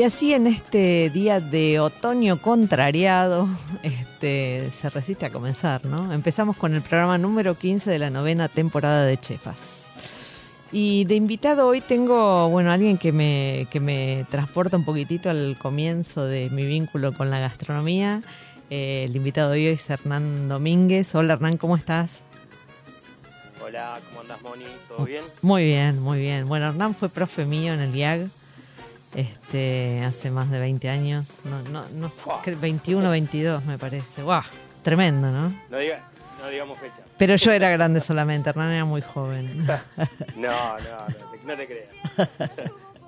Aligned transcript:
Y 0.00 0.02
así 0.02 0.32
en 0.32 0.46
este 0.46 1.10
día 1.10 1.40
de 1.40 1.78
otoño 1.78 2.40
contrariado, 2.40 3.50
este, 3.82 4.70
se 4.70 4.88
resiste 4.88 5.26
a 5.26 5.30
comenzar, 5.30 5.84
¿no? 5.84 6.14
Empezamos 6.14 6.56
con 6.56 6.74
el 6.74 6.80
programa 6.80 7.18
número 7.18 7.54
15 7.54 7.90
de 7.90 7.98
la 7.98 8.08
novena 8.08 8.48
temporada 8.48 9.04
de 9.04 9.20
Chefas. 9.20 9.92
Y 10.72 11.04
de 11.04 11.16
invitado 11.16 11.66
hoy 11.66 11.82
tengo, 11.82 12.48
bueno, 12.48 12.72
alguien 12.72 12.96
que 12.96 13.12
me, 13.12 13.66
que 13.70 13.78
me 13.78 14.24
transporta 14.30 14.78
un 14.78 14.86
poquitito 14.86 15.28
al 15.28 15.58
comienzo 15.58 16.24
de 16.24 16.48
mi 16.48 16.64
vínculo 16.64 17.12
con 17.12 17.30
la 17.30 17.38
gastronomía. 17.38 18.22
Eh, 18.70 19.04
el 19.04 19.14
invitado 19.14 19.50
de 19.50 19.58
hoy 19.58 19.66
es 19.66 19.90
Hernán 19.90 20.48
Domínguez. 20.48 21.14
Hola 21.14 21.34
Hernán, 21.34 21.58
¿cómo 21.58 21.76
estás? 21.76 22.20
Hola, 23.62 24.00
¿cómo 24.08 24.22
andás, 24.22 24.40
Moni? 24.40 24.64
¿Todo 24.88 25.04
bien? 25.04 25.24
Muy 25.42 25.64
bien, 25.64 26.00
muy 26.00 26.20
bien. 26.20 26.48
Bueno, 26.48 26.68
Hernán 26.68 26.94
fue 26.94 27.10
profe 27.10 27.44
mío 27.44 27.74
en 27.74 27.80
el 27.80 27.94
IAG 27.94 28.30
este, 29.14 30.02
hace 30.04 30.30
más 30.30 30.50
de 30.50 30.60
20 30.60 30.88
años. 30.88 31.26
No, 31.44 31.60
no, 31.70 31.88
no 31.94 32.10
sé, 32.10 32.22
Buah. 32.24 32.42
que 32.42 32.54
21, 32.54 33.10
22 33.10 33.64
me 33.64 33.78
parece. 33.78 34.22
¡Guau! 34.22 34.42
Tremendo, 34.82 35.30
¿no? 35.30 35.52
No, 35.68 35.78
diga, 35.78 36.00
no 36.40 36.48
digamos 36.48 36.78
fecha. 36.78 36.96
Pero 37.18 37.36
yo 37.36 37.52
era 37.52 37.68
grande 37.70 38.00
solamente, 38.00 38.48
Hernán 38.50 38.70
era 38.70 38.84
muy 38.84 39.02
joven. 39.02 39.66
No, 40.36 40.78
no, 40.78 40.78
no, 40.78 41.06
te, 41.30 41.46
no 41.46 41.56
te 41.56 41.66
creas. 41.66 41.88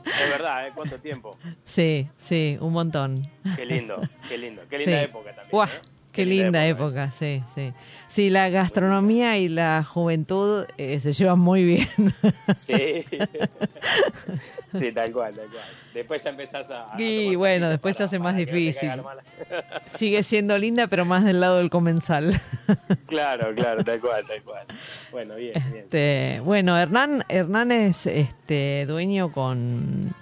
Es 0.04 0.30
verdad, 0.30 0.66
¿eh? 0.66 0.72
¿Cuánto 0.74 0.98
tiempo? 0.98 1.38
Sí, 1.64 2.08
sí, 2.18 2.58
un 2.60 2.72
montón. 2.72 3.26
Qué 3.56 3.64
lindo, 3.64 4.00
qué 4.28 4.36
lindo. 4.36 4.62
Qué 4.68 4.78
linda 4.78 4.98
Sí. 4.98 5.04
época 5.04 5.28
también. 5.30 5.50
¡Guau! 5.50 5.68
¿eh? 5.68 5.70
Qué 6.12 6.26
linda 6.26 6.66
época, 6.66 7.10
sí, 7.10 7.42
sí. 7.54 7.72
Sí, 8.08 8.28
la 8.28 8.50
gastronomía 8.50 9.38
y 9.38 9.48
la 9.48 9.82
juventud 9.82 10.66
eh, 10.76 11.00
se 11.00 11.12
llevan 11.14 11.38
muy 11.38 11.64
bien. 11.64 11.88
Sí. 12.60 13.04
sí, 14.74 14.92
tal 14.92 15.12
cual, 15.12 15.34
tal 15.34 15.46
cual. 15.48 15.62
Después 15.94 16.22
ya 16.22 16.30
empezás 16.30 16.70
a. 16.70 16.94
Y 17.00 17.34
bueno, 17.34 17.68
después 17.68 17.96
se 17.96 18.04
hace 18.04 18.18
más 18.18 18.36
difícil. 18.36 18.90
Sigue 19.96 20.22
siendo 20.22 20.56
linda, 20.58 20.86
pero 20.86 21.04
más 21.04 21.24
del 21.24 21.40
lado 21.40 21.58
del 21.58 21.70
comensal. 21.70 22.40
Claro, 23.06 23.54
claro, 23.54 23.82
tal 23.84 24.00
cual, 24.00 24.24
tal 24.26 24.42
cual. 24.42 24.66
Bueno, 25.10 25.34
bien, 25.36 25.52
bien. 25.72 25.84
Este, 25.84 26.40
bueno, 26.44 26.78
Hernán, 26.78 27.24
Hernán 27.28 27.72
es 27.72 28.06
este 28.06 28.86
dueño 28.86 29.32
con, 29.32 30.14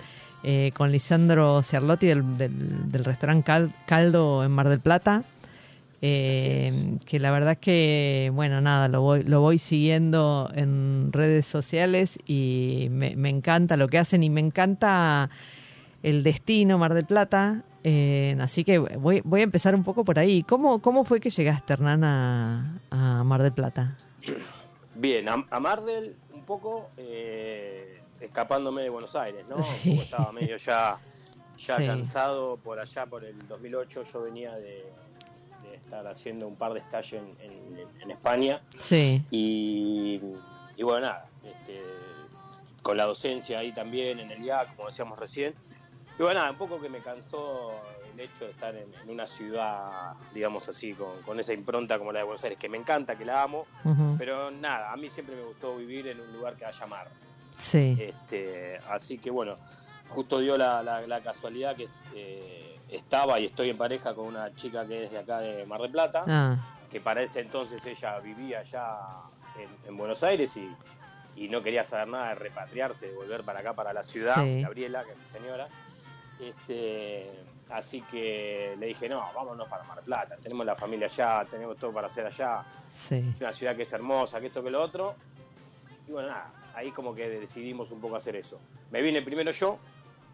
eh, 0.42 0.72
con 0.74 0.90
Lisandro 0.90 1.62
Ciarlotti 1.62 2.06
del, 2.06 2.38
del, 2.38 2.90
del 2.90 3.04
restaurante 3.04 3.44
Cal- 3.44 3.72
Caldo 3.86 4.44
en 4.44 4.50
Mar 4.52 4.68
del 4.68 4.80
Plata. 4.80 5.22
Eh, 6.02 6.96
que 7.04 7.20
la 7.20 7.30
verdad 7.30 7.58
que, 7.58 8.30
bueno, 8.32 8.60
nada, 8.60 8.88
lo 8.88 9.02
voy, 9.02 9.22
lo 9.22 9.40
voy 9.40 9.58
siguiendo 9.58 10.50
en 10.54 11.10
redes 11.12 11.44
sociales 11.46 12.18
y 12.26 12.88
me, 12.90 13.16
me 13.16 13.28
encanta 13.28 13.76
lo 13.76 13.88
que 13.88 13.98
hacen 13.98 14.22
y 14.22 14.30
me 14.30 14.40
encanta 14.40 15.28
el 16.02 16.22
destino 16.22 16.78
Mar 16.78 16.94
del 16.94 17.04
Plata. 17.04 17.62
Eh, 17.84 18.36
así 18.40 18.64
que 18.64 18.78
voy, 18.78 19.20
voy 19.24 19.40
a 19.40 19.44
empezar 19.44 19.74
un 19.74 19.84
poco 19.84 20.04
por 20.04 20.18
ahí. 20.18 20.42
¿Cómo, 20.42 20.80
cómo 20.80 21.04
fue 21.04 21.20
que 21.20 21.30
llegaste, 21.30 21.72
Hernán, 21.74 22.04
a, 22.04 22.78
a 22.90 23.24
Mar 23.24 23.42
del 23.42 23.52
Plata? 23.52 23.96
Bien, 24.94 25.28
a, 25.28 25.46
a 25.50 25.60
Mardel 25.60 26.16
un 26.34 26.42
poco 26.44 26.90
eh, 26.96 28.00
escapándome 28.20 28.82
de 28.82 28.90
Buenos 28.90 29.14
Aires, 29.16 29.44
¿no? 29.48 29.60
Sí. 29.82 29.92
Estaba 29.98 30.32
medio 30.32 30.56
ya, 30.56 30.96
ya 31.66 31.76
Sí. 31.76 31.86
cansado 31.86 32.56
por 32.56 32.78
allá, 32.78 33.06
por 33.06 33.24
el 33.24 33.36
2008 33.48 34.02
yo 34.12 34.22
venía 34.22 34.54
de 34.56 34.84
estar 35.74 36.06
haciendo 36.06 36.46
un 36.48 36.56
par 36.56 36.72
de 36.74 36.80
estalles 36.80 37.22
en, 37.40 37.52
en- 37.52 37.88
en 38.02 38.10
España 38.10 38.60
Sí. 38.78 39.22
y, 39.30 40.20
y 40.76 40.82
bueno, 40.82 41.06
nada, 41.06 41.26
este, 41.44 41.82
con 42.82 42.96
la 42.96 43.04
docencia 43.04 43.58
ahí 43.58 43.72
también 43.72 44.18
en 44.20 44.30
el 44.30 44.42
IAC, 44.44 44.74
como 44.76 44.88
decíamos 44.88 45.18
recién. 45.18 45.54
Y 46.18 46.22
bueno, 46.22 46.40
nada, 46.40 46.50
un 46.50 46.58
poco 46.58 46.80
que 46.80 46.88
me 46.88 46.98
cansó 46.98 47.72
el 48.12 48.20
hecho 48.20 48.44
de 48.44 48.50
estar 48.50 48.74
en, 48.74 48.92
en 49.02 49.08
una 49.10 49.26
ciudad, 49.26 50.12
digamos 50.34 50.68
así, 50.68 50.92
con, 50.92 51.22
con 51.22 51.40
esa 51.40 51.52
impronta 51.54 51.98
como 51.98 52.12
la 52.12 52.18
de 52.20 52.24
Buenos 52.26 52.42
Aires, 52.44 52.58
que 52.58 52.68
me 52.68 52.76
encanta, 52.76 53.16
que 53.16 53.24
la 53.24 53.42
amo, 53.42 53.66
pero 54.18 54.50
nada, 54.50 54.92
a 54.92 54.96
mí 54.96 55.08
siempre 55.08 55.36
me 55.36 55.42
gustó 55.42 55.76
vivir 55.76 56.08
en 56.08 56.20
un 56.20 56.32
lugar 56.32 56.56
que 56.56 56.66
haya 56.66 56.86
mar. 56.86 57.08
Sí. 57.58 57.96
Este, 57.98 58.78
así 58.88 59.18
que 59.18 59.30
bueno, 59.30 59.54
justo 60.08 60.40
dio 60.40 60.56
la, 60.58 60.82
la- 60.82 61.06
la 61.06 61.20
casualidad 61.22 61.76
que 61.76 61.88
eh, 62.14 62.79
estaba 62.90 63.38
y 63.40 63.46
estoy 63.46 63.70
en 63.70 63.78
pareja 63.78 64.14
con 64.14 64.26
una 64.26 64.54
chica 64.54 64.86
que 64.86 65.04
es 65.04 65.10
de 65.10 65.18
acá 65.18 65.38
de 65.40 65.64
Mar 65.66 65.80
del 65.80 65.90
Plata, 65.90 66.24
Ah, 66.26 66.56
que 66.90 67.00
para 67.00 67.22
ese 67.22 67.40
entonces 67.40 67.84
ella 67.86 68.18
vivía 68.20 68.62
ya 68.64 68.98
en, 69.58 69.88
en 69.88 69.96
Buenos 69.96 70.22
Aires 70.24 70.56
y, 70.56 70.68
y 71.36 71.48
no 71.48 71.62
quería 71.62 71.84
saber 71.84 72.08
nada 72.08 72.30
de 72.30 72.34
repatriarse, 72.36 73.06
de 73.06 73.14
volver 73.14 73.42
para 73.44 73.60
acá, 73.60 73.72
para 73.74 73.92
la 73.92 74.02
ciudad, 74.02 74.36
Sí. 74.42 74.62
Gabriela, 74.62 75.04
que 75.04 75.12
es 75.12 75.18
mi 75.18 75.26
señora. 75.26 75.68
Este, 76.40 77.30
así 77.68 78.00
que 78.02 78.74
le 78.78 78.86
dije, 78.86 79.08
no, 79.08 79.24
vámonos 79.34 79.68
para 79.68 79.84
Mar 79.84 79.96
del 79.96 80.04
Plata, 80.06 80.36
tenemos 80.42 80.64
la 80.66 80.74
familia 80.74 81.06
allá, 81.06 81.44
tenemos 81.50 81.76
todo 81.76 81.92
para 81.92 82.06
hacer 82.06 82.26
allá, 82.26 82.64
sí. 82.94 83.16
es 83.34 83.40
una 83.40 83.52
ciudad 83.52 83.76
que 83.76 83.82
es 83.82 83.92
hermosa, 83.92 84.40
que 84.40 84.46
esto, 84.46 84.62
que 84.62 84.70
lo 84.70 84.82
otro. 84.82 85.14
Y 86.08 86.12
bueno, 86.12 86.28
nada, 86.30 86.50
ahí 86.74 86.90
como 86.92 87.14
que 87.14 87.28
decidimos 87.28 87.90
un 87.90 88.00
poco 88.00 88.16
hacer 88.16 88.36
eso. 88.36 88.58
Me 88.90 89.02
vine 89.02 89.22
primero 89.22 89.50
yo, 89.52 89.78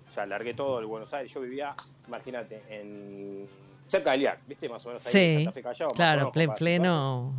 o 0.07 0.11
sea, 0.11 0.27
largué 0.27 0.55
todo 0.55 0.79
el 0.79 0.87
Buenos 0.87 1.13
Aires. 1.15 1.33
Yo 1.33 1.41
vivía, 1.41 1.75
imagínate, 2.07 2.63
en 2.69 3.49
cerca 3.87 4.13
del 4.13 4.23
IAC, 4.23 4.41
¿viste? 4.47 4.69
Más 4.69 4.85
o 4.87 4.89
menos 4.89 5.07
ahí 5.07 5.13
Sí, 5.13 5.19
en 5.19 5.35
Santa 5.45 5.53
Fe 5.53 5.63
Callao. 5.63 5.91
Claro, 5.91 6.19
conozco, 6.21 6.39
ple- 6.41 6.47
más, 6.49 6.59
pleno, 6.59 7.35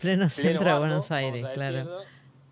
Pleno 0.00 0.28
centro 0.30 0.72
de 0.72 0.78
Buenos 0.78 1.10
Aires, 1.10 1.46
claro. 1.54 1.76
decirlo, 1.76 2.02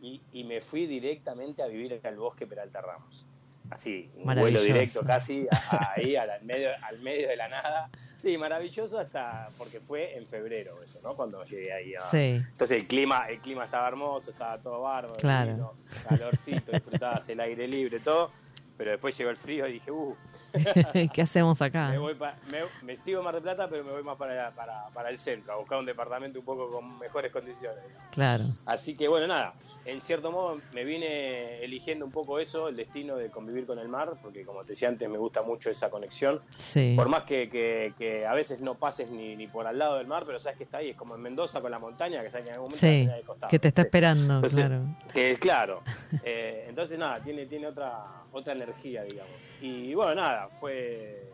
Y, 0.01 0.21
y 0.33 0.45
me 0.45 0.61
fui 0.61 0.87
directamente 0.87 1.63
a 1.63 1.67
vivir 1.67 2.01
al 2.05 2.17
bosque 2.17 2.47
Peralta 2.47 2.81
Ramos. 2.81 3.25
Así, 3.71 4.09
un 4.17 4.35
vuelo 4.35 4.63
directo 4.63 5.03
casi, 5.05 5.47
a- 5.51 5.93
ahí 5.97 6.17
al, 6.17 6.31
al 6.31 6.43
medio, 6.45 6.71
al 6.83 6.99
medio 7.01 7.29
de 7.29 7.37
la 7.37 7.49
nada. 7.49 7.91
Sí, 8.23 8.37
maravilloso 8.39 8.99
hasta 8.99 9.51
porque 9.59 9.79
fue 9.81 10.17
en 10.17 10.27
febrero 10.27 10.83
eso, 10.83 10.99
¿no? 11.03 11.15
Cuando 11.15 11.45
llegué 11.45 11.73
ahí 11.73 11.95
a, 11.95 12.01
Sí, 12.01 12.41
entonces 12.51 12.79
el 12.79 12.89
clima, 12.89 13.27
el 13.29 13.39
clima 13.41 13.65
estaba 13.67 13.87
hermoso, 13.87 14.31
estaba 14.31 14.59
todo 14.59 14.81
bárbaro, 14.81 15.15
Claro. 15.19 15.75
calorcito, 16.09 16.72
disfrutabas 16.72 17.28
el 17.28 17.39
aire 17.41 17.69
libre, 17.69 18.01
todo, 18.01 18.31
pero 18.78 18.92
después 18.92 19.19
llegó 19.19 19.28
el 19.30 19.36
frío 19.36 19.66
y 19.66 19.72
dije, 19.75 19.91
uh, 19.91 20.16
¿qué 21.13 21.22
hacemos 21.22 21.60
acá? 21.60 21.89
me, 21.91 21.98
voy 21.98 22.15
pa- 22.15 22.36
me, 22.51 22.60
me 22.83 22.97
sigo 22.97 23.19
en 23.19 23.25
Mar 23.25 23.34
del 23.34 23.42
Plata, 23.42 23.69
pero 23.69 23.84
me 23.84 23.91
voy 23.91 24.03
más 24.03 24.16
para, 24.16 24.51
para, 24.53 24.89
para 24.95 25.10
el 25.10 25.19
centro, 25.19 25.53
a 25.53 25.57
buscar 25.57 25.78
un 25.78 25.84
departamento 25.84 26.39
un 26.39 26.45
poco 26.45 26.71
con 26.71 26.98
mejores 26.98 27.30
condiciones. 27.33 27.80
Claro, 28.13 28.45
Así 28.65 28.97
que 28.97 29.09
bueno, 29.09 29.27
nada, 29.27 29.54
en 29.84 30.01
cierto 30.01 30.30
modo 30.30 30.60
me 30.72 30.84
vine 30.84 31.63
eligiendo 31.63 32.04
un 32.07 32.13
poco 32.13 32.39
eso, 32.39 32.69
el 32.69 32.77
destino 32.77 33.16
de 33.16 33.30
convivir 33.30 33.66
con 33.66 33.78
el 33.78 33.89
mar, 33.89 34.15
porque 34.22 34.45
como 34.45 34.63
te 34.65 34.72
decía 34.72 34.89
antes, 34.89 35.09
me 35.09 35.19
gusta 35.19 35.42
mucho 35.42 35.71
esa 35.71 35.91
conexión. 35.91 36.41
sí, 36.57 36.95
Por 36.97 37.09
más 37.09 37.25
que, 37.25 37.51
que- 37.51 37.92
que 37.98 38.25
a 38.27 38.33
veces 38.33 38.60
no 38.60 38.77
pases 38.77 39.10
ni, 39.10 39.36
ni 39.36 39.48
por 39.48 39.66
al 39.66 39.77
lado 39.78 39.97
del 39.98 40.07
mar, 40.07 40.22
pero 40.25 40.39
sabes 40.39 40.57
que 40.57 40.65
está 40.65 40.78
ahí, 40.78 40.91
es 40.91 40.97
como 40.97 41.16
en 41.16 41.21
Mendoza 41.21 41.60
con 41.60 41.71
la 41.71 41.78
montaña, 41.80 42.22
que 42.22 42.30
sabes 42.30 42.47
que 42.47 42.51
en 42.53 42.54
algún 42.57 42.71
momento 42.71 42.86
a 42.86 42.91
sí, 42.91 43.07
de 43.19 43.22
costado. 43.27 43.51
que 43.51 43.59
te 43.59 43.69
está 43.69 43.83
esperando, 43.83 44.34
Entonces, 44.36 44.59
claro. 44.66 44.83
Que 45.13 45.36
claro. 45.36 45.83
Eh, 46.25 46.66
entonces 46.69 46.98
nada, 46.98 47.21
tiene, 47.22 47.47
tiene 47.47 47.66
otra, 47.69 48.01
otra 48.39 48.53
energía, 48.55 49.03
digamos. 49.05 49.33
Y 49.61 49.95
bueno, 49.95 50.15
nada, 50.17 50.49
fue, 50.61 51.31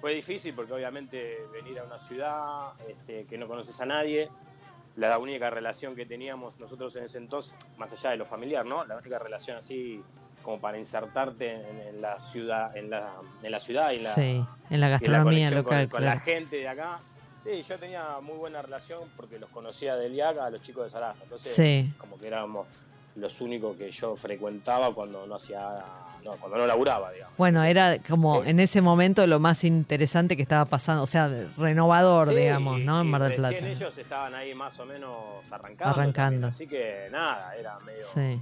fue 0.00 0.14
difícil 0.14 0.54
porque 0.54 0.72
obviamente 0.72 1.38
venir 1.52 1.78
a 1.78 1.84
una 1.84 1.98
ciudad 1.98 2.72
este, 2.88 3.24
que 3.26 3.36
no 3.38 3.46
conoces 3.46 3.80
a 3.80 3.86
nadie, 3.86 4.28
la 4.96 5.18
única 5.18 5.50
relación 5.50 5.94
que 5.94 6.06
teníamos 6.06 6.58
nosotros 6.58 6.94
en 6.96 7.04
ese 7.04 7.18
entonces, 7.18 7.54
más 7.78 7.92
allá 7.92 8.10
de 8.10 8.16
lo 8.16 8.24
familiar, 8.26 8.66
¿no? 8.66 8.84
La 8.84 8.96
única 8.96 9.18
relación 9.18 9.56
así 9.58 10.02
como 10.42 10.58
para 10.60 10.78
insertarte 10.78 11.52
en, 11.54 11.80
en 11.88 12.00
la 12.00 12.18
ciudad, 12.18 12.74
en 12.76 12.88
la, 12.90 13.12
en 13.42 13.50
la 13.52 13.60
ciudad 13.60 13.92
y 13.92 13.96
en 13.96 14.04
la, 14.04 14.14
sí, 14.14 14.20
en 14.22 14.36
la 14.38 14.46
y 14.70 14.74
en 14.74 14.80
la 14.80 14.88
gastronomía 14.88 15.50
local. 15.50 15.88
con, 15.88 15.98
con 15.98 16.04
la 16.04 16.18
gente 16.18 16.56
de 16.56 16.68
acá. 16.68 17.00
Sí, 17.44 17.62
yo 17.62 17.78
tenía 17.78 18.20
muy 18.20 18.36
buena 18.36 18.60
relación 18.60 19.08
porque 19.16 19.38
los 19.38 19.48
conocía 19.50 19.96
del 19.96 20.14
IAC 20.14 20.38
a 20.38 20.50
los 20.50 20.60
chicos 20.62 20.84
de 20.84 20.90
Sarasa. 20.90 21.22
Entonces, 21.22 21.54
Sí. 21.54 21.90
como 21.96 22.18
que 22.18 22.26
éramos 22.26 22.66
los 23.16 23.40
únicos 23.40 23.76
que 23.76 23.90
yo 23.90 24.14
frecuentaba 24.16 24.94
cuando 24.94 25.26
no 25.26 25.36
hacía, 25.36 25.76
no, 26.24 26.32
cuando 26.32 26.58
no 26.58 26.66
laburaba, 26.66 27.10
digamos. 27.12 27.36
Bueno, 27.36 27.62
era 27.64 27.98
como 27.98 28.42
Sí. 28.42 28.50
en 28.50 28.60
ese 28.60 28.80
momento 28.80 29.26
lo 29.26 29.40
más 29.40 29.64
interesante 29.64 30.36
que 30.36 30.42
estaba 30.42 30.64
pasando, 30.64 31.02
o 31.02 31.06
sea, 31.06 31.28
renovador, 31.56 32.28
Sí, 32.30 32.36
digamos, 32.36 32.80
¿no? 32.80 33.00
En 33.00 33.06
Mar 33.06 33.22
del 33.22 33.34
Plata. 33.36 33.56
ellos 33.56 33.96
estaban 33.96 34.34
ahí 34.34 34.54
más 34.54 34.78
o 34.80 34.84
menos 34.86 35.12
arrancando. 35.50 35.94
Arrancando. 36.00 36.12
también, 36.40 36.44
así 36.44 36.66
que 36.66 37.08
nada, 37.10 37.54
era 37.56 37.78
medio 37.80 38.04
Sí, 38.12 38.40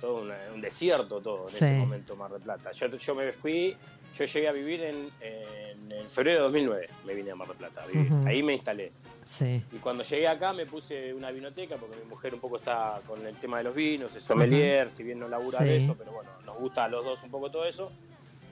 todo 0.00 0.22
un, 0.22 0.32
un 0.54 0.60
desierto 0.60 1.20
todo 1.20 1.44
en 1.44 1.50
Sí. 1.50 1.56
ese 1.64 1.78
momento 1.78 2.16
Mar 2.16 2.30
del 2.30 2.40
Plata. 2.42 2.72
Yo, 2.72 2.86
yo 2.88 3.14
me 3.14 3.32
fui, 3.32 3.76
yo 4.18 4.24
llegué 4.24 4.48
a 4.48 4.52
vivir 4.52 4.82
en, 4.82 5.10
en, 5.20 5.92
en 5.92 6.08
febrero 6.10 6.38
de 6.38 6.44
2009, 6.44 6.88
me 7.06 7.14
vine 7.14 7.30
a 7.30 7.34
Mar 7.34 7.48
del 7.48 7.56
Plata. 7.58 7.82
a 7.82 7.86
vivir. 7.86 8.12
Ujú. 8.12 8.26
Ahí 8.26 8.42
me 8.42 8.54
instalé. 8.54 8.92
Sí, 9.24 9.62
Y 9.72 9.76
cuando 9.76 10.02
llegué 10.04 10.28
acá 10.28 10.52
me 10.52 10.66
puse 10.66 11.12
una 11.14 11.30
vinoteca 11.30 11.76
porque 11.76 11.96
mi 11.96 12.04
mujer 12.08 12.34
un 12.34 12.40
poco 12.40 12.56
está 12.56 13.00
con 13.06 13.24
el 13.26 13.34
tema 13.36 13.58
de 13.58 13.64
los 13.64 13.74
vinos, 13.74 14.14
es 14.16 14.22
sommelier, 14.22 14.90
si 14.90 15.02
bien 15.02 15.18
no 15.18 15.28
labura 15.28 15.58
Sí. 15.58 15.64
de 15.64 15.76
eso, 15.78 15.94
pero 15.98 16.12
bueno, 16.12 16.30
nos 16.44 16.58
gusta 16.58 16.84
a 16.84 16.88
los 16.88 17.04
dos 17.04 17.18
un 17.22 17.30
poco 17.30 17.50
todo 17.50 17.64
eso. 17.64 17.90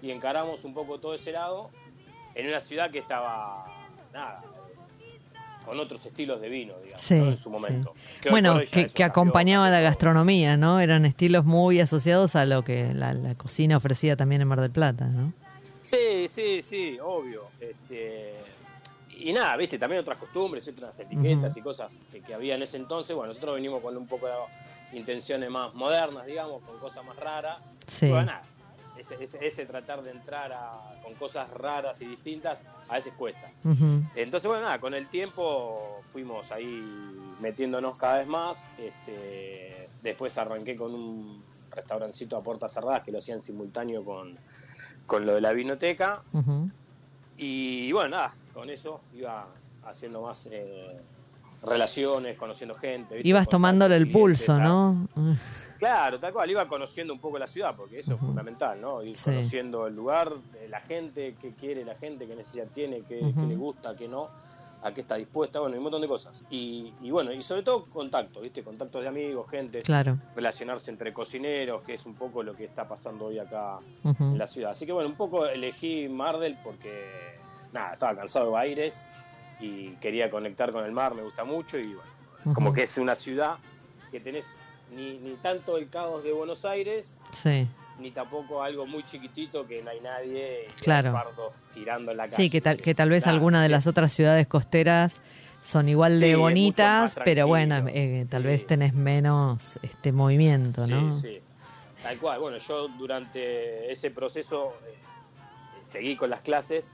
Y 0.03 0.11
encaramos 0.13 0.63
un 0.65 0.75
poco 0.75 0.99
todo 1.01 1.15
ese 1.15 1.33
lado 1.33 1.71
en 2.35 2.47
una 2.47 2.61
ciudad 2.61 2.91
que 2.91 3.01
estaba, 3.01 3.67
nada, 4.13 4.41
con 5.65 5.79
otros 5.81 6.05
estilos 6.07 6.41
de 6.41 6.49
vino, 6.49 6.75
digamos, 6.83 7.03
Sí, 7.03 7.15
¿no? 7.17 7.27
en 7.27 7.37
su 7.37 7.51
momento. 7.51 7.93
Bueno, 8.31 8.61
que, 8.95 9.05
acompañaba 9.05 9.69
la 9.69 9.81
gastronomía, 9.81 10.57
¿no? 10.57 10.81
Eran 10.81 11.05
estilos 11.05 11.45
muy 11.45 11.81
asociados 11.81 12.37
a 12.37 12.47
lo 12.47 12.63
que 12.65 12.95
la, 12.95 13.13
la 13.13 13.35
cocina 13.35 13.77
ofrecía 13.77 14.17
también 14.17 14.41
en 14.41 14.49
Mar 14.49 14.61
del 14.61 14.71
Plata, 14.71 15.07
¿no? 15.07 15.33
Sí, 15.83 16.27
sí, 16.29 16.63
sí, 16.63 16.99
obvio. 17.03 17.45
Este, 17.61 18.35
y 19.19 19.33
nada, 19.33 19.57
viste, 19.57 19.79
también 19.79 20.01
otras 20.01 20.19
costumbres, 20.19 20.67
otras 20.69 20.99
etiquetas 21.01 21.57
y 21.57 21.63
cosas 21.63 22.01
que, 22.11 22.23
que 22.23 22.35
había 22.35 22.55
en 22.55 22.63
ese 22.63 22.77
entonces. 22.77 23.15
Bueno, 23.17 23.29
nosotros 23.29 23.55
venimos 23.55 23.83
con 23.83 23.97
un 23.97 24.07
poco 24.07 24.27
de 24.27 24.35
intenciones 24.99 25.51
más 25.51 25.75
modernas, 25.75 26.25
digamos, 26.27 26.63
con 26.63 26.79
cosas 26.79 27.05
más 27.05 27.17
raras. 27.17 27.61
Sí, 27.87 28.09
Bueno, 28.09 28.27
nada, 28.27 28.45
ese, 28.95 29.23
ese- 29.23 29.47
ese 29.47 29.67
tratar 29.67 30.03
de 30.03 30.11
entrar 30.11 30.53
a- 30.53 30.97
con 31.01 31.15
cosas 31.17 31.51
raras 31.51 32.01
y 32.03 32.07
distintas 32.07 32.65
a 32.89 32.95
veces 32.95 33.15
cuesta. 33.15 33.53
Entonces, 34.15 34.49
bueno, 34.49 34.63
nada, 34.65 34.81
con 34.81 34.95
el 34.95 35.09
tiempo 35.11 36.05
fuimos 36.11 36.51
ahí 36.51 37.37
metiéndonos 37.39 37.97
cada 37.99 38.19
vez 38.19 38.27
más. 38.27 38.73
Este, 38.77 39.93
después 40.01 40.37
arranqué 40.39 40.75
con 40.77 40.95
un 40.95 41.47
restaurancito 41.71 42.37
a 42.37 42.43
puertas 42.43 42.73
cerradas 42.73 43.03
que 43.05 43.13
lo 43.13 43.19
hacían 43.19 43.43
simultáneo 43.43 44.03
con, 44.05 44.41
con 45.05 45.27
lo 45.27 45.35
de 45.35 45.41
la 45.43 45.53
vinoteca. 45.53 46.25
Y 47.37 47.93
bueno, 47.93 48.17
nada, 48.17 48.35
con 48.59 48.71
eso 48.71 49.01
iba 49.15 49.47
haciendo 49.85 50.23
más 50.23 50.49
eh, 50.51 50.97
relaciones, 51.63 52.37
conociendo 52.37 52.75
gente. 52.75 53.15
¿viste? 53.15 53.29
Ibas 53.29 53.49
tomándole 53.49 53.95
el 53.97 54.11
pulso, 54.11 54.57
ya. 54.59 54.65
¿no? 54.65 55.07
Claro, 55.79 56.19
tal 56.19 56.33
cual, 56.33 56.51
iba 56.51 56.67
conociendo 56.67 57.13
un 57.13 57.21
poco 57.21 57.39
la 57.39 57.47
ciudad, 57.47 57.77
porque 57.77 58.01
eso 58.01 58.15
es 58.15 58.21
fundamental, 58.21 58.81
¿no? 58.81 59.01
Ir 59.05 59.17
Sí. 59.17 59.25
conociendo 59.31 59.87
el 59.87 59.95
lugar, 59.95 60.33
la 60.69 60.81
gente, 60.81 61.37
qué 61.41 61.53
quiere 61.53 61.85
la 61.85 61.95
gente, 61.95 62.27
qué 62.27 62.35
necesidad 62.35 62.67
tiene, 62.75 63.03
qué, 63.03 63.21
qué 63.33 63.47
le 63.47 63.55
gusta, 63.55 63.95
qué 63.95 64.09
no, 64.09 64.29
a 64.83 64.93
qué 64.93 65.03
está 65.03 65.15
dispuesta, 65.15 65.61
bueno, 65.61 65.77
y 65.77 65.79
un 65.79 65.85
montón 65.85 66.01
de 66.03 66.09
cosas. 66.09 66.43
Y, 66.51 66.93
y 67.01 67.13
bueno, 67.13 67.33
y 67.33 67.43
sobre 67.45 67.63
todo 67.63 67.85
contacto, 67.85 68.41
¿viste? 68.41 68.65
Contactos 68.65 69.03
de 69.03 69.09
amigos, 69.09 69.49
gente, 69.49 69.83
Claro. 69.83 70.19
relacionarse 70.35 70.91
entre 70.91 71.13
cocineros, 71.13 71.83
que 71.83 71.95
es 71.95 72.05
un 72.07 72.15
poco 72.15 72.43
lo 72.43 72.55
que 72.57 72.65
está 72.65 72.89
pasando 72.89 73.27
hoy 73.27 73.39
acá 73.39 73.79
en 74.05 74.37
la 74.39 74.49
ciudad. 74.49 74.73
Así 74.73 74.85
que 74.85 74.91
bueno, 74.93 75.09
un 75.09 75.17
poco 75.17 75.47
elegí 75.47 76.09
Mardel 76.09 76.59
porque, 76.65 77.39
nada, 77.73 77.93
estaba 77.95 78.15
cansado 78.15 78.47
de 78.47 78.53
Baires 78.53 79.05
y 79.61 79.91
quería 79.97 80.31
conectar 80.31 80.73
con 80.73 80.85
el 80.85 80.93
mar, 80.93 81.15
me 81.15 81.23
gusta 81.23 81.45
mucho 81.45 81.79
y 81.79 81.95
bueno, 81.95 82.55
como 82.55 82.73
que 82.73 82.85
es 82.85 82.97
una 82.99 83.17
ciudad 83.17 83.57
que 84.11 84.21
tenés 84.21 84.57
ni, 84.95 85.19
ni 85.19 85.35
tanto 85.37 85.77
el 85.77 85.89
caos 85.91 86.23
de 86.25 86.33
Buenos 86.33 86.65
Aires, 86.65 87.19
Sí. 87.33 87.67
ni 87.99 88.11
tampoco 88.11 88.63
algo 88.63 88.87
muy 88.87 89.03
chiquitito 89.05 89.67
que 89.67 89.83
no 89.83 89.91
hay 89.91 90.01
nadie 90.01 90.67
y 90.69 90.73
Claro. 90.83 91.09
hay 91.09 91.15
fardos 91.15 91.53
girando 91.75 92.11
en 92.13 92.17
la 92.17 92.25
calle. 92.25 92.37
Sí, 92.37 92.51
que 92.51 92.61
tal, 92.61 92.77
que 92.79 92.95
tal 92.95 93.11
vez 93.11 93.27
alguna 93.27 93.61
de 93.63 93.69
sí. 93.69 93.73
las 93.73 93.87
otras 93.87 94.13
ciudades 94.13 94.47
costeras 94.47 95.21
son 95.61 95.89
igual 95.89 96.13
Sí, 96.15 96.21
de 96.21 96.37
bonitas, 96.37 97.17
pero 97.25 97.47
bueno, 97.49 97.85
eh, 97.89 98.25
tal 98.31 98.43
sí. 98.43 98.47
vez 98.49 98.67
tenés 98.67 98.95
menos 98.95 99.79
este 99.83 100.13
movimiento, 100.13 100.85
Sí, 100.85 100.91
¿no? 100.91 101.13
sí. 101.13 101.41
Tal 102.03 102.17
cual. 102.19 102.39
Bueno, 102.39 102.59
yo 102.59 102.87
durante 102.97 103.91
ese 103.91 104.13
proceso 104.13 104.75
eh, 104.87 104.95
seguí 105.83 106.17
con 106.17 106.31
las 106.31 106.41
clases 106.41 106.91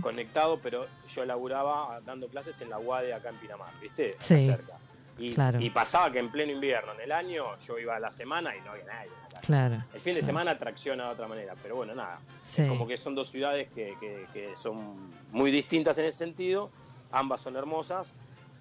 conectado, 0.00 0.58
pero 0.62 0.86
yo 1.14 1.24
laburaba 1.24 2.00
dando 2.04 2.28
clases 2.28 2.60
en 2.60 2.70
la 2.70 2.78
UADE 2.78 3.14
acá 3.14 3.30
en 3.30 3.36
Pinamar, 3.36 3.72
¿viste? 3.80 4.16
Sí, 4.18 4.46
cerca. 4.46 4.78
Y, 5.16 5.32
claro. 5.32 5.60
y 5.60 5.70
pasaba 5.70 6.10
que 6.10 6.18
en 6.18 6.30
pleno 6.32 6.50
invierno, 6.52 6.92
en 6.94 7.00
el 7.02 7.12
año, 7.12 7.44
yo 7.66 7.78
iba 7.78 7.94
a 7.94 8.00
la 8.00 8.10
semana 8.10 8.56
y 8.56 8.60
no 8.62 8.72
había 8.72 8.84
nadie. 8.84 9.06
en 9.08 9.22
la 9.22 9.28
calle. 9.28 9.46
Claro. 9.46 9.74
El 9.94 10.00
fin 10.00 10.14
de 10.14 10.20
claro. 10.20 10.26
semana 10.26 10.58
tracciona 10.58 11.04
de 11.06 11.10
otra 11.12 11.28
manera, 11.28 11.54
pero 11.62 11.76
bueno, 11.76 11.94
nada. 11.94 12.18
Sí. 12.42 12.66
Como 12.66 12.86
que 12.88 12.98
son 12.98 13.14
dos 13.14 13.30
ciudades 13.30 13.68
que, 13.72 13.94
que- 14.00 14.26
que 14.32 14.56
son 14.56 15.10
muy 15.30 15.50
distintas 15.52 15.96
en 15.98 16.06
ese 16.06 16.18
sentido, 16.18 16.70
ambas 17.12 17.40
son 17.42 17.54
hermosas, 17.56 18.12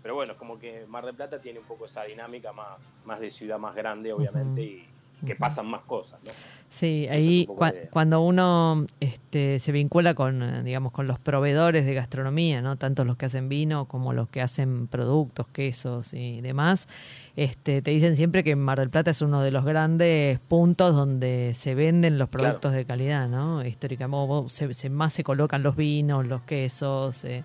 pero 0.03 0.13
bueno, 0.13 0.37
como 0.37 0.59
que 0.59 0.85
Mar 0.87 1.05
del 1.05 1.15
Plata 1.15 1.41
tiene 1.41 1.57
un 1.59 1.65
poco 1.65 1.85
esa 1.87 2.03
dinámica 2.03 2.51
más, 2.53 2.81
más 3.05 3.19
de 3.19 3.31
ciudad 3.31 3.57
más 3.57 3.73
grande, 3.73 4.13
obviamente, 4.13 4.61
y 4.61 4.87
que 5.25 5.35
pasan 5.35 5.67
más 5.67 5.81
cosas, 5.81 6.19
¿no? 6.23 6.31
Sí, 6.69 7.05
es 7.05 7.11
ahí 7.11 7.45
un 7.49 7.67
idea. 7.67 7.89
cuando 7.91 8.21
uno 8.21 8.87
este, 8.99 9.59
se 9.59 9.71
vincula 9.71 10.15
con, 10.15 10.41
eh, 10.41 10.63
digamos, 10.63 10.91
con 10.91 11.05
los 11.05 11.19
proveedores 11.19 11.85
de 11.85 11.93
gastronomía, 11.93 12.61
¿no? 12.63 12.77
Tanto 12.77 13.05
los 13.05 13.15
que 13.15 13.27
hacen 13.27 13.47
vino 13.47 13.85
como 13.85 14.11
los 14.11 14.27
que 14.27 14.41
hacen 14.41 14.87
productos, 14.87 15.45
quesos 15.49 16.13
y 16.15 16.41
demás, 16.41 16.87
este, 17.35 17.83
te 17.83 17.91
dicen 17.91 18.15
siempre 18.15 18.43
que 18.43 18.55
Mar 18.55 18.79
del 18.79 18.89
Plata 18.89 19.11
es 19.11 19.21
uno 19.21 19.41
de 19.41 19.51
los 19.51 19.65
grandes 19.65 20.39
puntos 20.39 20.95
donde 20.95 21.51
se 21.53 21.75
venden 21.75 22.17
los 22.17 22.29
Claro. 22.29 22.43
productos 22.45 22.73
de 22.73 22.85
calidad, 22.85 23.27
¿no? 23.29 23.63
Históricamente 23.63 24.49
se, 24.49 24.73
se- 24.73 24.89
más 24.89 25.13
se 25.13 25.23
colocan 25.23 25.61
los 25.61 25.75
vinos, 25.75 26.25
los 26.25 26.41
quesos, 26.41 27.23
eh, 27.23 27.43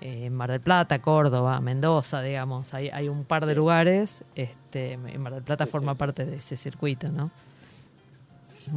eh, 0.00 0.26
en 0.26 0.34
Mar 0.34 0.50
del 0.50 0.60
Plata, 0.60 1.00
Córdoba, 1.00 1.60
Mendoza, 1.60 2.22
digamos, 2.22 2.72
hay, 2.74 2.88
hay 2.88 3.08
un 3.08 3.24
par 3.24 3.46
de 3.46 3.52
Sí. 3.52 3.56
lugares, 3.56 4.24
este, 4.34 4.92
en 4.92 5.20
Mar 5.20 5.34
del 5.34 5.42
Plata 5.42 5.66
Sí, 5.66 5.70
forma 5.72 5.92
sí, 5.92 5.96
sí. 5.96 5.98
parte 5.98 6.26
de 6.26 6.36
ese 6.36 6.56
circuito, 6.56 7.08
¿no? 7.08 7.30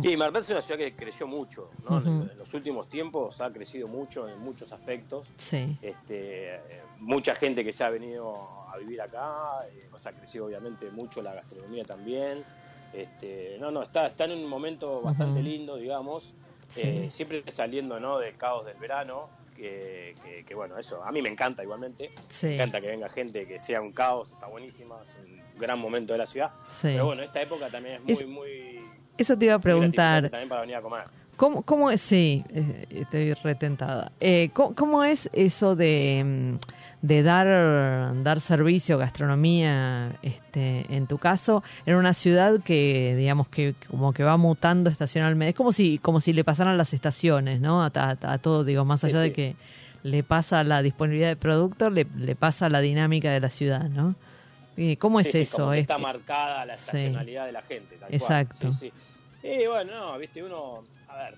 Y 0.01 0.17
Mar 0.17 0.31
del 0.31 0.31
Plata 0.31 0.39
es 0.39 0.49
una 0.49 0.61
ciudad 0.61 0.79
que 0.79 0.95
creció 0.95 1.27
mucho, 1.27 1.69
¿no? 1.87 1.99
En- 1.99 2.31
los 2.37 2.53
últimos 2.53 2.89
tiempos 2.89 3.39
ha 3.41 3.51
crecido 3.51 3.87
mucho 3.87 4.27
en 4.27 4.39
muchos 4.39 4.71
aspectos. 4.71 5.27
Sí. 5.37 5.77
Este, 5.81 6.59
mucha 6.99 7.35
gente 7.35 7.63
que 7.63 7.71
se 7.73 7.83
ha 7.83 7.89
venido 7.89 8.35
a 8.71 8.77
vivir 8.77 9.01
acá, 9.01 9.51
eh, 9.71 9.87
o 9.93 9.99
sea, 9.99 10.11
ha 10.11 10.15
crecido 10.15 10.45
obviamente 10.45 10.89
mucho 10.89 11.21
la 11.21 11.33
gastronomía 11.35 11.83
también. 11.83 12.43
Este, 12.91 13.57
no, 13.59 13.71
no, 13.71 13.83
está, 13.83 14.07
está 14.07 14.25
en 14.25 14.31
un 14.31 14.45
momento 14.47 15.01
bastante 15.01 15.41
lindo, 15.43 15.75
digamos. 15.75 16.33
Sí. 16.69 16.81
Eh, 16.83 17.11
siempre 17.11 17.43
saliendo 17.47 17.99
¿no? 17.99 18.17
del 18.17 18.35
caos 18.35 18.65
del 18.65 18.77
verano, 18.77 19.29
que, 19.67 20.15
que- 20.23 20.43
que, 20.43 20.55
bueno, 20.55 20.77
eso 20.77 21.01
a 21.03 21.11
mí 21.11 21.21
me 21.21 21.29
encanta 21.29 21.63
igualmente. 21.63 22.11
Sí. 22.27 22.47
Me 22.47 22.55
encanta 22.55 22.81
que 22.81 22.87
venga 22.87 23.07
gente, 23.09 23.47
que 23.47 23.59
sea 23.59 23.79
un 23.81 23.93
caos, 23.93 24.29
está 24.31 24.47
buenísima, 24.47 24.95
es 25.01 25.15
un 25.55 25.59
gran 25.59 25.79
momento 25.79 26.11
de 26.13 26.19
la 26.19 26.25
ciudad. 26.27 26.51
Sí. 26.69 26.87
Pero 26.89 27.05
bueno, 27.05 27.23
esta 27.23 27.41
época 27.41 27.69
también 27.69 27.95
es 27.95 28.01
muy, 28.03 28.11
Es- 28.13 28.27
muy... 28.27 28.81
Eso 29.17 29.37
te 29.37 29.45
iba 29.45 29.53
a 29.53 29.59
preguntar. 29.59 30.23
También 30.29 30.49
para 30.49 30.61
venir 30.61 30.75
a 30.75 30.81
comer. 30.81 31.03
¿Cómo, 31.37 31.63
cómo 31.63 31.89
es? 31.91 31.99
Sí, 32.01 32.43
eh, 32.49 32.85
estoy 32.89 33.33
retentada. 33.33 34.11
Eh, 34.19 34.49
¿cómo, 34.53 34.75
cómo 34.75 35.03
es 35.03 35.29
eso 35.33 35.75
de, 35.75 36.23
mm, 36.53 37.05
de 37.05 37.23
dar, 37.23 38.23
dar 38.23 38.39
servicio, 38.39 38.97
gastronomía, 38.97 40.11
este, 40.21 40.85
en 40.95 41.07
tu 41.07 41.17
caso, 41.17 41.63
en 41.85 41.95
una 41.95 42.13
ciudad 42.13 42.61
que, 42.63 43.15
digamos, 43.17 43.47
que 43.49 43.73
como 43.89 44.13
que 44.13 44.23
va 44.23 44.37
mutando 44.37 44.89
estacionalmente? 44.89 45.49
Es 45.49 45.55
como 45.55 45.71
si, 45.71 45.97
como 45.97 46.19
si 46.21 46.33
le 46.33 46.43
pasaran 46.43 46.77
las 46.77 46.93
estaciones, 46.93 47.59
¿no? 47.59 47.83
A, 47.83 47.91
a- 47.95 48.17
a 48.21 48.37
todo, 48.37 48.63
digo, 48.63 48.85
más 48.85 49.01
Sí, 49.01 49.07
allá 49.07 49.19
de 49.19 49.33
que 49.33 49.55
le 50.03 50.21
pasa 50.23 50.63
la 50.63 50.81
disponibilidad 50.81 51.29
de 51.29 51.35
productos, 51.35 51.91
le, 51.91 52.05
le 52.15 52.35
pasa 52.35 52.69
la 52.69 52.79
dinámica 52.79 53.31
de 53.31 53.39
la 53.39 53.49
ciudad, 53.49 53.89
¿no? 53.89 54.15
Eh, 54.77 54.97
¿Cómo 54.97 55.19
es 55.19 55.27
Sí, 55.31 55.39
eso? 55.39 55.57
como 55.57 55.71
que 55.71 55.79
está 55.79 55.97
marcada 55.97 56.65
la 56.65 56.73
estacionalidad 56.75 57.45
de 57.45 57.51
la 57.51 57.61
gente. 57.63 57.95
tal 57.97 58.09
cual. 58.09 58.13
Exacto. 58.15 58.73
Sí, 58.73 58.91
sí. 59.43 59.47
Y 59.49 59.67
bueno, 59.67 59.93
no, 59.95 60.17
viste, 60.17 60.41
uno. 60.41 60.83
A 61.07 61.17
ver, 61.17 61.35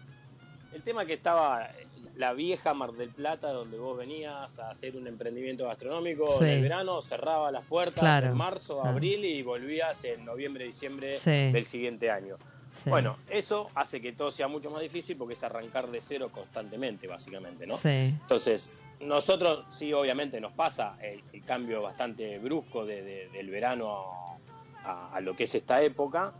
el 0.73 0.81
tema 0.83 1.05
que 1.05 1.13
estaba 1.15 1.69
la 2.15 2.31
vieja 2.33 2.73
Mar 2.73 2.93
del 2.93 3.09
Plata, 3.09 3.51
donde 3.51 3.77
vos 3.77 3.97
venías 3.97 4.57
a 4.57 4.69
hacer 4.69 4.95
un 4.95 5.05
emprendimiento 5.05 5.65
gastronómico 5.65 6.25
Sí. 6.37 6.45
en 6.45 6.49
el 6.51 6.61
verano, 6.61 7.01
cerraba 7.01 7.51
las 7.51 7.65
puertas 7.65 7.99
Claro. 7.99 8.27
en 8.27 8.37
marzo, 8.37 8.81
Ah. 8.85 8.89
abril 8.89 9.25
y 9.25 9.41
volvías 9.43 10.01
en 10.05 10.23
noviembre, 10.23 10.63
diciembre 10.63 11.17
Sí. 11.19 11.51
del 11.51 11.65
siguiente 11.65 12.09
año. 12.09 12.37
sí, 12.71 12.89
Bueno, 12.89 13.17
eso 13.29 13.69
hace 13.73 14.01
que 14.01 14.11
todo 14.11 14.31
sea 14.31 14.49
mucho 14.49 14.69
más 14.69 14.81
difícil 14.81 15.15
porque 15.17 15.33
es 15.33 15.41
arrancar 15.45 15.89
de 15.89 16.01
cero 16.01 16.29
constantemente, 16.29 17.07
básicamente, 17.07 17.65
¿no? 17.65 17.77
sí, 17.77 17.87
Entonces, 18.21 18.69
nosotros 18.99 19.65
sí, 19.71 19.93
obviamente 19.93 20.41
nos 20.41 20.51
pasa 20.51 20.97
el, 21.01 21.21
el 21.31 21.43
cambio 21.45 21.81
bastante 21.81 22.37
brusco 22.39 22.85
de- 22.85 23.01
de- 23.01 23.29
del 23.29 23.49
verano 23.49 24.35
a, 24.83 25.15
a 25.15 25.21
lo 25.21 25.35
que 25.37 25.43
es 25.45 25.55
esta 25.55 25.81
época, 25.83 26.33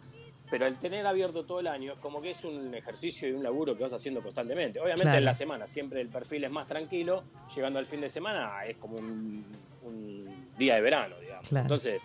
pero 0.50 0.66
el 0.68 0.78
tener 0.78 1.06
abierto 1.08 1.44
todo 1.46 1.60
el 1.60 1.68
año 1.68 1.94
es 1.94 2.00
como 2.00 2.22
que 2.22 2.30
es 2.30 2.44
un 2.44 2.74
ejercicio 2.75 3.28
y 3.28 3.32
un 3.34 3.44
laburo 3.44 3.75
que 3.75 3.84
vas 3.84 3.94
haciendo 3.94 4.22
constantemente. 4.22 4.80
Obviamente 4.80 5.04
Claro. 5.04 5.18
en 5.20 5.25
la 5.25 5.34
semana 5.34 5.68
siempre 5.68 6.02
el 6.02 6.10
perfil 6.10 6.44
es 6.44 6.52
más 6.52 6.68
tranquilo, 6.68 7.24
llegando 7.56 7.80
al 7.80 7.86
fin 7.86 8.02
de 8.02 8.10
semana 8.10 8.66
es 8.66 8.78
como 8.78 8.98
un, 8.98 9.46
un 9.84 10.50
día 10.58 10.75
de 10.75 10.82
verano, 10.82 11.16
digamos. 11.20 11.48
Claro. 11.48 11.64
Entonces, 11.66 12.04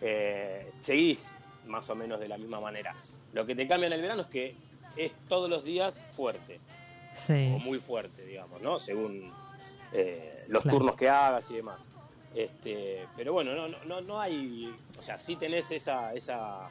eh, 0.00 0.68
seguís 0.80 1.34
más 1.66 1.88
o 1.90 1.94
menos 1.94 2.18
de 2.18 2.28
la 2.28 2.38
misma 2.38 2.60
manera. 2.60 2.94
Lo 3.32 3.44
que 3.46 3.54
te 3.54 3.68
cambia 3.68 3.86
en 3.86 3.92
el 3.94 4.02
verano 4.02 4.22
es 4.22 4.28
que 4.28 4.54
es 4.96 5.12
todos 5.28 5.48
los 5.48 5.64
días 5.64 6.04
fuerte 6.12 6.58
o 7.12 7.16
Sí, 7.16 7.32
muy 7.62 7.78
fuerte, 7.78 8.24
digamos, 8.24 8.62
¿no? 8.62 8.78
Según 8.78 9.30
eh, 9.92 10.44
los 10.48 10.62
Claro. 10.62 10.78
turnos 10.78 10.96
que 10.96 11.08
hagas 11.10 11.50
y 11.50 11.56
demás. 11.56 11.78
Este, 12.34 13.06
pero 13.14 13.34
bueno, 13.34 13.54
no, 13.54 13.68
no, 13.68 13.84
no, 13.84 14.00
no 14.00 14.18
hay, 14.18 14.74
o 14.98 15.02
sea, 15.02 15.18
sí 15.18 15.36
tenés 15.36 15.70
esa, 15.70 16.14
esa 16.14 16.68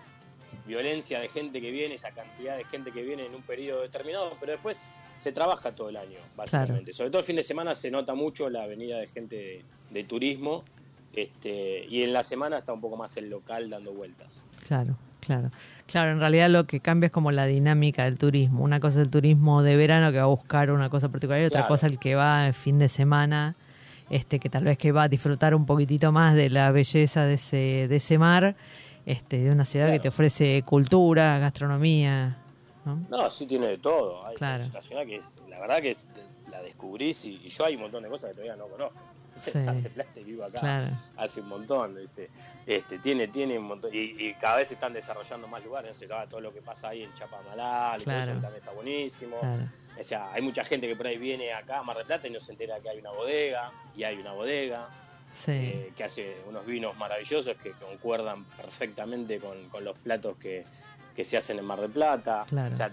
violencia 0.66 1.20
de 1.20 1.30
gente 1.30 1.60
que 1.62 1.72
viene, 1.72 1.96
esa 1.96 2.12
cantidad 2.12 2.58
de 2.58 2.64
gente 2.66 2.92
que 2.92 3.04
viene 3.04 3.26
en 3.26 3.36
un 3.36 3.42
periodo 3.42 3.82
determinado, 3.82 4.36
pero 4.40 4.54
después 4.54 4.82
se 5.20 5.32
trabaja 5.32 5.72
todo 5.74 5.90
el 5.90 5.98
año, 5.98 6.18
básicamente. 6.36 6.94
Sobre 6.94 7.10
todo 7.12 7.20
el 7.20 7.26
fin 7.26 7.36
de 7.36 7.44
semana 7.44 7.76
se 7.76 7.92
nota 7.92 8.14
mucho 8.16 8.50
la 8.50 8.66
venida 8.68 8.98
de 8.98 9.08
gente 9.08 9.36
de, 9.36 9.62
de 9.92 10.04
turismo, 10.04 10.64
este, 11.14 11.86
y 11.90 12.04
en 12.04 12.14
la 12.14 12.24
semana 12.24 12.60
está 12.60 12.74
un 12.74 12.82
poco 12.82 12.96
más 12.98 13.16
el 13.18 13.30
local 13.30 13.70
dando 13.70 13.92
vueltas. 13.94 14.42
claro, 14.68 14.96
claro. 15.20 15.52
Claro, 15.88 16.12
en 16.12 16.20
realidad 16.22 16.50
lo 16.50 16.66
que 16.66 16.80
cambia 16.80 17.08
es 17.08 17.12
como 17.12 17.32
la 17.32 17.46
dinámica 17.46 18.06
del 18.06 18.18
turismo. 18.18 18.64
Una 18.64 18.80
cosa 18.80 19.02
es 19.02 19.08
el 19.08 19.12
turismo 19.12 19.62
de 19.62 19.76
verano 19.76 20.10
que 20.12 20.18
va 20.20 20.24
a 20.24 20.28
buscar 20.28 20.72
una 20.72 20.90
cosa 20.90 21.10
particular 21.10 21.42
y 21.42 21.46
otra 21.46 21.60
Claro. 21.62 21.68
cosa 21.68 21.88
el 21.88 22.00
que 22.00 22.16
va 22.16 22.48
el 22.48 22.54
fin 22.54 22.80
de 22.80 22.88
semana, 22.88 23.56
este 24.10 24.40
que 24.40 24.50
tal 24.50 24.64
vez 24.64 24.78
que 24.78 24.94
va 24.94 25.04
a 25.04 25.08
disfrutar 25.10 25.54
un 25.54 25.66
poquitito 25.66 26.12
más 26.14 26.34
de 26.34 26.50
la 26.50 26.72
belleza 26.72 27.26
de 27.26 27.34
ese, 27.34 27.88
de 27.90 27.96
ese 27.98 28.18
mar, 28.18 28.56
este, 29.06 29.38
de 29.40 29.52
una 29.52 29.66
ciudad 29.66 29.92
que 29.92 30.00
te 30.00 30.08
ofrece 30.10 30.64
cultura, 30.64 31.40
gastronomía, 31.40 32.38
¿no? 32.86 33.06
No, 33.10 33.30
sí 33.30 33.46
tiene 33.48 33.68
de 33.68 33.78
todo. 33.78 34.26
Hay 34.26 34.36
Claro. 34.36 34.66
una 34.66 34.82
ciudad 34.82 35.06
que 35.06 35.18
es, 35.18 35.26
la 35.50 35.60
verdad 35.60 35.82
que 35.82 35.92
es- 35.92 36.06
la 36.50 36.62
descubrís 36.62 37.24
y, 37.26 37.36
y 37.44 37.50
yo 37.50 37.66
hay 37.66 37.76
un 37.76 37.84
montón 37.84 38.04
de 38.04 38.10
cosas 38.10 38.32
que 38.32 38.36
todavía 38.36 38.56
no 38.56 38.68
conozco. 38.68 39.00
Sí. 39.42 40.24
Vivo 40.24 40.44
acá 40.44 40.60
Claro, 40.60 40.88
hace 41.18 41.40
un 41.42 41.48
montón, 41.48 41.96
¿viste? 41.96 42.30
Este, 42.68 43.00
tiene, 43.00 43.28
tiene 43.30 43.58
un 43.58 43.66
montón, 43.66 43.90
y, 43.94 44.00
y 44.28 44.34
cada 44.36 44.58
vez 44.58 44.68
se 44.68 44.74
están 44.76 44.92
desarrollando 44.94 45.48
más 45.48 45.64
lugares, 45.64 45.94
no 45.94 45.98
sé, 45.98 46.08
todo 46.30 46.42
lo 46.42 46.54
que 46.54 46.62
pasa 46.62 46.90
ahí 46.90 47.04
en 47.04 47.14
Chapamalal, 47.16 48.04
Claro. 48.04 48.34
también 48.34 48.56
está 48.56 48.72
buenísimo. 48.72 49.38
O 50.00 50.04
sea, 50.04 50.32
hay 50.34 50.42
mucha 50.42 50.64
gente 50.66 50.86
que 50.88 50.96
por 50.96 51.08
ahí 51.08 51.18
viene 51.18 51.54
acá 51.54 51.80
a 51.80 51.84
Mar 51.84 51.98
del 51.98 52.06
Plata 52.06 52.28
y 52.28 52.32
no 52.32 52.40
se 52.42 52.52
entera 52.52 52.80
que 52.82 52.90
hay 52.90 53.00
una 53.00 53.12
bodega, 53.12 53.72
y 53.96 54.04
hay 54.04 54.18
una 54.18 54.34
bodega, 54.34 54.90
Sí, 55.34 55.52
eh, 55.52 55.92
que 55.96 56.04
hace 56.04 56.36
unos 56.48 56.66
vinos 56.66 56.98
maravillosos 56.98 57.56
que 57.58 57.72
concuerdan 57.72 58.44
perfectamente 58.58 59.40
con, 59.40 59.70
con 59.70 59.84
los 59.84 59.98
platos 60.00 60.36
que, 60.38 60.66
que 61.16 61.24
se 61.24 61.38
hacen 61.38 61.60
en 61.60 61.66
Mar 61.66 61.80
del 61.80 61.92
Plata. 61.92 62.46
Claro. 62.50 62.74
O 62.74 62.78
sea, 62.78 62.92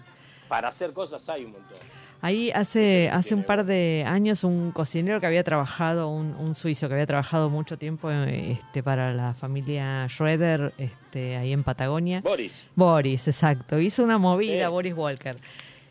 para 0.48 0.68
hacer 0.68 0.92
cosas 0.92 1.28
hay 1.28 1.44
un 1.44 1.52
montón. 1.52 1.78
Ahí 2.20 2.50
hace, 2.50 3.08
hace 3.10 3.32
un 3.32 3.44
par 3.44 3.64
de 3.64 4.04
años 4.04 4.42
un 4.42 4.72
cocinero 4.72 5.20
que 5.20 5.26
había 5.26 5.44
trabajado, 5.44 6.08
un, 6.08 6.34
un 6.34 6.56
suizo 6.56 6.88
que 6.88 6.94
había 6.94 7.06
trabajado 7.06 7.48
mucho 7.48 7.78
tiempo 7.78 8.10
eh, 8.10 8.52
este, 8.52 8.82
para 8.82 9.12
la 9.14 9.34
familia 9.34 10.04
Schroeder 10.08 10.72
este, 10.78 11.36
ahí 11.36 11.52
en 11.52 11.62
Patagonia. 11.62 12.20
Boris, 12.22 12.66
Boris, 12.74 13.28
exacto. 13.28 13.78
Hizo 13.78 14.02
una 14.02 14.18
movida, 14.18 14.64
Sí. 14.66 14.70
Boris 14.70 14.94
Walker. 14.94 15.36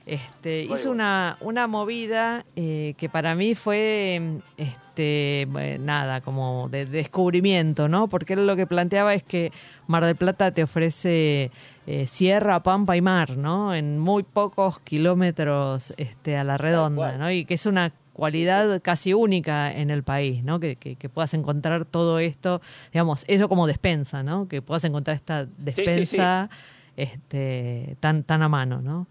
Este, 0.08 0.64
hizo 0.64 0.90
una, 0.90 1.38
una 1.42 1.68
movida 1.68 2.46
eh, 2.56 2.94
que 2.98 3.10
para 3.10 3.36
mí 3.36 3.56
fue 3.56 4.40
este, 4.56 5.46
bueno, 5.50 5.84
nada, 5.84 6.22
como 6.22 6.70
de 6.70 6.86
descubrimiento, 6.86 7.90
¿no? 7.90 8.08
Porque 8.08 8.36
él 8.36 8.48
lo 8.48 8.56
que 8.56 8.66
planteaba 8.66 9.14
es 9.14 9.24
que 9.24 9.52
Mar 9.86 10.06
del 10.06 10.16
Plata 10.16 10.52
te 10.52 10.64
ofrece 10.64 11.52
eh, 11.88 12.08
sierra, 12.08 12.64
pampa 12.64 12.96
y 12.96 13.02
mar, 13.02 13.36
¿no? 13.36 13.76
En 13.76 14.00
muy 14.00 14.24
pocos 14.24 14.80
kilómetros 14.80 15.94
este, 15.98 16.38
a 16.38 16.46
la 16.46 16.58
redonda. 16.58 17.18
¿no? 17.18 17.30
Y 17.30 17.44
que 17.44 17.56
es 17.56 17.66
una 17.66 17.92
cualidad 18.14 18.82
casi 18.82 19.14
única 19.14 19.74
en 19.74 19.90
el 19.90 20.04
país, 20.04 20.42
¿no? 20.42 20.62
Que, 20.62 20.78
que, 20.78 20.96
que 20.96 21.10
puedas 21.10 21.34
encontrar 21.34 21.84
todo 21.84 22.20
esto, 22.20 22.62
digamos, 22.94 23.26
eso 23.28 23.50
como 23.50 23.68
despensa, 23.68 24.24
¿no? 24.24 24.48
Que 24.48 24.62
puedas 24.62 24.86
encontrar 24.86 25.18
esta 25.18 25.44
sí, 25.44 25.50
sí. 25.50 25.64
despensa 25.66 26.50
este, 26.96 27.98
tan, 28.00 28.24
tan 28.24 28.42
a 28.42 28.48
mano, 28.48 28.82
¿no? 28.82 29.06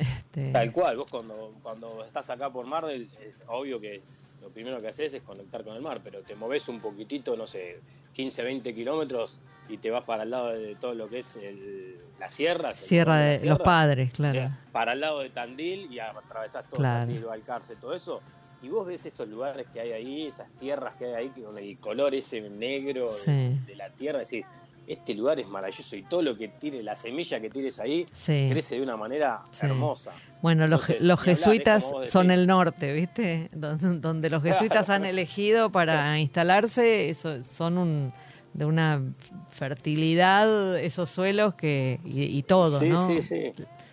Este, 0.00 0.50
tal 0.52 0.72
cual, 0.72 0.96
vos 0.96 1.10
cuando, 1.10 1.54
cuando 1.62 2.04
estás 2.04 2.30
acá 2.30 2.50
por 2.50 2.64
Mar 2.66 2.88
es 2.90 3.44
obvio 3.48 3.78
que 3.80 4.02
lo 4.40 4.48
primero 4.48 4.80
que 4.80 4.88
haces 4.88 5.12
es 5.12 5.22
conectar 5.22 5.62
con 5.62 5.76
el 5.76 5.82
mar, 5.82 6.00
pero 6.02 6.22
te 6.22 6.34
moves 6.34 6.66
un 6.68 6.80
poquitito, 6.80 7.36
no 7.36 7.46
sé, 7.46 7.80
15, 8.14 8.42
20 8.42 8.74
kilómetros 8.74 9.38
y 9.68 9.76
te 9.76 9.90
vas 9.90 10.02
para 10.04 10.22
el 10.22 10.30
lado 10.30 10.52
de 10.52 10.74
todo 10.76 10.94
lo 10.94 11.08
que 11.10 11.18
es 11.18 11.36
el- 11.36 11.98
la 12.18 12.28
sierra. 12.30 12.74
Sierra 12.74 13.16
de 13.20 13.38
sierra. 13.38 13.54
los 13.56 13.62
padres, 13.64 14.10
O 14.12 14.16
claro. 14.16 14.32
sea, 14.34 14.58
para 14.72 14.92
el 14.92 15.00
lado 15.00 15.20
de 15.20 15.28
Tandil 15.30 15.92
y 15.92 15.98
atravesás 15.98 16.64
todo 16.70 16.80
Claro. 16.80 17.00
Tandil, 17.00 17.24
Balcarce, 17.24 17.76
todo 17.76 17.94
eso. 17.94 18.22
Y 18.62 18.68
vos 18.68 18.86
ves 18.86 19.04
esos 19.06 19.28
lugares 19.28 19.66
que 19.72 19.80
hay 19.80 19.92
ahí, 19.92 20.26
esas 20.26 20.50
tierras 20.58 20.94
que 20.96 21.04
hay 21.06 21.14
ahí, 21.14 21.28
con 21.42 21.56
el 21.58 21.78
color 21.78 22.14
ese 22.14 22.40
negro 22.48 23.08
Sí. 23.08 23.30
de, 23.30 23.58
de 23.66 23.76
la 23.76 23.90
tierra. 23.90 24.22
Es 24.22 24.26
decir, 24.30 24.44
este 24.92 25.14
lugar 25.14 25.38
es 25.38 25.46
maravilloso 25.48 25.94
y 25.96 26.02
todo 26.02 26.20
lo 26.22 26.36
que 26.36 26.48
tire, 26.48 26.82
la 26.82 26.96
semilla 26.96 27.40
que 27.40 27.48
tires 27.48 27.78
ahí, 27.78 28.06
Sí. 28.12 28.48
crece 28.50 28.74
de 28.76 28.82
una 28.82 28.96
manera 28.96 29.42
Sí. 29.52 29.66
hermosa. 29.66 30.10
Bueno, 30.42 30.66
los, 30.66 30.80
Entonces, 30.82 31.02
los 31.06 31.18
es 31.20 31.24
jesuitas 31.24 31.90
son 32.06 32.30
el 32.30 32.46
norte, 32.46 32.92
¿viste? 32.92 33.48
Donde, 33.52 34.00
donde 34.00 34.30
los 34.30 34.42
jesuitas 34.42 34.90
han 34.90 35.04
elegido 35.06 35.70
para 35.70 36.18
instalarse, 36.18 37.08
eso, 37.08 37.44
son 37.44 37.78
un, 37.78 38.12
de 38.52 38.64
una 38.64 39.00
fertilidad 39.50 40.78
esos 40.78 41.08
suelos 41.10 41.54
que 41.54 42.00
y, 42.04 42.22
y 42.24 42.42
todo, 42.42 42.78
sí, 42.78 42.88
¿no? 42.88 43.06
sí, 43.06 43.22
sí. 43.22 43.52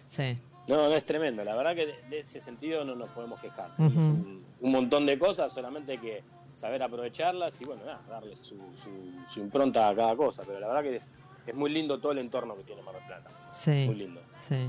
Sí, 0.09 0.37
No, 0.67 0.75
no 0.89 0.93
es 0.95 1.03
tremendo. 1.05 1.43
La 1.43 1.55
verdad 1.55 1.75
que 1.75 1.85
de, 1.85 1.95
de 2.09 2.19
ese 2.21 2.41
sentido 2.41 2.83
no 2.83 2.95
nos 2.95 3.09
podemos 3.11 3.39
quejar. 3.39 3.69
Un, 3.77 4.43
un 4.59 4.71
montón 4.71 5.05
de 5.05 5.19
cosas, 5.19 5.53
solamente 5.53 5.99
que 5.99 6.23
saber 6.57 6.83
aprovecharlas 6.83 7.61
y 7.61 7.65
bueno, 7.65 7.83
nada, 7.85 8.01
darle 8.09 8.35
su, 8.35 8.55
su, 8.83 9.31
su 9.33 9.39
impronta 9.39 9.87
a 9.87 9.95
cada 9.95 10.15
cosa. 10.17 10.43
Pero 10.45 10.59
la 10.59 10.67
verdad 10.67 10.83
que 10.83 10.95
es, 10.97 11.09
es 11.45 11.55
muy 11.55 11.69
lindo 11.69 11.99
todo 11.99 12.11
el 12.11 12.17
entorno 12.17 12.55
que 12.55 12.63
tiene 12.63 12.81
Mar 12.81 12.95
del 12.95 13.03
Plata. 13.05 13.29
Muy 13.29 13.53
sí, 13.53 13.93
lindo. 13.93 14.19
sí. 14.47 14.67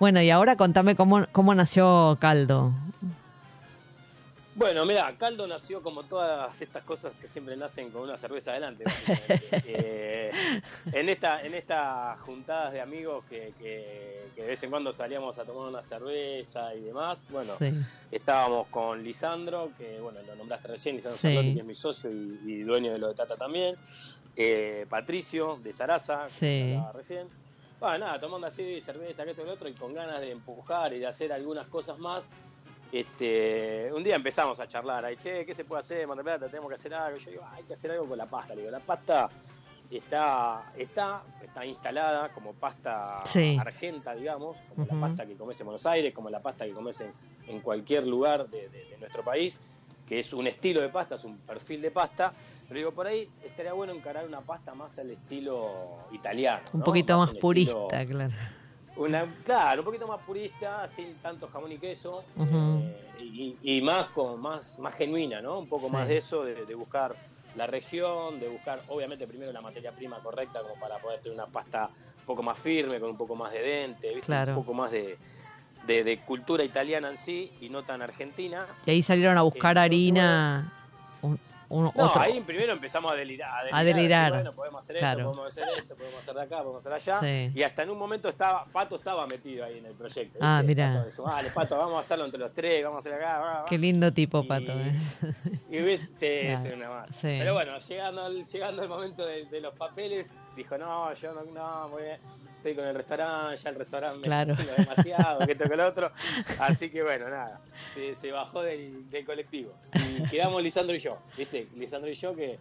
Bueno, 0.00 0.22
y 0.22 0.30
ahora 0.30 0.56
contame 0.56 0.96
cómo, 0.96 1.26
cómo 1.30 1.54
nació 1.54 2.16
Caldo. 2.20 2.72
Bueno, 4.52 4.84
mira, 4.84 5.16
Caldo 5.16 5.46
nació 5.46 5.80
como 5.80 6.06
todas 6.08 6.60
estas 6.60 6.82
cosas 6.82 7.14
que 7.20 7.28
siempre 7.28 7.56
nacen 7.56 7.90
con 7.92 8.02
una 8.02 8.16
cerveza 8.16 8.50
adelante. 8.50 8.84
Eh, 9.72 10.30
en 10.92 11.08
esta 11.08 11.42
en 11.42 11.54
estas 11.54 12.18
juntadas 12.20 12.72
de 12.72 12.80
amigos 12.80 13.24
que, 13.24 13.54
que- 13.56 14.32
que 14.34 14.42
de 14.42 14.48
vez 14.48 14.62
en 14.64 14.70
cuando 14.70 14.92
salíamos 14.92 15.38
a 15.38 15.44
tomar 15.44 15.68
una 15.68 15.82
cerveza 15.82 16.74
y 16.74 16.82
demás, 16.82 17.28
bueno, 17.30 17.56
Sí, 17.58 17.70
estábamos 18.10 18.68
con 18.68 19.02
Lisandro, 19.02 19.72
que 19.76 20.00
bueno, 20.00 20.22
lo 20.22 20.34
nombraste 20.34 20.68
recién, 20.68 20.96
Lisandro 20.96 21.18
Sí. 21.18 21.28
Que 21.54 21.60
es 21.60 21.64
mi 21.64 21.74
socio 21.74 22.10
y, 22.10 22.38
y 22.44 22.62
dueño 22.62 22.92
de 22.92 22.98
lo 22.98 23.08
de 23.08 23.14
Tata 23.14 23.36
también, 23.36 23.76
eh, 24.34 24.86
Patricio 24.88 25.58
de 25.62 25.72
Sarasa, 25.72 26.24
que 26.24 26.30
Sí. 26.30 26.62
hablaba 26.74 26.92
recién. 26.92 27.28
Bueno, 27.78 27.98
nada, 28.06 28.20
tomando 28.20 28.46
así 28.48 28.80
cerveza, 28.80 29.24
que 29.24 29.30
esto 29.30 29.42
y 29.42 29.46
lo 29.46 29.52
otro, 29.52 29.68
y 29.68 29.74
con 29.74 29.94
ganas 29.94 30.20
de 30.20 30.30
empujar 30.32 30.92
y 30.92 30.98
de 30.98 31.06
hacer 31.06 31.32
algunas 31.32 31.68
cosas 31.68 31.98
más. 31.98 32.28
Este, 32.92 33.90
un 33.94 34.02
día 34.02 34.16
empezamos 34.16 34.58
a 34.58 34.66
charlar, 34.68 35.04
ahí, 35.04 35.16
che, 35.16 35.46
¿qué 35.46 35.54
se 35.54 35.64
puede 35.64 35.80
hacer? 35.80 36.06
Mar 36.08 36.16
del 36.16 36.24
Plata, 36.24 36.46
tenemos 36.48 36.68
que 36.68 36.74
hacer 36.74 36.92
algo. 36.94 37.18
Yo 37.18 37.30
digo, 37.30 37.42
"Ah, 37.44 37.52
hay 37.54 37.62
que 37.64 37.74
hacer 37.74 37.92
algo 37.92 38.06
con 38.06 38.18
la 38.18 38.26
pasta. 38.26 38.54
Le 38.54 38.62
digo, 38.62 38.72
la 38.72 38.80
pasta 38.80 39.28
está, 39.90 40.72
está, 40.76 41.22
está 41.42 41.64
instalada 41.64 42.28
como 42.30 42.52
pasta 42.54 43.20
Sí. 43.26 43.56
argenta, 43.60 44.14
digamos, 44.14 44.56
como 44.68 44.86
la 44.86 45.00
pasta 45.00 45.24
que 45.26 45.34
comes 45.36 45.58
en 45.60 45.66
Buenos 45.66 45.86
Aires, 45.86 46.12
como 46.12 46.30
la 46.30 46.40
pasta 46.40 46.66
que 46.66 46.72
comes 46.72 47.00
en, 47.00 47.12
en 47.46 47.60
cualquier 47.60 48.06
lugar 48.06 48.48
de, 48.48 48.68
de- 48.68 48.84
de 48.86 48.98
nuestro 48.98 49.22
país, 49.22 49.60
que 50.06 50.18
es 50.18 50.32
un 50.32 50.48
estilo 50.48 50.80
de 50.80 50.88
pasta, 50.88 51.14
es 51.14 51.22
un 51.24 51.38
perfil 51.38 51.80
de 51.82 51.92
pasta. 51.92 52.32
Pero 52.66 52.78
digo, 52.78 52.90
por 52.92 53.06
ahí 53.06 53.28
estaría 53.44 53.72
bueno 53.72 53.92
encarar 53.92 54.26
una 54.26 54.40
pasta 54.40 54.74
más 54.74 54.98
al 54.98 55.10
estilo 55.10 55.70
italiano. 56.12 56.62
un 56.72 56.80
¿no? 56.80 56.84
poquito 56.84 57.16
más 57.18 57.28
estilo- 57.28 57.40
purista, 57.40 58.06
claro. 58.06 58.32
una, 58.96 59.24
claro, 59.44 59.80
un 59.82 59.84
poquito 59.86 60.06
más 60.06 60.20
purista, 60.22 60.88
sin 60.94 61.14
tanto 61.16 61.48
jamón 61.48 61.72
y 61.72 61.78
queso, 61.78 62.22
y, 63.20 63.58
y 63.62 63.80
más 63.82 64.08
con 64.08 64.40
más, 64.40 64.78
más 64.78 64.94
genuina, 64.94 65.40
¿no? 65.42 65.58
Un 65.58 65.68
poco 65.68 65.86
Sí. 65.86 65.92
más 65.92 66.08
de 66.08 66.16
eso, 66.16 66.44
de, 66.44 66.64
de 66.66 66.74
buscar 66.74 67.14
la 67.56 67.66
región, 67.66 68.38
de 68.40 68.48
buscar, 68.48 68.80
obviamente, 68.88 69.26
primero 69.26 69.52
la 69.52 69.60
materia 69.60 69.92
prima 69.92 70.20
correcta 70.22 70.62
como 70.62 70.78
para 70.78 70.98
poder 70.98 71.20
tener 71.20 71.34
una 71.36 71.46
pasta 71.48 71.90
un 72.20 72.24
poco 72.26 72.42
más 72.42 72.58
firme, 72.58 73.00
con 73.00 73.10
un 73.10 73.16
poco 73.16 73.34
más 73.34 73.52
de 73.52 73.60
dente, 73.62 74.08
¿viste? 74.08 74.26
Claro. 74.26 74.52
un 74.52 74.64
poco 74.64 74.72
más 74.74 74.90
de, 74.92 75.18
de, 75.86 76.04
de 76.04 76.20
cultura 76.20 76.62
italiana 76.62 77.08
en 77.10 77.16
sí 77.16 77.52
y 77.60 77.68
no 77.68 77.82
tan 77.82 78.02
argentina. 78.02 78.66
Y 78.86 78.90
ahí 78.90 79.02
salieron 79.02 79.36
a 79.36 79.42
buscar 79.42 79.76
Eh, 79.76 79.80
harina, 79.80 80.72
un- 81.70 81.84
No, 81.84 81.92
otro. 81.96 82.20
ahí 82.20 82.40
primero 82.42 82.72
empezamos 82.72 83.10
a 83.10 83.14
delirar. 83.14 83.64
A 83.72 83.82
delirar. 83.82 84.32
decir, 84.32 84.44
Bueno, 84.44 84.52
podemos 84.56 84.82
hacer 84.84 84.96
Claro. 84.98 85.20
esto, 85.20 85.32
podemos 85.32 85.52
hacer 85.58 85.78
esto, 85.78 85.96
podemos 85.96 86.20
hacer 86.20 86.34
de 86.34 86.42
acá, 86.42 86.56
podemos 86.58 86.80
hacer 86.86 86.92
allá. 86.92 87.20
Sí. 87.20 87.52
Y 87.58 87.62
hasta 87.62 87.82
en 87.84 87.90
un 87.90 87.98
momento 87.98 88.28
estaba, 88.28 88.64
Pato 88.66 88.96
estaba 88.96 89.26
metido 89.26 89.64
ahí 89.64 89.78
en 89.78 89.86
el 89.86 89.94
proyecto. 89.94 90.38
Ah, 90.42 90.62
¿viste? 90.64 90.82
Pato 90.86 91.04
dijo, 91.06 91.22
vale, 91.22 91.50
Pato, 91.50 91.78
vamos 91.78 91.96
a 91.96 92.00
hacerlo 92.00 92.24
entre 92.26 92.40
los 92.40 92.52
tres, 92.52 92.84
vamos 92.84 92.96
a 92.98 93.00
hacer 93.08 93.14
acá. 93.14 93.38
va, 93.38 93.52
va". 93.60 93.64
Qué 93.64 93.78
lindo 93.78 94.12
tipo, 94.12 94.40
Y- 94.40 94.46
Pato. 94.46 94.72
¿eh? 94.72 94.92
Y 95.70 95.78
ves, 95.78 96.00
sí, 96.12 96.26
Claro. 96.42 96.60
sí, 96.62 96.68
una 96.68 96.88
más. 96.90 97.10
Sí. 97.10 97.36
Pero 97.38 97.54
bueno, 97.54 97.78
llegando 97.78 98.24
al, 98.24 98.44
llegando 98.44 98.82
el 98.82 98.88
momento 98.88 99.24
de, 99.24 99.46
de 99.46 99.60
los 99.60 99.74
papeles, 99.74 100.36
dijo, 100.56 100.76
no, 100.76 101.12
yo 101.14 101.32
no, 101.32 101.42
no, 101.44 101.88
muy 101.88 102.02
bien, 102.02 102.18
estoy 102.60 102.74
con 102.74 102.84
el 102.86 102.94
restaurante, 102.94 103.56
ya 103.56 103.70
el 103.70 103.76
restaurante 103.76 104.18
me 104.18 104.24
Claro. 104.24 104.52
haciendo 104.54 104.74
demasiado, 104.76 105.46
que 105.46 105.52
esto 105.52 105.64
que 105.68 105.76
lo 105.76 105.86
otro. 105.88 106.12
Así 106.60 106.90
que 106.90 107.02
bueno, 107.02 107.28
nada, 107.28 107.60
se, 107.94 108.14
se 108.16 108.30
bajó 108.30 108.62
del, 108.62 109.08
del 109.10 109.24
colectivo. 109.24 109.72
Y 109.94 110.22
quedamos 110.28 110.62
Lisandro 110.62 110.94
y 110.94 111.00
yo, 111.00 111.18
¿viste? 111.36 111.66
Lisandro 111.76 112.10
y 112.10 112.14
yo 112.14 112.34
que 112.36 112.58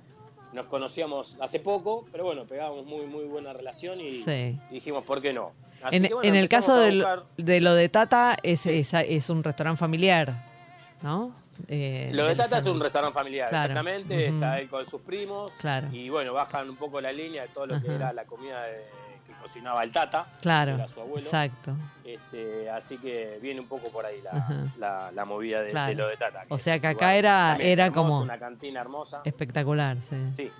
nos 0.53 0.65
conocíamos 0.65 1.35
hace 1.39 1.59
poco, 1.59 2.05
pero 2.11 2.23
bueno, 2.23 2.45
pegábamos 2.45 2.85
muy, 2.85 3.05
muy 3.05 3.25
buena 3.25 3.53
relación 3.53 4.01
y, 4.01 4.23
Sí. 4.23 4.57
y 4.71 4.73
dijimos, 4.75 5.03
¿por 5.03 5.21
qué 5.21 5.31
no? 5.33 5.51
Así 5.83 5.97
En, 5.97 6.03
que, 6.07 6.13
bueno, 6.13 6.27
en 6.29 6.35
el 6.35 6.49
caso 6.49 6.75
del- 6.77 7.05
de 7.37 7.61
lo 7.61 7.73
de 7.75 7.87
Tata, 7.89 8.37
es, 8.43 8.65
es, 8.65 8.93
es 8.93 9.29
un 9.29 9.43
restaurante 9.43 9.77
familiar, 9.79 10.33
¿no? 11.01 11.33
Eh, 11.67 12.09
Lo 12.13 12.25
de 12.25 12.35
Tata 12.35 12.59
es 12.59 12.65
un 12.65 12.79
restaurante 12.79 13.13
familiar, 13.13 13.49
Claro. 13.49 13.73
exactamente. 13.73 14.27
Está 14.27 14.59
él 14.59 14.69
con 14.69 14.89
sus 14.89 15.01
primos. 15.01 15.51
Claro. 15.59 15.89
Y 15.91 16.07
bueno, 16.09 16.33
bajan 16.33 16.69
un 16.69 16.77
poco 16.77 17.01
la 17.01 17.11
línea 17.11 17.43
de 17.43 17.49
todo 17.49 17.65
lo 17.67 17.81
que 17.81 17.93
era 17.93 18.13
la 18.13 18.23
comida 18.25 18.63
de- 18.63 18.85
cocinaba 19.49 19.83
el 19.83 19.91
Tata. 19.91 20.25
que 20.35 20.41
Claro, 20.41 20.75
era 20.75 20.87
su 20.87 21.01
abuelo. 21.01 21.25
exacto. 21.25 21.75
Este, 22.05 22.69
así 22.69 22.97
que 22.97 23.39
viene 23.41 23.59
un 23.59 23.67
poco 23.67 23.89
por 23.91 24.05
ahí 24.05 24.21
la, 24.21 24.65
la, 24.77 25.11
la 25.11 25.25
movida 25.25 25.61
de, 25.61 25.69
Claro. 25.71 25.89
de 25.89 25.95
lo 25.95 26.07
de 26.07 26.17
Tata. 26.17 26.45
O 26.49 26.57
sea 26.57 26.79
que 26.79 26.87
acá 26.87 26.93
lugar 26.93 27.15
era- 27.15 27.55
era 27.57 27.85
hermoso, 27.87 28.01
como- 28.01 28.21
Una 28.21 28.39
cantina 28.39 28.81
hermosa. 28.81 29.21
Espectacular, 29.25 29.97
sí. 30.01 30.15
Sí. 30.35 30.51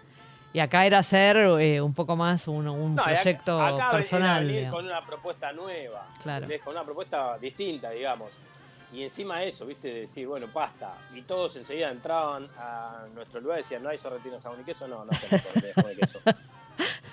Y 0.51 0.60
acá 0.60 0.86
era 0.86 0.98
hacer 1.00 1.38
eh, 1.38 1.79
un 1.79 1.93
poco 1.93 2.15
más 2.15 2.48
un, 2.48 2.67
un 2.67 2.96
No, 2.96 3.01
y 3.03 3.05
acá- 3.05 3.22
proyecto 3.22 3.62
acá 3.62 3.91
personal. 3.91 4.67
con 4.72 4.86
una 4.86 5.05
propuesta 5.05 5.53
nueva. 5.53 6.08
Claro. 6.22 6.48
Con 6.63 6.74
una 6.75 6.84
propuesta 6.84 7.38
distinta, 7.38 7.91
digamos. 7.91 8.31
Y 8.91 9.03
encima 9.03 9.43
eso, 9.43 9.67
viste, 9.67 9.88
de 9.88 10.00
decir, 10.01 10.25
bueno, 10.27 10.48
pasta. 10.48 10.93
Y 11.13 11.22
todos 11.22 11.55
enseguida 11.58 11.91
entraban 11.91 12.48
a 12.58 13.05
nuestro 13.13 13.39
lugar 13.39 13.60
y 13.60 13.62
decían, 13.62 13.84
¿no 13.84 13.89
hay 13.89 14.00
sorrentino 14.00 14.39
jamón 14.41 14.62
y 14.62 14.63
queso? 14.63 14.88
No, 14.88 15.05
no 15.05 15.12
jamón 15.75 15.91
y 15.93 15.96
queso. 15.96 16.19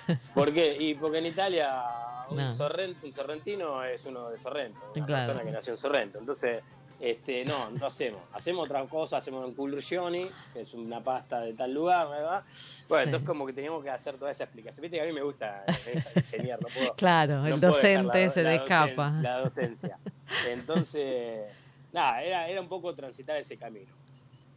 ¿Por 0.33 0.53
qué? 0.53 0.75
Y 0.79 0.95
porque 0.95 1.17
en 1.19 1.25
Italia 1.27 1.81
un, 2.29 2.37
No. 2.37 2.55
sorrento, 2.55 3.05
un 3.05 3.13
sorrentino 3.13 3.83
es 3.83 4.05
uno 4.05 4.29
de 4.29 4.37
Sorrento, 4.37 4.79
una 4.95 5.05
Claro. 5.05 5.25
persona 5.27 5.43
que 5.45 5.51
nació 5.51 5.73
en 5.73 5.77
Sorrento. 5.77 6.19
Entonces, 6.19 6.61
este, 6.99 7.45
no, 7.45 7.69
no 7.71 7.85
hacemos. 7.85 8.21
Hacemos 8.33 8.65
otra 8.65 8.83
cosa, 8.85 9.17
hacemos 9.17 9.45
un 9.45 9.53
culurgioni, 9.53 10.27
que 10.53 10.61
es 10.61 10.73
una 10.73 10.99
pasta 10.99 11.41
de 11.41 11.53
tal 11.53 11.71
lugar, 11.73 12.09
¿verdad? 12.09 12.43
Bueno, 12.89 13.03
Sí. 13.03 13.07
entonces 13.09 13.27
como 13.27 13.45
que 13.45 13.53
teníamos 13.53 13.83
que 13.83 13.89
hacer 13.91 14.17
toda 14.17 14.31
esa 14.31 14.45
explicación. 14.45 14.81
Viste 14.81 14.97
que 14.97 15.03
a 15.03 15.05
mí 15.05 15.13
me 15.13 15.21
gusta 15.21 15.63
eh, 15.85 16.03
enseñar, 16.15 16.59
no 16.61 16.67
puedo... 16.67 16.93
Claro, 16.95 17.37
no 17.41 17.47
el 17.47 17.59
puedo 17.59 17.71
docente 17.73 18.23
la- 18.25 18.29
se 18.31 18.43
la 18.43 18.55
escapa. 18.55 19.05
docencia- 19.11 19.21
La 19.21 19.39
docencia. 19.39 19.99
Entonces, 20.47 21.51
nada, 21.93 22.23
era, 22.23 22.47
era 22.47 22.59
un 22.61 22.67
poco 22.67 22.93
transitar 22.95 23.37
ese 23.37 23.57
camino. 23.57 23.91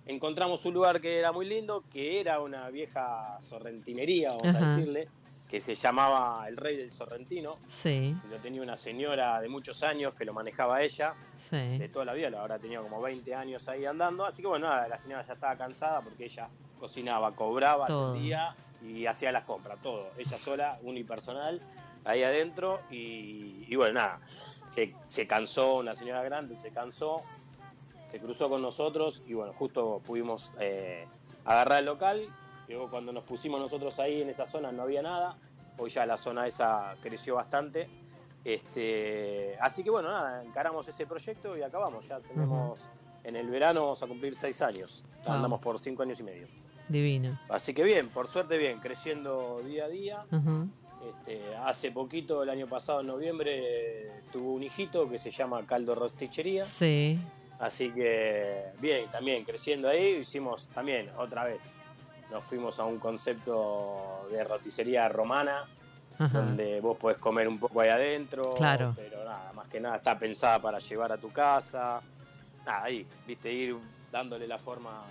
Encontramos 0.07 0.65
un 0.65 0.75
lugar 0.75 1.01
que 1.01 1.19
era 1.19 1.31
muy 1.31 1.47
lindo, 1.47 1.85
que 1.93 2.21
era 2.21 2.41
una 2.41 2.69
vieja 2.71 3.39
sorrentinería, 3.43 4.31
vamos 4.31 4.47
Ajá. 4.57 4.59
a 4.67 4.77
decirle, 4.77 5.09
que 5.51 5.59
se 5.59 5.75
llamaba 5.75 6.47
El 6.47 6.57
Rey 6.57 6.77
del 6.77 6.93
Sorrentino. 6.93 7.51
Sí, 7.67 8.15
Lo 8.31 8.37
tenía 8.37 8.63
una 8.63 8.77
señora 8.77 9.41
de 9.41 9.49
muchos 9.49 9.83
años 9.83 10.15
que 10.15 10.25
lo 10.25 10.33
manejaba 10.33 10.81
ella, 10.81 11.15
de 11.51 11.79
sí. 11.79 11.89
toda 11.93 12.05
la 12.05 12.13
vida, 12.15 12.31
la 12.31 12.41
habrá 12.43 12.61
tenido 12.61 12.83
como 12.85 13.01
20 13.03 13.35
años 13.35 13.69
ahí 13.69 13.85
andando. 13.85 14.25
Así 14.25 14.43
que 14.43 14.49
bueno, 14.49 14.69
nada, 14.69 14.87
la 14.87 14.99
señora 15.01 15.27
ya 15.27 15.33
estaba 15.33 15.57
cansada 15.57 16.03
porque 16.03 16.27
ella 16.27 16.49
cocinaba, 16.79 17.35
cobraba, 17.35 17.87
Todo. 17.89 18.11
atendía 18.13 18.55
y 18.81 19.07
hacía 19.07 19.33
las 19.33 19.43
compras, 19.45 19.79
todo. 19.83 20.11
Ella 20.17 20.39
sola, 20.39 20.79
unipersonal, 20.83 21.61
ahí 22.05 22.23
adentro. 22.23 22.81
Y, 22.89 23.65
y 23.69 23.75
bueno, 23.75 23.95
nada, 23.95 24.21
se, 24.69 24.95
se 25.09 25.27
cansó, 25.27 25.79
una 25.79 25.97
señora 25.97 26.23
grande 26.23 26.55
se 26.55 26.71
cansó, 26.71 27.23
se 28.09 28.21
cruzó 28.21 28.49
con 28.49 28.63
nosotros 28.63 29.21
y 29.27 29.35
bueno, 29.35 29.53
justo 29.55 30.01
pudimos 30.07 30.53
eh, 30.61 31.09
agarrar 31.45 31.81
el 31.81 31.87
local. 31.87 32.29
Luego 32.71 32.89
cuando 32.89 33.13
nos 33.13 33.25
pusimos 33.25 33.61
nosotros 33.61 33.99
ahí 33.99 34.23
en 34.23 34.29
esa 34.29 34.47
zona 34.47 34.71
no 34.71 34.83
había 34.83 35.03
nada. 35.03 35.37
Hoy 35.77 35.91
ya 35.91 36.07
la 36.07 36.17
zona 36.17 36.47
esa 36.47 36.95
creció 37.03 37.35
bastante. 37.35 37.89
Este, 38.45 39.57
así 39.61 39.83
que 39.83 39.91
bueno, 39.91 40.09
nada, 40.09 40.45
encaramos 40.45 40.87
ese 40.87 41.05
proyecto 41.05 41.59
y 41.59 41.63
acabamos. 41.63 42.07
Ya 42.07 42.21
tenemos, 42.21 42.79
en 43.25 43.35
el 43.35 43.49
verano 43.51 43.83
vamos 43.83 44.03
a 44.05 44.07
cumplir 44.07 44.37
seis 44.37 44.63
años. 44.63 45.05
Wow. 45.25 45.35
Andamos 45.35 45.61
por 45.61 45.81
cinco 45.81 46.05
años 46.05 46.21
y 46.21 46.23
medio. 46.23 46.47
Divino. 46.89 47.37
Así 47.49 47.75
que 47.75 47.83
bien, 47.83 48.09
por 48.09 48.29
suerte 48.29 48.57
bien, 48.57 48.79
creciendo 48.79 49.61
día 49.65 49.87
a 49.87 49.89
día. 49.89 50.25
Este, 51.09 51.57
hace 51.57 51.91
poquito, 51.91 52.43
el 52.45 52.51
año 52.51 52.69
pasado, 52.69 53.01
en 53.01 53.09
noviembre, 53.09 54.23
tuvo 54.31 54.53
un 54.53 54.63
hijito 54.63 55.09
que 55.11 55.19
se 55.19 55.33
llama 55.33 55.67
Caldo 55.67 55.97
Rostichería. 55.97 56.65
Sí, 56.65 57.19
Así 57.59 57.91
que 57.91 58.67
bien, 58.81 59.11
también 59.11 59.45
creciendo 59.45 59.89
ahí, 59.89 60.19
hicimos 60.21 60.67
también 60.69 61.11
otra 61.19 61.45
vez. 61.45 61.61
Nos 62.31 62.45
fuimos 62.45 62.79
a 62.79 62.85
un 62.85 62.99
concepto 62.99 64.27
de 64.31 64.45
roticería 64.45 65.09
romana, 65.09 65.65
ajá. 66.19 66.39
donde 66.41 66.81
vos 66.81 66.97
podés 66.97 67.19
comer 67.19 67.49
un 67.49 67.59
poco 67.59 67.81
ahí 67.81 67.89
adentro. 67.89 68.55
Claro. 68.55 68.93
Pero 68.97 69.25
nada, 69.25 69.53
más 69.53 69.67
que 69.69 69.81
nada 69.81 69.97
está 69.97 70.19
pensada 70.19 70.61
para 70.61 70.79
llevar 70.79 71.11
a 71.13 71.19
tu 71.19 71.29
casa. 71.31 72.01
Nada, 72.65 72.85
ahí, 72.85 73.07
viste, 73.27 73.53
ir 73.53 73.77
dándole 74.13 74.47
la 74.47 74.59
forma 74.59 75.03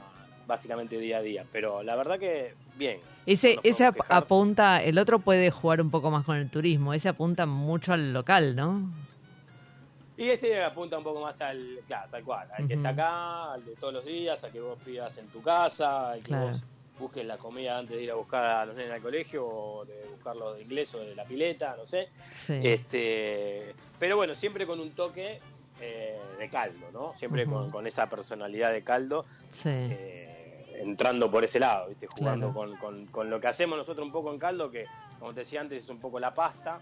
básicamente 0.47 0.97
día 0.97 1.17
a 1.17 1.21
día. 1.21 1.45
Pero 1.51 1.84
la 1.84 1.95
verdad 1.95 2.17
que 2.17 2.53
bien. 2.75 2.99
Ese, 3.25 3.55
No 3.55 3.62
ese 3.63 3.84
podemos 3.84 3.99
ap- 3.99 4.01
quejar. 4.08 4.23
apunta, 4.23 4.82
el 4.84 4.97
otro 4.97 5.19
puede 5.19 5.51
jugar 5.51 5.82
un 5.82 5.91
poco 5.91 6.10
más 6.10 6.23
con 6.25 6.38
el 6.38 6.49
turismo, 6.49 6.93
ese 6.93 7.10
apunta 7.10 7.45
mucho 7.45 7.93
al 7.93 8.13
local, 8.13 8.55
¿no? 8.55 8.89
Y 10.17 10.29
ese 10.29 10.62
apunta 10.63 10.97
un 10.97 11.03
poco 11.03 11.21
más 11.21 11.39
al, 11.39 11.79
claro, 11.88 12.08
tal 12.12 12.23
cual, 12.23 12.47
al 12.58 12.67
que 12.67 12.73
está 12.73 12.89
acá, 12.89 13.53
al 13.53 13.63
de 13.65 13.75
todos 13.75 13.93
los 13.93 14.05
días, 14.05 14.43
al 14.43 14.51
que 14.51 14.60
vos 14.60 14.77
pidas 14.84 15.17
en 15.17 15.27
tu 15.27 15.41
casa, 15.41 16.12
al 16.12 16.19
que 16.19 16.25
Claro. 16.25 16.47
vos 16.49 16.63
busques 17.00 17.26
la 17.26 17.38
comida 17.38 17.78
antes 17.78 17.96
de 17.98 18.04
ir 18.04 18.12
a 18.12 18.16
buscar 18.16 18.44
a 18.46 18.66
los 18.66 18.76
nenes 18.76 18.92
al 18.92 19.02
colegio 19.02 19.46
o 19.48 19.86
de 19.86 20.06
buscarlos 20.12 20.56
de 20.58 20.62
inglés 20.64 20.94
o 20.94 21.00
de 21.00 21.16
la 21.16 21.24
pileta, 21.26 21.76
no 21.78 21.88
sé. 21.88 22.10
Sí. 22.34 22.60
Este, 22.64 23.74
pero 23.98 24.18
bueno, 24.18 24.36
siempre 24.36 24.68
con 24.68 24.80
un 24.80 24.92
toque 24.92 25.40
eh, 25.82 26.20
de 26.38 26.50
caldo, 26.50 26.92
¿no? 26.92 27.14
Siempre 27.18 27.46
con, 27.46 27.70
con 27.72 27.88
esa 27.88 28.10
personalidad 28.10 28.72
de 28.72 28.84
caldo, 28.84 29.26
sí. 29.50 29.70
eh, 29.70 30.76
entrando 30.82 31.32
por 31.32 31.44
ese 31.44 31.60
lado, 31.60 31.88
¿viste? 31.90 32.08
Jugando 32.08 32.52
Claro. 32.54 32.70
con, 32.72 32.78
con- 32.78 33.06
con 33.08 33.30
lo 33.30 33.40
que 33.40 33.48
hacemos 33.48 33.78
nosotros 33.78 34.06
un 34.06 34.12
poco 34.12 34.32
en 34.34 34.40
caldo, 34.40 34.70
que 34.70 34.86
como 35.20 35.34
te 35.34 35.42
decía 35.42 35.62
antes 35.62 35.84
es 35.84 35.90
un 35.90 36.00
poco 36.00 36.20
la 36.20 36.34
pasta, 36.34 36.80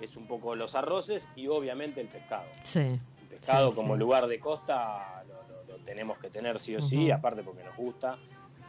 es 0.00 0.16
un 0.16 0.26
poco 0.26 0.54
los 0.54 0.74
arroces 0.74 1.26
y 1.36 1.48
obviamente 1.48 2.00
el 2.00 2.08
pescado. 2.08 2.46
sí. 2.62 2.98
El 3.30 3.36
pescado 3.36 3.70
Sí, 3.70 3.76
como 3.76 3.94
sí. 3.94 4.00
lugar 4.00 4.26
de 4.26 4.40
costa 4.40 5.22
lo, 5.28 5.34
lo- 5.48 5.76
lo 5.78 5.84
tenemos 5.84 6.18
que 6.18 6.30
tener 6.30 6.58
sí 6.58 6.74
o 6.76 6.80
sí, 6.82 7.10
aparte 7.10 7.42
porque 7.42 7.62
nos 7.62 7.76
gusta, 7.76 8.16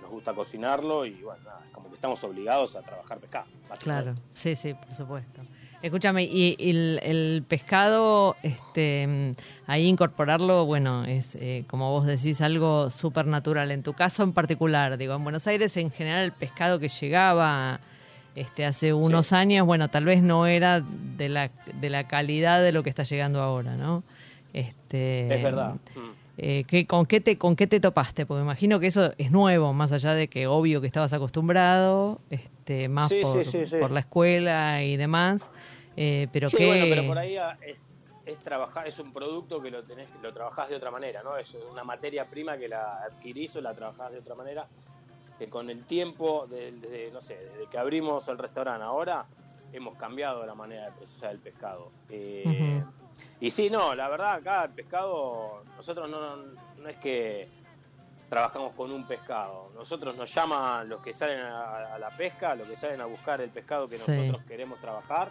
nos 0.09 0.15
gusta 0.15 0.33
cocinarlo 0.33 1.05
y 1.05 1.21
bueno, 1.21 1.43
nada, 1.43 1.61
es 1.65 1.71
como 1.71 1.87
que 1.89 1.95
estamos 1.95 2.23
obligados 2.23 2.75
a 2.75 2.81
trabajar 2.81 3.19
pescado. 3.19 3.45
Claro, 3.79 4.15
sí, 4.33 4.55
sí, 4.55 4.73
por 4.73 4.93
supuesto. 4.93 5.41
Escúchame, 5.83 6.23
y, 6.23 6.55
y 6.57 6.71
el, 6.71 6.99
el 7.03 7.43
pescado, 7.47 8.35
este, 8.41 9.33
ahí 9.67 9.85
incorporarlo, 9.85 10.65
bueno, 10.65 11.05
es 11.05 11.35
eh, 11.35 11.63
como 11.67 11.91
vos 11.91 12.05
decís, 12.07 12.41
algo 12.41 12.89
súper 12.89 13.27
natural. 13.27 13.71
En 13.71 13.83
tu 13.83 13.93
caso 13.93 14.23
en 14.23 14.33
particular, 14.33 14.97
digo, 14.97 15.13
en 15.13 15.23
Buenos 15.23 15.45
Aires 15.47 15.77
en 15.77 15.91
general 15.91 16.25
el 16.25 16.31
pescado 16.31 16.79
que 16.79 16.89
llegaba 16.89 17.79
este, 18.35 18.65
hace 18.65 18.93
unos 18.93 19.31
años, 19.31 19.65
bueno, 19.65 19.89
tal 19.89 20.05
vez 20.05 20.23
no 20.23 20.47
era 20.47 20.81
de 20.81 21.29
la, 21.29 21.51
de 21.75 21.89
la 21.89 22.07
calidad 22.07 22.61
de 22.61 22.71
lo 22.71 22.81
que 22.83 22.89
está 22.89 23.03
llegando 23.03 23.41
ahora, 23.41 23.75
¿no? 23.77 24.03
Este, 24.53 25.33
Es 25.33 25.43
verdad. 25.43 25.75
Mm. 25.95 26.09
Eh, 26.41 26.63
¿qué- 26.67 26.85
con, 26.87 27.05
qué 27.05 27.21
te, 27.21 27.37
¿Con 27.37 27.55
qué 27.55 27.67
te 27.67 27.79
topaste? 27.79 28.25
Porque 28.25 28.41
imagino 28.43 28.79
que 28.79 28.87
eso 28.87 29.13
es 29.17 29.31
nuevo, 29.31 29.73
más 29.73 29.91
allá 29.91 30.13
de 30.13 30.27
que 30.27 30.47
obvio 30.47 30.81
que 30.81 30.87
estabas 30.87 31.13
acostumbrado, 31.13 32.19
este, 32.29 32.87
más 32.89 33.09
Sí, 33.09 33.21
por, 33.21 33.43
sí, 33.45 33.51
sí, 33.51 33.67
sí. 33.67 33.75
por 33.77 33.91
la 33.91 33.99
escuela 34.01 34.83
y 34.83 34.97
demás. 34.97 35.49
eh, 35.95 36.27
pero 36.31 36.47
que 36.49 36.65
bueno, 36.65 36.85
pero 36.89 37.05
por 37.05 37.17
ahí 37.17 37.35
ah, 37.37 37.57
es, 37.65 37.79
es 38.25 38.37
trabajar, 38.39 38.87
es 38.87 38.97
un 38.99 39.11
producto 39.11 39.61
que 39.61 39.69
lo 39.71 39.83
tenés, 39.83 40.09
lo 40.21 40.31
trabajás 40.33 40.69
de 40.69 40.75
otra 40.75 40.91
manera, 40.91 41.21
¿no? 41.23 41.35
Es 41.37 41.53
una 41.71 41.83
materia 41.83 42.25
prima 42.29 42.57
que 42.57 42.67
la 42.67 42.97
adquirís 43.03 43.55
o 43.55 43.61
la 43.61 43.73
trabajás 43.73 44.11
de 44.11 44.19
otra 44.19 44.35
manera, 44.35 44.67
que 45.37 45.49
con 45.49 45.69
el 45.69 45.85
tiempo, 45.85 46.47
de- 46.47 46.71
desde, 46.73 47.11
no 47.11 47.21
sé, 47.21 47.35
desde 47.35 47.67
que 47.69 47.77
abrimos 47.77 48.27
el 48.27 48.37
restaurante 48.37 48.83
ahora, 48.83 49.25
hemos 49.73 49.95
cambiado 49.97 50.45
la 50.45 50.55
manera 50.55 50.85
de 50.85 50.91
procesar 50.93 51.31
el 51.31 51.39
pescado. 51.39 51.91
Eh. 52.09 52.83
Y 53.41 53.49
sí, 53.51 53.69
no, 53.69 53.95
la 53.95 54.09
verdad 54.09 54.33
acá 54.35 54.65
el 54.65 54.71
pescado, 54.71 55.63
nosotros 55.77 56.09
no, 56.09 56.35
no, 56.35 56.43
no 56.77 56.89
es 56.89 56.97
que 56.97 57.47
trabajamos 58.29 58.73
con 58.75 58.91
un 58.91 59.05
pescado, 59.07 59.71
nosotros 59.73 60.15
nos 60.15 60.33
llaman 60.33 60.87
los 60.89 61.01
que 61.01 61.13
salen 61.13 61.39
a, 61.39 61.95
a 61.95 61.99
la 61.99 62.09
pesca, 62.15 62.53
los 62.55 62.67
que 62.67 62.75
salen 62.75 63.01
a 63.01 63.05
buscar 63.05 63.41
el 63.41 63.49
pescado 63.49 63.87
que 63.87 63.97
Sí. 63.97 64.11
nosotros 64.11 64.43
queremos 64.47 64.79
trabajar, 64.79 65.29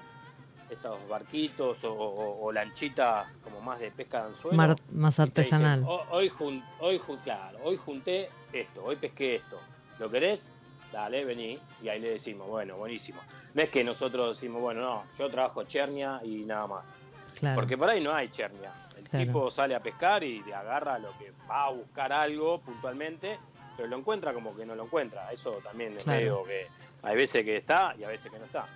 estos 0.70 1.06
barquitos 1.08 1.82
o, 1.84 1.92
o- 1.94 2.44
o 2.44 2.52
lanchitas 2.52 3.38
como 3.38 3.60
más 3.60 3.78
de 3.78 3.90
pesca 3.90 4.22
de 4.22 4.28
anzuelo. 4.28 4.56
mar- 4.56 4.76
más 4.90 5.14
dicen, 5.14 5.22
artesanal. 5.28 5.84
"Ho- 5.86 6.04
hoy, 6.10 6.28
jun- 6.28 6.64
hoy, 6.80 7.00
claro, 7.24 7.58
hoy 7.62 7.76
junté 7.76 8.28
esto, 8.52 8.84
hoy 8.84 8.96
pesqué 8.96 9.36
esto. 9.36 9.58
¿Lo 9.98 10.10
querés? 10.10 10.50
Dale, 10.92 11.24
vení. 11.24 11.58
Y 11.82 11.88
ahí 11.88 12.00
le 12.00 12.10
decimos, 12.12 12.48
bueno, 12.48 12.76
buenísimo. 12.76 13.20
No 13.54 13.62
es 13.62 13.70
que 13.70 13.82
nosotros 13.84 14.36
decimos, 14.36 14.60
bueno, 14.60 14.80
no, 14.82 15.04
yo 15.18 15.30
trabajo 15.30 15.64
chernia 15.64 16.20
y 16.22 16.44
nada 16.44 16.66
más. 16.66 16.96
Claro. 17.38 17.54
Porque 17.56 17.76
por 17.78 17.88
ahí 17.88 18.00
no 18.00 18.12
hay 18.12 18.28
chernia. 18.28 18.72
El 18.96 19.08
Claro. 19.08 19.24
tipo 19.26 19.50
sale 19.50 19.74
a 19.74 19.80
pescar 19.80 20.22
y 20.24 20.40
te 20.42 20.54
agarra 20.54 20.98
lo 20.98 21.16
que 21.18 21.32
va 21.48 21.64
a 21.66 21.70
buscar 21.70 22.12
algo 22.12 22.58
puntualmente, 22.60 23.38
pero 23.76 23.88
lo 23.88 23.96
encuentra 23.96 24.32
como 24.32 24.54
que 24.56 24.66
no 24.66 24.74
lo 24.74 24.84
encuentra. 24.84 25.30
Eso 25.32 25.52
también 25.64 25.96
es 25.96 26.04
Claro. 26.04 26.18
medio 26.18 26.44
que 26.44 26.66
hay 27.02 27.16
veces 27.16 27.44
que 27.44 27.56
está 27.56 27.94
y 27.98 28.04
a 28.04 28.08
veces 28.08 28.30
que 28.30 28.38
no 28.38 28.44
está. 28.44 28.66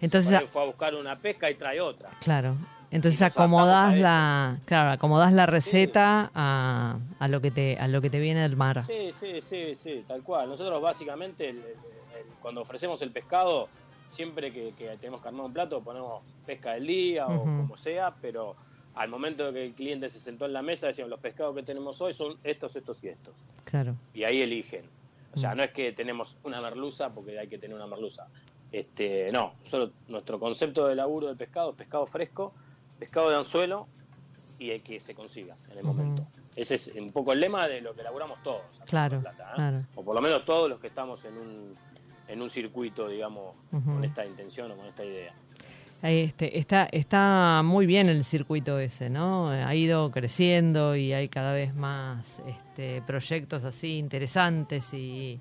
Entonces, 0.00 0.30
Por 0.32 0.40
ahí 0.40 0.46
fue 0.46 0.62
a 0.62 0.64
buscar 0.66 0.94
una 0.94 1.16
pesca 1.16 1.50
y 1.50 1.54
trae 1.54 1.80
otra. 1.80 2.10
claro. 2.20 2.56
Entonces 2.92 3.22
acomodás 3.22 3.96
la, 3.96 4.56
claro, 4.64 4.90
acomodás 4.90 5.32
la 5.32 5.46
receta 5.46 6.28
a, 6.34 6.96
a 7.20 7.28
lo 7.28 7.40
que 7.40 7.52
te 7.52 7.78
a 7.78 7.86
lo 7.86 8.00
que 8.00 8.10
te 8.10 8.18
viene 8.18 8.40
del 8.42 8.56
mar. 8.56 8.82
Sí, 8.84 9.10
sí, 9.12 9.40
sí, 9.40 9.76
sí, 9.76 10.04
tal 10.08 10.24
cual. 10.24 10.48
Nosotros 10.48 10.82
básicamente 10.82 11.48
el- 11.50 11.58
el- 11.58 11.62
el- 11.64 12.26
cuando 12.42 12.62
ofrecemos 12.62 13.00
el 13.02 13.12
pescado, 13.12 13.68
siempre 14.10 14.52
que, 14.52 14.72
que 14.72 14.88
tenemos 14.98 15.22
que 15.22 15.28
armar 15.28 15.46
un 15.46 15.52
plato, 15.52 15.80
ponemos 15.80 16.22
pesca 16.44 16.72
del 16.74 16.86
día 16.86 17.26
o 17.26 17.42
como 17.42 17.76
sea, 17.76 18.14
pero 18.20 18.54
al 18.94 19.08
momento 19.08 19.52
que 19.52 19.66
el 19.66 19.72
cliente 19.72 20.08
se 20.08 20.18
sentó 20.18 20.46
en 20.46 20.52
la 20.52 20.62
mesa, 20.62 20.88
decíamos, 20.88 21.10
los 21.10 21.20
pescados 21.20 21.54
que 21.54 21.62
tenemos 21.62 22.00
hoy 22.00 22.12
son 22.12 22.36
estos, 22.44 22.74
estos 22.76 23.02
y 23.04 23.08
estos. 23.08 23.34
Claro. 23.64 23.94
Y 24.12 24.24
ahí 24.24 24.42
eligen. 24.42 24.84
O 25.34 25.38
sea, 25.38 25.54
Mm. 25.54 25.56
no 25.58 25.62
es 25.62 25.70
que 25.70 25.92
tenemos 25.92 26.36
una 26.42 26.60
merluza 26.60 27.08
porque 27.10 27.38
hay 27.38 27.46
que 27.48 27.56
tener 27.58 27.76
una 27.76 27.86
merluza. 27.86 28.26
Este, 28.72 29.30
no, 29.32 29.54
solo 29.68 29.90
nuestro 30.08 30.38
concepto 30.38 30.86
de 30.86 30.94
laburo 30.94 31.28
de 31.28 31.36
pescado 31.36 31.70
es 31.70 31.76
pescado 31.76 32.06
fresco, 32.06 32.52
pescado 32.98 33.30
de 33.30 33.36
anzuelo 33.36 33.86
y 34.58 34.70
el 34.70 34.82
que 34.82 35.00
se 35.00 35.14
consiga 35.14 35.56
en 35.70 35.78
el 35.78 35.84
momento. 35.84 36.26
Ese 36.56 36.74
es 36.74 36.88
un 36.96 37.12
poco 37.12 37.32
el 37.32 37.40
lema 37.40 37.68
de 37.68 37.80
lo 37.80 37.94
que 37.94 38.02
laburamos 38.02 38.42
todos. 38.42 38.62
Claro, 38.86 39.20
Plata, 39.20 39.50
¿eh? 39.50 39.54
claro. 39.54 39.82
O 39.94 40.02
por 40.04 40.14
lo 40.16 40.20
menos 40.20 40.44
todos 40.44 40.68
los 40.68 40.80
que 40.80 40.88
estamos 40.88 41.24
en 41.24 41.38
un, 41.38 41.76
en 42.30 42.40
un 42.42 42.48
circuito, 42.50 43.08
digamos, 43.08 43.54
Ujú. 43.72 43.92
con 43.94 44.04
esta 44.04 44.24
intención 44.24 44.70
o 44.72 44.76
con 44.76 44.86
esta 44.86 45.04
idea. 45.04 45.32
Este, 46.02 46.58
está, 46.58 46.88
está 46.92 47.60
muy 47.62 47.84
bien 47.84 48.08
el 48.08 48.24
circuito 48.24 48.78
ese, 48.78 49.10
¿no? 49.10 49.50
Ha 49.50 49.74
ido 49.74 50.10
creciendo 50.10 50.96
y 50.96 51.12
hay 51.12 51.28
cada 51.28 51.52
vez 51.52 51.74
más 51.74 52.38
este, 52.46 53.02
proyectos 53.02 53.64
así 53.64 53.98
interesantes 53.98 54.94
y 54.94 55.38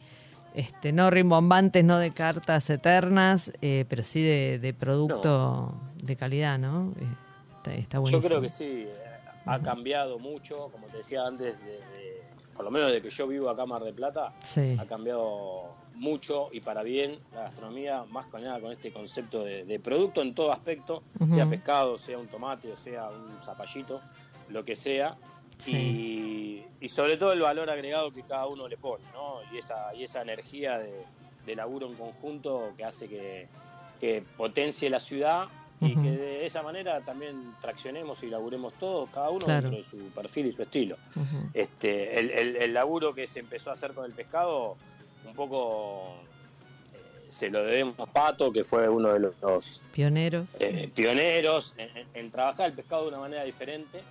este, 0.53 0.91
no 0.91 1.09
rimbombantes, 1.11 1.85
no 1.85 1.97
de 1.97 2.11
cartas 2.11 2.69
eternas, 2.69 3.53
eh, 3.61 3.85
pero 3.87 4.03
sí 4.03 4.21
de, 4.21 4.59
de 4.59 4.73
producto 4.73 5.73
de 6.03 6.17
calidad, 6.17 6.59
¿no? 6.59 6.91
Está, 7.57 7.73
está 7.75 7.97
Yo 7.99 8.01
buenísimo. 8.01 8.27
creo 8.27 8.41
que 8.41 8.49
sí, 8.49 8.65
eh, 8.89 8.93
ha 9.45 9.59
cambiado 9.61 10.19
mucho, 10.19 10.69
como 10.73 10.87
te 10.87 10.97
decía 10.97 11.25
antes, 11.25 11.57
de, 11.63 11.71
de- 11.71 12.18
por 12.59 12.65
lo 12.65 12.71
menos 12.71 12.91
de 12.91 13.01
que 13.01 13.09
yo 13.09 13.25
vivo 13.25 13.49
acá 13.49 13.63
en 13.63 13.69
Mar 13.69 13.81
del 13.81 13.93
Plata, 13.93 14.33
Sí, 14.41 14.75
ha 14.77 14.85
cambiado 14.85 15.75
mucho 15.95 16.49
y 16.51 16.59
para 16.59 16.83
bien 16.83 17.17
la 17.33 17.43
gastronomía, 17.43 18.03
más 18.09 18.25
con 18.25 18.43
nada 18.43 18.59
con 18.59 18.73
este 18.73 18.91
concepto 18.91 19.45
de, 19.45 19.63
de 19.63 19.79
producto 19.79 20.21
en 20.21 20.35
todo 20.35 20.51
aspecto, 20.51 21.01
sea 21.31 21.49
pescado, 21.49 21.97
sea 21.97 22.17
un 22.17 22.27
tomate, 22.27 22.69
o 22.69 22.75
sea 22.75 23.11
un 23.11 23.41
zapallito, 23.45 24.01
lo 24.49 24.65
que 24.65 24.75
sea. 24.75 25.15
Sí. 25.57 25.73
Y, 25.73 26.85
y 26.85 26.89
sobre 26.89 27.15
todo 27.15 27.31
el 27.31 27.39
valor 27.39 27.69
agregado 27.69 28.11
que 28.11 28.23
cada 28.23 28.45
uno 28.47 28.67
le 28.67 28.75
pone, 28.75 29.05
¿no? 29.13 29.35
Y 29.53 29.57
esa, 29.59 29.95
y 29.95 30.03
esa 30.03 30.21
energía 30.21 30.79
de, 30.79 31.05
de 31.45 31.55
laburo 31.55 31.87
en 31.87 31.95
conjunto 31.95 32.73
que 32.75 32.83
hace 32.83 33.07
que, 33.07 33.47
que 34.01 34.21
potencie 34.35 34.89
la 34.89 34.99
ciudad 34.99 35.47
y 35.81 35.95
que 35.95 36.11
de 36.11 36.45
esa 36.45 36.61
manera 36.61 36.99
también 37.01 37.53
traccionemos 37.61 38.21
y 38.23 38.27
laburemos 38.27 38.73
todos, 38.73 39.09
cada 39.11 39.29
uno 39.29 39.45
Claro. 39.45 39.69
dentro 39.69 39.77
de 39.83 39.89
su 39.89 40.09
perfil 40.13 40.47
y 40.47 40.53
su 40.53 40.61
estilo. 40.63 40.97
Este, 41.53 42.19
el, 42.19 42.31
el- 42.31 42.55
el 42.57 42.73
laburo 42.73 43.13
que 43.13 43.27
se 43.27 43.39
empezó 43.39 43.69
a 43.69 43.73
hacer 43.73 43.93
con 43.93 44.05
el 44.05 44.11
pescado, 44.11 44.75
un 45.25 45.33
poco 45.35 46.15
eh, 46.93 47.27
se 47.29 47.49
lo 47.49 47.63
debemos 47.63 47.97
a 47.99 48.05
Pato, 48.05 48.51
que 48.51 48.63
fue 48.63 48.89
uno 48.89 49.13
de 49.13 49.19
los, 49.19 49.35
los, 49.41 49.85
pioneros. 49.93 50.49
eh, 50.59 50.89
pioneros 50.93 51.73
en, 52.13 52.29
trabajar 52.31 52.67
el 52.67 52.73
pescado 52.73 53.03
de 53.03 53.07
una 53.09 53.19
manera 53.19 53.43
diferente. 53.43 54.01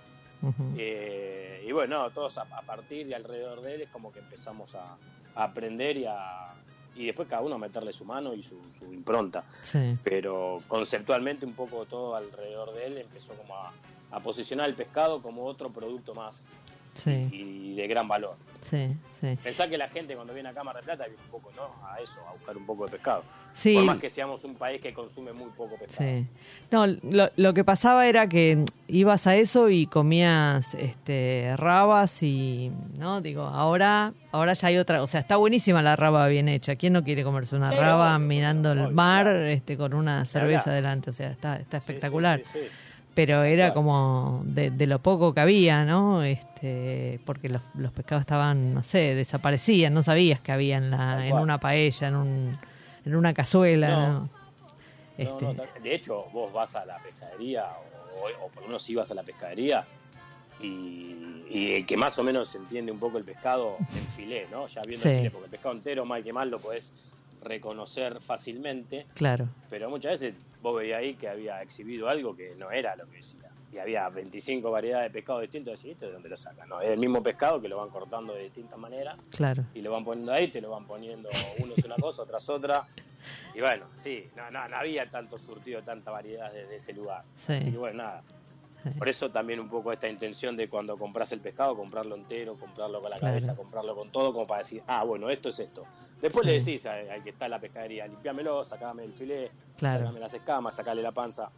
Eh, 0.77 1.65
y 1.67 1.71
bueno, 1.71 2.09
todos 2.11 2.37
a, 2.37 2.43
a 2.43 2.61
partir 2.61 3.07
y 3.07 3.13
alrededor 3.13 3.61
de 3.61 3.75
él 3.75 3.81
es 3.81 3.89
como 3.89 4.11
que 4.13 4.19
empezamos 4.19 4.73
a, 4.75 4.95
a 5.35 5.43
aprender 5.43 5.97
y 5.97 6.05
a 6.05 6.53
y 6.99 7.05
después 7.05 7.29
cada 7.29 7.41
uno 7.41 7.55
a 7.55 7.57
meterle 7.57 7.93
su 7.93 8.03
mano 8.03 8.33
y 8.33 8.43
su, 8.43 8.57
su 8.77 8.93
impronta. 8.93 9.45
Sí, 9.61 9.97
Pero 10.03 10.57
conceptualmente 10.67 11.45
un 11.45 11.53
poco 11.53 11.85
todo 11.85 12.13
alrededor 12.13 12.73
de 12.73 12.87
él 12.87 12.97
empezó 12.97 13.33
como 13.35 13.55
a, 13.55 13.71
a 14.11 14.19
posicionar 14.19 14.67
el 14.67 14.75
pescado 14.75 15.21
como 15.21 15.45
otro 15.45 15.69
producto 15.69 16.13
más 16.13 16.45
sí, 16.93 17.29
y 17.31 17.75
de 17.75 17.87
gran 17.87 18.07
valor. 18.07 18.35
sí, 18.61 18.95
sí. 19.19 19.37
Pensá 19.43 19.67
que 19.67 19.77
la 19.77 19.89
gente 19.89 20.15
cuando 20.15 20.33
viene 20.33 20.49
acá 20.49 20.61
a 20.61 20.63
Mar 20.63 20.75
del 20.75 20.85
Plata 20.85 21.05
viene 21.05 21.21
un 21.25 21.29
poco 21.31 21.51
¿no? 21.55 21.63
a 21.87 21.99
eso, 21.99 22.13
a 22.27 22.31
buscar 22.33 22.55
un 22.57 22.65
poco 22.65 22.85
de 22.85 22.91
pescado. 22.91 23.23
Sí, 23.51 23.73
Por 23.73 23.83
más 23.85 23.99
que 23.99 24.09
seamos 24.11 24.43
un 24.43 24.55
país 24.55 24.79
que 24.79 24.93
consume 24.93 25.33
muy 25.33 25.49
poco 25.49 25.75
pescado. 25.77 26.09
Sí. 26.09 26.25
No, 26.71 26.85
lo, 26.87 27.29
lo 27.35 27.53
que 27.53 27.63
pasaba 27.63 28.07
era 28.07 28.29
que 28.29 28.63
ibas 28.87 29.25
a 29.27 29.35
eso 29.35 29.69
y 29.69 29.87
comías 29.87 30.73
este 30.75 31.55
rabas 31.57 32.21
y 32.23 32.71
no, 32.97 33.21
digo, 33.21 33.43
ahora 33.43 34.13
ahora 34.31 34.53
ya 34.53 34.67
hay 34.67 34.77
otra, 34.77 35.01
o 35.03 35.07
sea, 35.07 35.19
está 35.19 35.35
buenísima 35.37 35.81
la 35.81 35.95
raba 35.95 36.27
bien 36.27 36.47
hecha. 36.47 36.75
¿Quién 36.75 36.93
no 36.93 37.03
quiere 37.03 37.23
comerse 37.23 37.55
una 37.55 37.71
Sí, 37.71 37.75
raba 37.77 38.15
obvio, 38.17 38.27
mirando 38.27 38.71
el 38.71 38.89
mar 38.91 39.27
este 39.27 39.75
con 39.77 39.93
una 39.93 40.23
cerveza 40.25 40.69
adelante? 40.69 41.09
O 41.09 41.13
sea, 41.13 41.31
está 41.31 41.57
está 41.57 41.77
espectacular. 41.77 42.41
sí, 42.53 42.59
sí. 42.59 42.67
Pero 43.19 43.43
era 43.43 43.73
como 43.73 44.43
de, 44.45 44.71
de 44.71 44.87
lo 44.87 44.99
poco 44.99 45.33
que 45.33 45.41
había, 45.41 45.83
¿no? 45.83 46.23
Este, 46.23 47.19
porque 47.25 47.49
los, 47.49 47.61
los 47.75 47.91
pescados 47.91 48.21
estaban, 48.21 48.73
no 48.73 48.81
sé, 48.81 49.13
desaparecían, 49.13 49.93
no 49.93 50.01
sabías 50.03 50.39
que 50.39 50.53
había 50.53 50.77
en, 50.77 50.89
la, 50.89 51.27
en 51.27 51.35
una 51.35 51.59
paella, 51.59 52.07
en, 52.07 52.15
un, 52.15 52.57
en 53.03 53.15
una 53.17 53.33
cazuela, 53.33 53.89
No. 53.89 54.29
Este, 55.17 55.53
no, 55.53 55.63
de 55.83 55.93
hecho, 55.95 56.27
vos 56.31 56.53
vas 56.53 56.73
a 56.77 56.85
la 56.85 56.97
pescadería, 56.99 57.65
o, 58.23 58.45
o 58.45 58.47
por 58.47 58.61
lo 58.63 58.69
menos 58.69 58.89
ibas 58.89 59.11
a 59.11 59.15
la 59.15 59.23
pescadería, 59.23 59.85
y, 60.61 61.43
y 61.49 61.73
el 61.73 61.85
que 61.85 61.97
más 61.97 62.17
o 62.19 62.23
menos 62.23 62.55
entiende 62.55 62.89
un 62.89 62.99
poco 62.99 63.17
el 63.17 63.25
pescado, 63.25 63.75
el 63.93 64.01
filé, 64.15 64.47
¿no? 64.49 64.67
Ya 64.67 64.81
viendo 64.87 65.03
Sí. 65.03 65.09
el 65.09 65.17
filé, 65.17 65.31
porque 65.31 65.45
el 65.47 65.51
pescado 65.51 65.75
entero, 65.75 66.05
mal 66.05 66.23
que 66.23 66.31
mal, 66.31 66.49
lo 66.49 66.57
podés 66.59 66.93
reconocer 67.41 68.19
fácilmente, 68.21 69.07
claro, 69.13 69.47
pero 69.69 69.89
muchas 69.89 70.19
veces 70.19 70.35
vos 70.61 70.75
veías 70.77 70.99
ahí 70.99 71.15
que 71.15 71.27
había 71.29 71.61
exhibido 71.61 72.09
algo 72.09 72.35
que 72.35 72.55
no 72.55 72.71
era 72.71 72.95
lo 72.95 73.05
que 73.09 73.17
decía. 73.17 73.49
Y 73.71 73.77
había 73.77 74.09
25 74.09 74.71
variedades 74.71 75.11
de 75.11 75.19
pescado 75.19 75.41
distintos, 75.41 75.73
y 75.73 75.75
decís, 75.77 75.91
¿esto 75.91 76.07
de 76.07 76.13
dónde 76.13 76.29
lo 76.29 76.37
sacan? 76.37 76.67
No, 76.67 76.81
es 76.81 76.89
el 76.89 76.97
mismo 76.99 77.21
pescado 77.21 77.61
que 77.61 77.67
lo 77.67 77.77
van 77.77 77.89
cortando 77.89 78.33
de 78.33 78.43
distintas 78.43 78.79
maneras 78.79 79.15
claro. 79.29 79.63
y 79.75 79.81
lo 79.81 79.91
van 79.91 80.03
poniendo 80.03 80.33
ahí, 80.33 80.47
te 80.49 80.59
lo 80.59 80.71
van 80.71 80.85
poniendo 80.87 81.29
uno 81.59 81.73
es 81.77 81.85
una 81.85 81.95
cosa, 81.97 82.25
tras 82.25 82.49
otra. 82.49 82.87
Y 83.53 83.59
bueno, 83.59 83.85
sí, 83.95 84.27
no, 84.35 84.49
no, 84.49 84.67
no 84.67 84.75
había 84.75 85.07
tanto 85.09 85.37
surtido, 85.37 85.83
tanta 85.83 86.09
variedad 86.09 86.51
desde 86.51 86.77
ese 86.77 86.93
lugar. 86.93 87.23
Sí. 87.35 87.53
Así 87.53 87.71
que 87.71 87.77
bueno, 87.77 88.03
nada. 88.03 88.23
Por 88.97 89.07
eso 89.09 89.29
también 89.29 89.59
un 89.59 89.69
poco 89.69 89.91
esta 89.91 90.07
intención 90.07 90.55
de 90.55 90.67
cuando 90.69 90.97
compras 90.97 91.31
el 91.33 91.41
pescado, 91.41 91.75
comprarlo 91.75 92.15
entero, 92.15 92.55
comprarlo 92.55 93.01
con 93.01 93.09
la 93.11 93.17
Claro. 93.17 93.33
cabeza, 93.33 93.55
comprarlo 93.55 93.93
con 93.95 94.09
todo, 94.09 94.31
como 94.33 94.47
para 94.47 94.59
decir, 94.59 94.81
ah, 94.87 95.03
bueno, 95.03 95.29
esto 95.29 95.49
es 95.49 95.59
esto. 95.59 95.85
Después 96.21 96.45
Sí. 96.45 96.51
le 96.51 96.59
decís 96.59 96.85
al, 96.85 97.09
al 97.09 97.23
que 97.23 97.29
está 97.29 97.45
en 97.45 97.51
la 97.51 97.59
pescadería, 97.59 98.07
limpiámelo, 98.07 98.63
sacame 98.65 99.03
el 99.05 99.13
filé, 99.13 99.51
Claro. 99.77 99.99
sacame 99.99 100.19
las 100.19 100.33
escamas, 100.33 100.75
sacale 100.75 101.01
la 101.01 101.11
panza. 101.11 101.49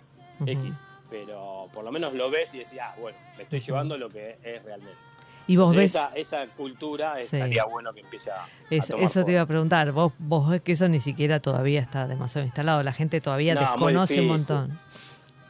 X. 0.46 0.78
Pero 1.10 1.68
por 1.74 1.84
lo 1.84 1.92
menos 1.92 2.14
lo 2.14 2.30
ves 2.30 2.54
y 2.54 2.60
decís, 2.60 2.78
ah, 2.82 2.96
bueno, 3.00 3.18
me 3.38 3.44
estoy 3.44 3.60
llevando 3.60 3.98
lo 3.98 4.10
que 4.10 4.38
es 4.44 4.64
realmente. 4.64 4.98
Y 5.48 5.56
vos 5.58 5.72
Entonces, 5.74 5.94
ves, 5.94 6.14
esa, 6.20 6.44
esa 6.46 6.52
cultura 6.54 7.16
Sí. 7.18 7.24
estaría 7.36 7.66
bueno 7.66 7.92
que 7.94 8.00
empiece 8.02 8.32
a, 8.32 8.44
a 8.44 8.48
eso, 8.70 8.94
tomar 8.94 9.06
eso 9.10 9.26
te 9.26 9.32
iba 9.34 9.42
a 9.42 9.46
preguntar, 9.46 9.92
vos, 9.92 10.14
vos 10.20 10.50
ves 10.50 10.62
que 10.62 10.72
eso 10.74 10.88
ni 10.88 11.00
siquiera 11.00 11.40
todavía 11.40 11.82
está 11.82 12.08
demasiado 12.08 12.46
instalado, 12.46 12.82
la 12.84 12.94
gente 12.94 13.20
todavía 13.20 13.56
No, 13.56 13.62
desconoce 13.62 14.22
un 14.22 14.28
montón. 14.28 14.80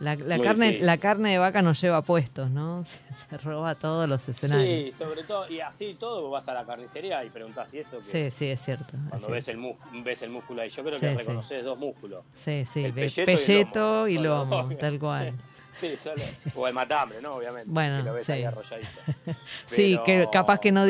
La, 0.02 0.18
carne, 0.40 0.66
difícil. 0.68 0.86
la 0.88 0.98
carne 0.98 1.32
de 1.32 1.38
vaca 1.38 1.62
no 1.62 1.74
lleva 1.74 2.02
puestos, 2.02 2.50
¿no? 2.50 2.84
Se, 2.86 3.00
se 3.14 3.38
roba 3.38 3.76
todos 3.76 4.10
los 4.10 4.28
escenarios. 4.28 4.96
Sí, 4.96 4.98
sobre 4.98 5.24
todo, 5.24 5.48
y 5.48 5.60
así 5.60 5.96
todo, 6.00 6.24
vos 6.24 6.32
vas 6.32 6.48
a 6.50 6.54
la 6.56 6.66
carnicería 6.66 7.24
y 7.24 7.30
preguntás, 7.30 7.72
¿y 7.74 7.80
eso 7.80 8.00
que 8.00 8.04
Sí, 8.06 8.32
sí, 8.32 8.46
es 8.48 8.62
cierto. 8.62 8.86
es 8.86 9.10
Cuando 9.10 9.18
cierto. 9.28 9.32
ves 9.34 9.48
el, 9.50 9.58
mu- 9.58 9.76
ves 10.04 10.22
el 10.24 10.30
músculo 10.32 10.64
ahí, 10.64 10.70
yo 10.70 10.84
creo 10.84 10.96
Sí, 10.98 11.06
que 11.06 11.12
sí. 11.12 11.18
reconoces 11.18 11.64
dos 11.64 11.78
músculos. 11.78 12.26
Sí, 12.34 12.66
sí, 12.66 12.84
el 12.86 12.94
pelleto 12.94 14.08
y 14.08 14.16
el 14.18 14.24
lomo. 14.24 14.46
lomo, 14.56 14.64
Bueno, 14.66 14.80
tal 14.80 15.00
cual. 15.00 15.34
Sí, 15.74 15.96
solo. 15.96 16.26
O 16.54 16.68
el 16.68 16.74
matambre, 16.74 17.22
¿no? 17.22 17.36
Obviamente. 17.36 17.70
Bueno, 17.72 18.00
que 18.00 18.04
lo 18.04 18.14
ves 18.14 18.26
sí. 18.26 18.32
ahí 18.34 18.44
arrolladito. 18.44 18.90
Sí, 19.66 19.98
que 20.06 20.28
capaz 20.30 20.60
que 20.60 20.72
no 20.72 20.82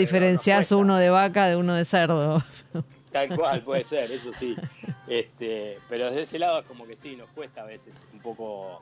cuesta. 0.69 0.75
uno 0.77 0.95
de 0.97 1.09
vaca 1.11 1.47
de 1.47 1.55
uno 1.55 1.75
de 1.75 1.85
cerdo. 1.85 2.43
Tal 3.11 3.35
cual, 3.35 3.61
puede 3.61 3.83
ser, 3.83 4.11
eso 4.11 4.31
sí. 4.31 4.57
Este, 5.07 5.77
pero 5.87 6.05
desde 6.05 6.21
ese 6.21 6.39
lado 6.39 6.59
es 6.61 6.65
como 6.65 6.87
que 6.87 6.95
sí, 6.95 7.15
nos 7.15 7.29
cuesta 7.29 7.61
a 7.61 7.65
veces 7.65 8.07
un 8.13 8.19
poco 8.21 8.81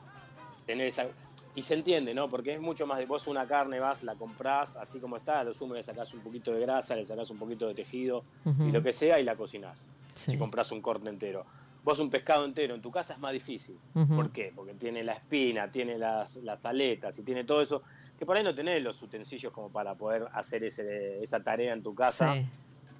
tener 0.70 0.86
esa... 0.86 1.06
Y 1.54 1.62
se 1.62 1.74
entiende, 1.74 2.14
¿no? 2.14 2.30
Porque 2.30 2.54
es 2.54 2.60
mucho 2.60 2.86
más 2.86 2.98
de 2.98 3.06
vos 3.06 3.26
una 3.26 3.46
carne, 3.46 3.80
vas, 3.80 4.04
la 4.04 4.14
comprás 4.14 4.76
así 4.76 5.00
como 5.00 5.16
está, 5.16 5.40
a 5.40 5.44
lo 5.44 5.52
sumo 5.52 5.74
le 5.74 5.82
sacás 5.82 6.14
un 6.14 6.20
poquito 6.20 6.52
de 6.52 6.60
grasa, 6.60 6.94
le 6.94 7.04
sacás 7.04 7.28
un 7.30 7.38
poquito 7.38 7.66
de 7.66 7.74
tejido 7.74 8.22
y 8.66 8.70
lo 8.70 8.80
que 8.82 8.92
sea 8.92 9.18
y 9.18 9.24
la 9.24 9.34
cocinás. 9.34 9.88
Sí. 10.14 10.32
Si 10.32 10.38
compras 10.38 10.70
un 10.70 10.80
corte 10.80 11.08
entero. 11.08 11.44
Vos 11.82 11.98
un 11.98 12.08
pescado 12.08 12.44
entero 12.44 12.74
en 12.74 12.82
tu 12.82 12.92
casa 12.92 13.14
es 13.14 13.18
más 13.18 13.32
difícil. 13.32 13.76
¿Por 14.14 14.30
qué? 14.30 14.52
Porque 14.54 14.74
tiene 14.74 15.02
la 15.02 15.14
espina, 15.14 15.72
tiene 15.72 15.98
las, 15.98 16.36
las 16.36 16.64
aletas 16.64 17.18
y 17.18 17.24
tiene 17.24 17.42
todo 17.42 17.62
eso, 17.62 17.82
que 18.16 18.24
por 18.24 18.36
ahí 18.36 18.44
no 18.44 18.54
tenés 18.54 18.80
los 18.80 19.02
utensilios 19.02 19.52
como 19.52 19.70
para 19.70 19.96
poder 19.96 20.28
hacer 20.32 20.62
ese, 20.62 21.20
esa 21.20 21.42
tarea 21.42 21.72
en 21.72 21.82
tu 21.82 21.94
casa. 21.96 22.34
Sí, 22.34 22.46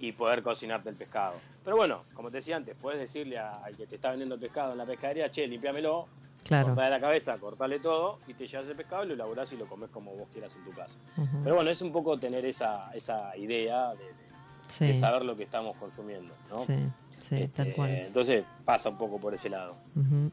y 0.00 0.12
poder 0.12 0.42
cocinarte 0.42 0.88
el 0.88 0.96
pescado. 0.96 1.34
Pero 1.62 1.76
bueno, 1.76 2.04
como 2.14 2.30
te 2.30 2.38
decía 2.38 2.56
antes, 2.56 2.74
puedes 2.80 2.98
decirle 2.98 3.38
al 3.38 3.76
que 3.76 3.86
te 3.86 3.96
está 3.96 4.08
vendiendo 4.08 4.34
el 4.34 4.40
pescado 4.40 4.72
en 4.72 4.78
la 4.78 4.86
pescadería, 4.86 5.30
che, 5.30 5.46
limpiámelo, 5.46 6.08
Claro. 6.44 6.68
cortale 6.68 6.90
la 6.90 7.00
cabeza, 7.00 7.38
cortale 7.38 7.78
todo 7.78 8.18
y 8.26 8.34
te 8.34 8.46
llevas 8.46 8.66
el 8.68 8.76
pescado 8.76 9.04
y 9.04 9.08
lo 9.08 9.14
elaborás 9.14 9.52
y 9.52 9.56
lo 9.56 9.66
comes 9.66 9.90
como 9.90 10.14
vos 10.16 10.28
quieras 10.32 10.54
en 10.56 10.64
tu 10.64 10.72
casa. 10.72 10.98
Pero 11.44 11.54
bueno, 11.56 11.70
es 11.70 11.80
un 11.82 11.92
poco 11.92 12.18
tener 12.18 12.44
esa, 12.44 12.90
esa 12.92 13.36
idea 13.36 13.90
de, 13.94 14.04
de- 14.04 14.30
Sí, 14.68 14.86
de 14.86 14.94
saber 14.94 15.24
lo 15.24 15.36
que 15.36 15.42
estamos 15.44 15.76
consumiendo, 15.76 16.32
¿no? 16.48 16.60
sí, 16.60 16.76
sí, 17.20 17.34
Este, 17.42 17.48
tal 17.48 17.72
cual. 17.72 17.90
Entonces 17.90 18.44
pasa 18.64 18.88
un 18.88 18.96
poco 18.96 19.18
por 19.18 19.34
ese 19.34 19.48
lado. 19.48 19.76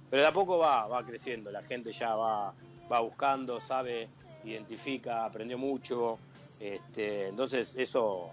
Pero 0.09 0.21
de 0.21 0.27
a 0.27 0.31
poco 0.31 0.59
va, 0.59 0.85
va 0.87 1.03
creciendo, 1.03 1.51
la 1.51 1.61
gente 1.63 1.91
ya 1.91 2.15
va, 2.15 2.53
va 2.91 2.99
buscando, 2.99 3.59
sabe, 3.61 4.07
identifica, 4.43 5.25
aprendió 5.25 5.57
mucho, 5.57 6.19
este, 6.59 7.27
entonces 7.29 7.73
eso 7.77 8.29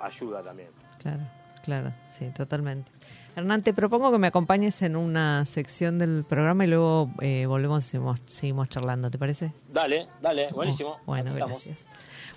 ayuda 0.00 0.42
también. 0.42 0.70
Claro, 1.00 1.22
claro, 1.62 1.92
sí, 2.08 2.30
totalmente. 2.30 2.90
Hernán, 3.38 3.62
te 3.62 3.72
propongo 3.72 4.10
que 4.10 4.18
me 4.18 4.26
acompañes 4.26 4.82
en 4.82 4.96
una 4.96 5.44
sección 5.46 5.96
del 5.98 6.24
programa 6.28 6.64
y 6.64 6.68
luego 6.68 7.08
eh, 7.20 7.46
volvemos 7.46 7.84
y 7.86 7.90
seguimos, 7.90 8.20
seguimos 8.26 8.68
charlando, 8.68 9.10
¿te 9.12 9.18
parece? 9.18 9.52
Dale, 9.72 10.08
dale, 10.20 10.48
buenísimo. 10.52 10.90
Oh, 10.90 10.98
bueno, 11.06 11.30
Aquí 11.30 11.38
estamos. 11.38 11.64
gracias. 11.64 11.86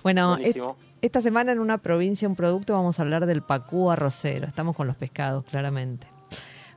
Bueno, 0.04 0.28
Buenísimo. 0.36 0.76
et- 1.00 1.04
esta 1.06 1.20
semana 1.20 1.50
en 1.50 1.58
una 1.58 1.78
provincia, 1.78 2.28
un 2.28 2.36
producto, 2.36 2.74
vamos 2.74 3.00
a 3.00 3.02
hablar 3.02 3.26
del 3.26 3.42
pacú 3.42 3.90
arrocero. 3.90 4.46
Estamos 4.46 4.76
con 4.76 4.86
los 4.86 4.94
pescados, 4.94 5.44
claramente. 5.44 6.06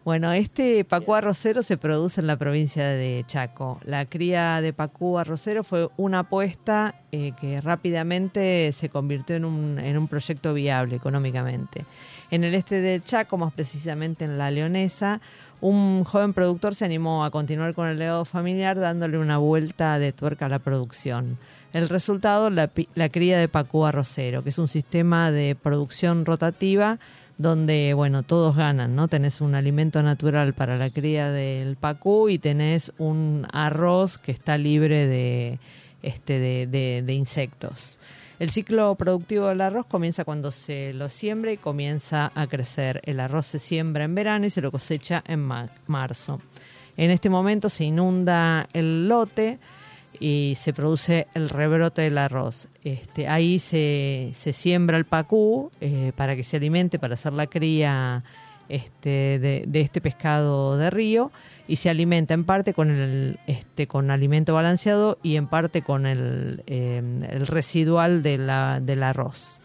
Bueno, 0.04 0.32
este 0.34 0.84
pacú 0.86 1.14
arrocero 1.16 1.62
se 1.64 1.78
produce 1.78 2.22
en 2.22 2.28
la 2.28 2.38
provincia 2.38 2.88
de 2.88 3.24
Chaco. 3.28 3.80
La 3.86 4.06
cría 4.06 4.62
de 4.62 4.72
pacú 4.74 5.18
arrocero 5.20 5.64
fue 5.64 5.90
una 5.98 6.20
apuesta 6.20 6.96
eh, 7.12 7.34
que 7.40 7.60
rápidamente 7.62 8.72
se 8.72 8.90
convirtió 8.90 9.36
en 9.36 9.46
un, 9.46 9.80
en 9.80 9.98
un 9.98 10.08
proyecto 10.08 10.54
viable 10.54 10.96
económicamente. 10.96 11.86
En 12.36 12.43
el 12.43 12.54
este 12.54 12.82
de 12.82 13.02
Chaco, 13.02 13.38
más 13.38 13.54
precisamente 13.54 14.26
en 14.26 14.38
la 14.38 14.52
Leonesa, 14.52 15.21
un 15.62 16.04
joven 16.04 16.34
productor 16.34 16.76
se 16.76 16.84
animó 16.84 17.24
a 17.24 17.32
continuar 17.32 17.74
con 17.74 17.88
el 17.88 17.98
legado 17.98 18.26
familiar 18.26 18.78
dándole 18.78 19.17
una 19.17 19.38
vuelta 19.38 20.00
de 20.00 20.12
tuerca 20.12 20.48
a 20.48 20.50
la 20.50 20.60
producción. 20.60 21.38
El 21.71 21.88
resultado, 21.88 22.50
la, 22.50 22.69
la 22.93 23.08
cría 23.08 23.39
de 23.39 23.48
pacú 23.48 23.86
arrocero, 23.86 24.43
que 24.43 24.50
es 24.50 24.58
un 24.58 24.67
sistema 24.67 25.32
de 25.32 25.56
producción 25.56 26.26
rotativa 26.26 27.00
donde, 27.38 27.93
bueno, 27.93 28.21
todos 28.24 28.58
ganan, 28.58 28.98
¿no? 28.98 29.08
Tenés 29.08 29.39
un 29.39 29.56
alimento 29.56 30.04
natural 30.04 30.54
para 30.54 30.76
la 30.76 30.89
cría 30.89 31.32
del 31.32 31.78
pacú 31.78 32.28
y 32.28 32.38
tenés 32.38 32.91
un 32.98 33.48
arroz 33.54 34.17
que 34.17 34.34
está 34.34 34.58
libre 34.58 35.08
de, 35.08 35.60
este, 36.02 36.67
de 36.67 37.13
insectos. 37.13 37.98
El 38.38 38.50
ciclo 38.52 38.95
productivo 38.95 39.48
del 39.48 39.62
arroz 39.62 39.86
comienza 39.86 40.26
cuando 40.26 40.52
se 40.52 40.93
lo 40.93 41.10
siembra 41.10 41.54
y 41.54 41.58
comienza 41.58 42.32
a 42.36 42.48
crecer. 42.48 43.00
El 43.06 43.21
arroz 43.21 43.45
se 43.45 43.60
siembra 43.60 44.04
en 44.04 44.13
verano 44.13 44.45
y 44.45 44.50
se 44.50 44.62
lo 44.62 44.71
cosecha 44.71 45.24
en 45.26 45.39
ma- 45.41 45.69
marzo. 45.88 46.41
En 46.98 47.12
este 47.12 47.30
momento 47.30 47.69
se 47.69 47.86
inunda 47.86 48.67
el 48.74 49.08
lote 49.08 49.58
y 50.19 50.54
se 50.60 50.74
produce 50.74 51.28
el 51.34 51.50
rebrote 51.50 52.02
del 52.02 52.17
arroz. 52.17 52.67
Este, 52.84 53.28
ahí 53.28 53.58
se, 53.60 54.32
se 54.34 54.52
siembra 54.54 54.98
el 54.98 55.06
pacú 55.06 55.71
eh, 55.80 56.12
para 56.15 56.36
que 56.36 56.43
se 56.43 56.58
alimente, 56.58 57.00
para 57.00 57.13
hacer 57.13 57.32
la 57.34 57.48
cría 57.48 58.24
este, 58.69 59.39
de, 59.39 59.82
este 59.82 60.01
pescado 60.01 60.78
de 60.78 60.89
río 60.89 61.32
y 61.67 61.78
se 61.78 61.89
alimenta 61.89 62.34
en 62.34 62.43
parte 62.43 62.73
con 62.73 62.91
el 62.91 63.39
este 63.47 63.88
con 63.88 64.12
alimento 64.12 64.54
balanceado 64.54 65.17
y 65.23 65.36
en 65.36 65.47
parte 65.47 65.82
con 65.82 66.06
el, 66.06 66.63
eh, 66.67 67.01
residual 67.47 68.21
del 68.23 68.49
arroz. 68.49 69.60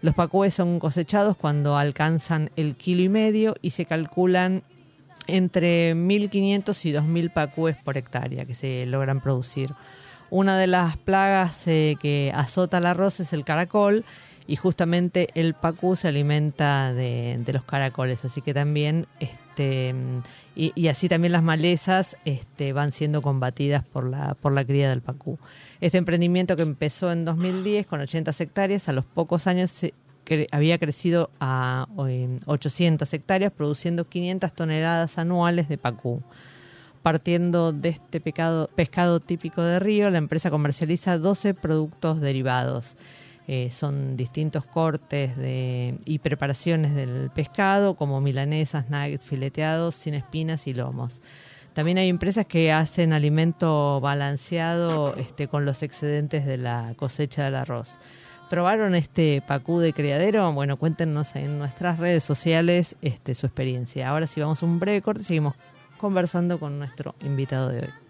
Los 0.00 0.14
pacúes 0.14 0.54
son 0.54 0.80
cosechados 0.80 1.36
cuando 1.36 1.76
alcanzan 1.76 2.50
el 2.56 2.74
kilo 2.74 3.02
y 3.02 3.08
medio 3.08 3.54
y 3.62 3.70
se 3.70 3.84
calculan 3.84 4.62
entre 5.28 5.94
1.500 5.94 6.84
y 6.84 6.92
2.000 6.92 7.32
pacúes 7.32 7.76
por 7.76 7.96
hectárea 7.96 8.44
que 8.44 8.54
se 8.54 8.84
logran 8.86 9.20
producir. 9.20 9.70
Una 10.30 10.58
de 10.58 10.66
las 10.66 10.96
plagas 10.96 11.68
eh, 11.68 11.96
que 12.00 12.32
azota 12.34 12.78
el 12.78 12.86
arroz 12.86 13.20
es 13.20 13.32
el 13.32 13.44
caracol 13.44 14.04
y 14.46 14.56
justamente 14.56 15.28
el 15.34 15.54
pacú 15.54 15.96
se 15.96 16.08
alimenta 16.08 16.92
de, 16.92 17.42
los 17.52 17.64
caracoles, 17.64 18.24
así 18.24 18.40
que 18.42 18.52
también 18.54 19.06
este 19.20 19.94
y, 20.54 20.88
así 20.88 21.08
también 21.08 21.32
las 21.32 21.42
malezas 21.42 22.16
este, 22.26 22.74
van 22.74 22.92
siendo 22.92 23.22
combatidas 23.22 23.86
por 23.86 24.04
la 24.08 24.34
por 24.34 24.52
la 24.52 24.64
cría 24.64 24.90
del 24.90 25.00
pacú. 25.00 25.38
Este 25.80 25.96
emprendimiento 25.98 26.56
que 26.56 26.62
empezó 26.62 27.10
en 27.10 27.24
2010 27.24 27.86
con 27.86 28.00
80 28.00 28.32
hectáreas, 28.38 28.88
a 28.88 28.92
los 28.92 29.04
pocos 29.06 29.46
años 29.46 29.72
cre- 30.26 30.48
había 30.52 30.76
crecido 30.78 31.30
a 31.40 31.86
eh, 32.06 32.38
800 32.44 33.10
hectáreas, 33.14 33.52
produciendo 33.52 34.06
500 34.08 34.52
toneladas 34.52 35.16
anuales 35.16 35.68
de 35.68 35.78
pacú. 35.78 36.22
Partiendo 37.02 37.72
de 37.72 37.88
este 37.88 38.20
pecado- 38.20 38.68
pescado 38.76 39.18
típico 39.18 39.62
de 39.62 39.80
río, 39.80 40.08
la 40.10 40.18
empresa 40.18 40.50
comercializa 40.50 41.18
12 41.18 41.54
productos 41.54 42.20
derivados. 42.20 42.96
Eh, 43.48 43.70
son 43.70 44.16
distintos 44.16 44.64
cortes 44.64 45.36
de, 45.36 45.98
y 46.04 46.18
preparaciones 46.20 46.94
del 46.94 47.30
pescado, 47.34 47.94
como 47.94 48.20
milanesas, 48.20 48.88
nuggets, 48.88 49.24
fileteados, 49.24 49.94
sin 49.94 50.14
espinas 50.14 50.66
y 50.66 50.74
lomos. 50.74 51.20
También 51.74 51.98
hay 51.98 52.08
empresas 52.08 52.46
que 52.46 52.70
hacen 52.70 53.12
alimento 53.12 54.00
balanceado 54.00 55.16
este, 55.16 55.48
con 55.48 55.64
los 55.64 55.82
excedentes 55.82 56.44
de 56.44 56.58
la 56.58 56.92
cosecha 56.96 57.44
del 57.44 57.56
arroz. 57.56 57.98
¿Probaron 58.50 58.94
este 58.94 59.42
pacú 59.46 59.80
de 59.80 59.94
criadero? 59.94 60.52
Bueno, 60.52 60.76
cuéntenos 60.76 61.34
en 61.34 61.58
nuestras 61.58 61.98
redes 61.98 62.22
sociales 62.22 62.96
este, 63.00 63.34
su 63.34 63.46
experiencia. 63.46 64.10
Ahora 64.10 64.26
sí 64.26 64.40
vamos 64.40 64.62
a 64.62 64.66
un 64.66 64.78
breve 64.78 65.00
corte 65.00 65.22
y 65.22 65.24
seguimos 65.24 65.54
conversando 65.96 66.60
con 66.60 66.78
nuestro 66.78 67.14
invitado 67.22 67.70
de 67.70 67.80
hoy. 67.80 68.01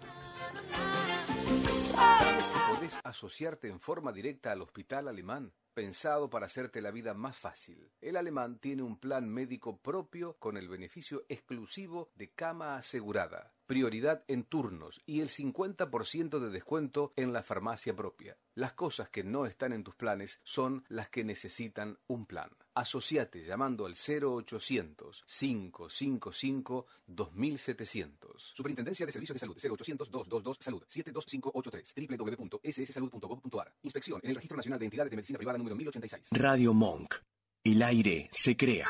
Podés 2.83 2.99
asociarte 3.05 3.69
en 3.69 3.79
forma 3.79 4.11
directa 4.11 4.51
al 4.51 4.61
Hospital 4.61 5.07
Alemán, 5.07 5.53
pensado 5.73 6.29
para 6.29 6.47
hacerte 6.47 6.81
la 6.81 6.91
vida 6.91 7.13
más 7.13 7.37
fácil. 7.37 7.89
El 8.01 8.17
Alemán 8.17 8.59
tiene 8.59 8.83
un 8.83 8.99
plan 8.99 9.29
médico 9.29 9.77
propio 9.77 10.35
con 10.37 10.57
el 10.57 10.67
beneficio 10.67 11.23
exclusivo 11.29 12.11
de 12.15 12.31
cama 12.31 12.75
asegurada, 12.75 13.52
prioridad 13.65 14.23
en 14.27 14.43
turnos 14.43 15.01
y 15.05 15.21
el 15.21 15.29
50% 15.29 16.39
de 16.39 16.49
descuento 16.49 17.13
en 17.15 17.33
la 17.33 17.43
farmacia 17.43 17.95
propia. 17.95 18.37
Las 18.55 18.73
cosas 18.73 19.09
que 19.09 19.23
no 19.23 19.45
están 19.45 19.73
en 19.73 19.83
tus 19.83 19.95
planes 19.95 20.39
son 20.43 20.85
las 20.87 21.09
que 21.09 21.23
necesitan 21.23 21.97
un 22.07 22.25
plan. 22.25 22.49
Asociate 22.75 23.43
llamando 23.43 23.85
al 23.85 23.93
0800 23.93 25.23
555 25.27 26.85
2700. 27.07 28.51
Superintendencia 28.55 29.05
de 29.05 29.11
Servicios 29.11 29.35
de 29.35 29.39
Salud 29.39 29.57
0800 29.57 30.11
222 30.11 30.57
Salud 30.59 30.83
72583 30.87 31.93
www.sssalud.gov.ar. 32.09 33.73
Inspección 33.83 34.19
en 34.23 34.29
el 34.29 34.35
Registro 34.35 34.57
Nacional 34.57 34.79
de 34.79 34.85
Entidades 34.85 35.11
de 35.11 35.17
Medicina 35.17 35.37
Privada 35.37 35.57
número 35.57 35.75
1086. 35.75 36.29
Radio 36.31 36.73
Monk. 36.73 37.15
El 37.63 37.81
aire 37.81 38.29
se 38.31 38.57
crea. 38.57 38.89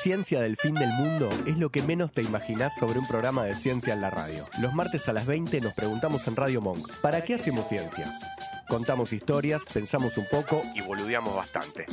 Ciencia 0.00 0.40
del 0.40 0.56
fin 0.56 0.74
del 0.74 0.90
mundo 0.90 1.28
es 1.44 1.58
lo 1.58 1.70
que 1.70 1.82
menos 1.82 2.12
te 2.12 2.22
imaginás 2.22 2.76
sobre 2.78 3.00
un 3.00 3.08
programa 3.08 3.42
de 3.42 3.54
ciencia 3.54 3.94
en 3.94 4.00
la 4.00 4.10
radio. 4.10 4.46
Los 4.60 4.72
martes 4.72 5.08
a 5.08 5.12
las 5.12 5.26
20 5.26 5.60
nos 5.60 5.74
preguntamos 5.74 6.28
en 6.28 6.36
Radio 6.36 6.60
Monk, 6.60 6.88
¿para 7.00 7.24
qué 7.24 7.34
hacemos 7.34 7.68
ciencia? 7.68 8.06
Contamos 8.68 9.12
historias, 9.12 9.62
pensamos 9.72 10.16
un 10.16 10.26
poco 10.30 10.62
y 10.76 10.82
boludeamos 10.82 11.34
bastante. 11.34 11.86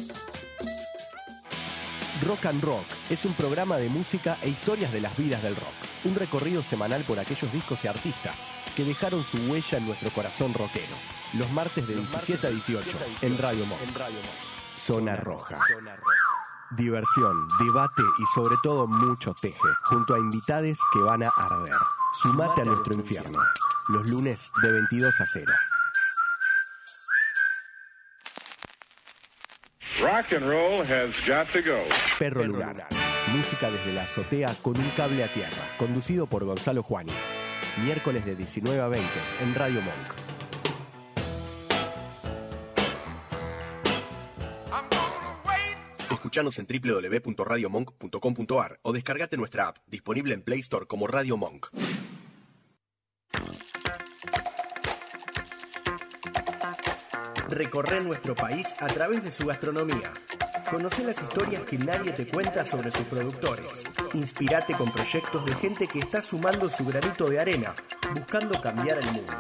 Rock 2.28 2.46
and 2.46 2.64
Rock 2.64 2.86
es 3.10 3.26
un 3.26 3.34
programa 3.34 3.78
de 3.78 3.90
música 3.90 4.38
e 4.44 4.50
historias 4.50 4.92
de 4.92 5.02
las 5.02 5.18
vidas 5.18 5.42
del 5.42 5.56
rock. 5.56 5.74
Un 6.04 6.14
recorrido 6.14 6.62
semanal 6.62 7.02
por 7.08 7.18
aquellos 7.18 7.52
discos 7.52 7.84
y 7.86 7.88
artistas 7.88 8.36
que 8.76 8.84
dejaron 8.84 9.24
su 9.24 9.38
huella 9.52 9.80
en 9.80 9.88
nuestro 9.88 10.12
corazón 10.12 10.54
rockero. 10.54 10.96
Los 11.34 11.50
martes 11.54 11.88
de 11.88 11.96
17 11.96 12.46
a 12.46 12.50
18 12.52 12.88
en 13.24 13.38
Radio 13.40 13.66
Monk. 13.66 13.82
Zona 14.76 15.16
Roja. 15.16 15.58
Diversión, 16.72 17.48
debate 17.60 18.02
y 18.18 18.26
sobre 18.34 18.56
todo 18.64 18.88
mucho 18.88 19.34
teje, 19.40 19.56
junto 19.84 20.16
a 20.16 20.20
invitades 20.20 20.78
que 20.92 21.00
van 21.00 21.24
a 21.24 21.30
arder. 21.38 21.76
Sumate 22.22 22.62
a 22.62 22.66
nuestro 22.66 22.96
infierno, 22.96 23.40
los 23.90 24.08
lunes 24.10 24.50
de 24.64 24.72
22 24.72 25.22
a 25.22 25.26
0. 25.32 25.46
Rock 30.02 30.34
and 30.34 30.48
roll 30.48 30.84
has 30.84 31.16
got 31.28 31.48
to 31.54 31.62
go. 31.62 31.84
Perro 32.18 32.44
Lunar. 32.44 32.88
Música 33.32 33.70
desde 33.70 33.94
la 33.94 34.04
azotea 34.04 34.56
con 34.62 34.78
un 34.78 34.90
cable 34.98 35.24
a 35.24 35.28
tierra, 35.28 35.64
conducido 35.78 36.26
por 36.26 36.44
Gonzalo 36.46 36.84
Juani. 36.84 37.14
Miércoles 37.84 38.26
de 38.26 38.36
19 38.36 38.82
a 38.82 38.88
20 38.88 39.08
en 39.44 39.56
Radio 39.56 39.82
Monk. 39.82 40.25
Escuchanos 46.36 46.60
en 46.60 46.68
www.radiomonk.com.ar 46.68 48.80
o 48.82 48.92
descargate 48.92 49.38
nuestra 49.38 49.70
app, 49.70 49.78
disponible 49.88 50.34
en 50.34 50.42
Play 50.42 50.60
Store 50.60 50.86
como 50.86 51.08
Radio 51.08 51.38
Monk. 51.38 51.68
Recorre 57.48 58.02
nuestro 58.02 58.36
país 58.36 58.76
a 58.82 58.88
través 58.88 59.24
de 59.24 59.32
su 59.32 59.46
gastronomía. 59.46 60.12
Conoce 60.70 61.06
las 61.06 61.22
historias 61.22 61.62
que 61.62 61.78
nadie 61.78 62.12
te 62.12 62.28
cuenta 62.28 62.66
sobre 62.66 62.92
sus 62.92 63.06
productores. 63.06 63.86
Inspirate 64.14 64.74
con 64.74 64.92
proyectos 64.92 65.46
de 65.46 65.56
gente 65.56 65.88
que 65.88 66.00
está 66.00 66.22
sumando 66.22 66.70
su 66.70 66.84
granito 66.84 67.30
de 67.30 67.40
arena, 67.40 67.74
buscando 68.14 68.60
cambiar 68.60 68.98
el 68.98 69.06
mundo. 69.06 69.34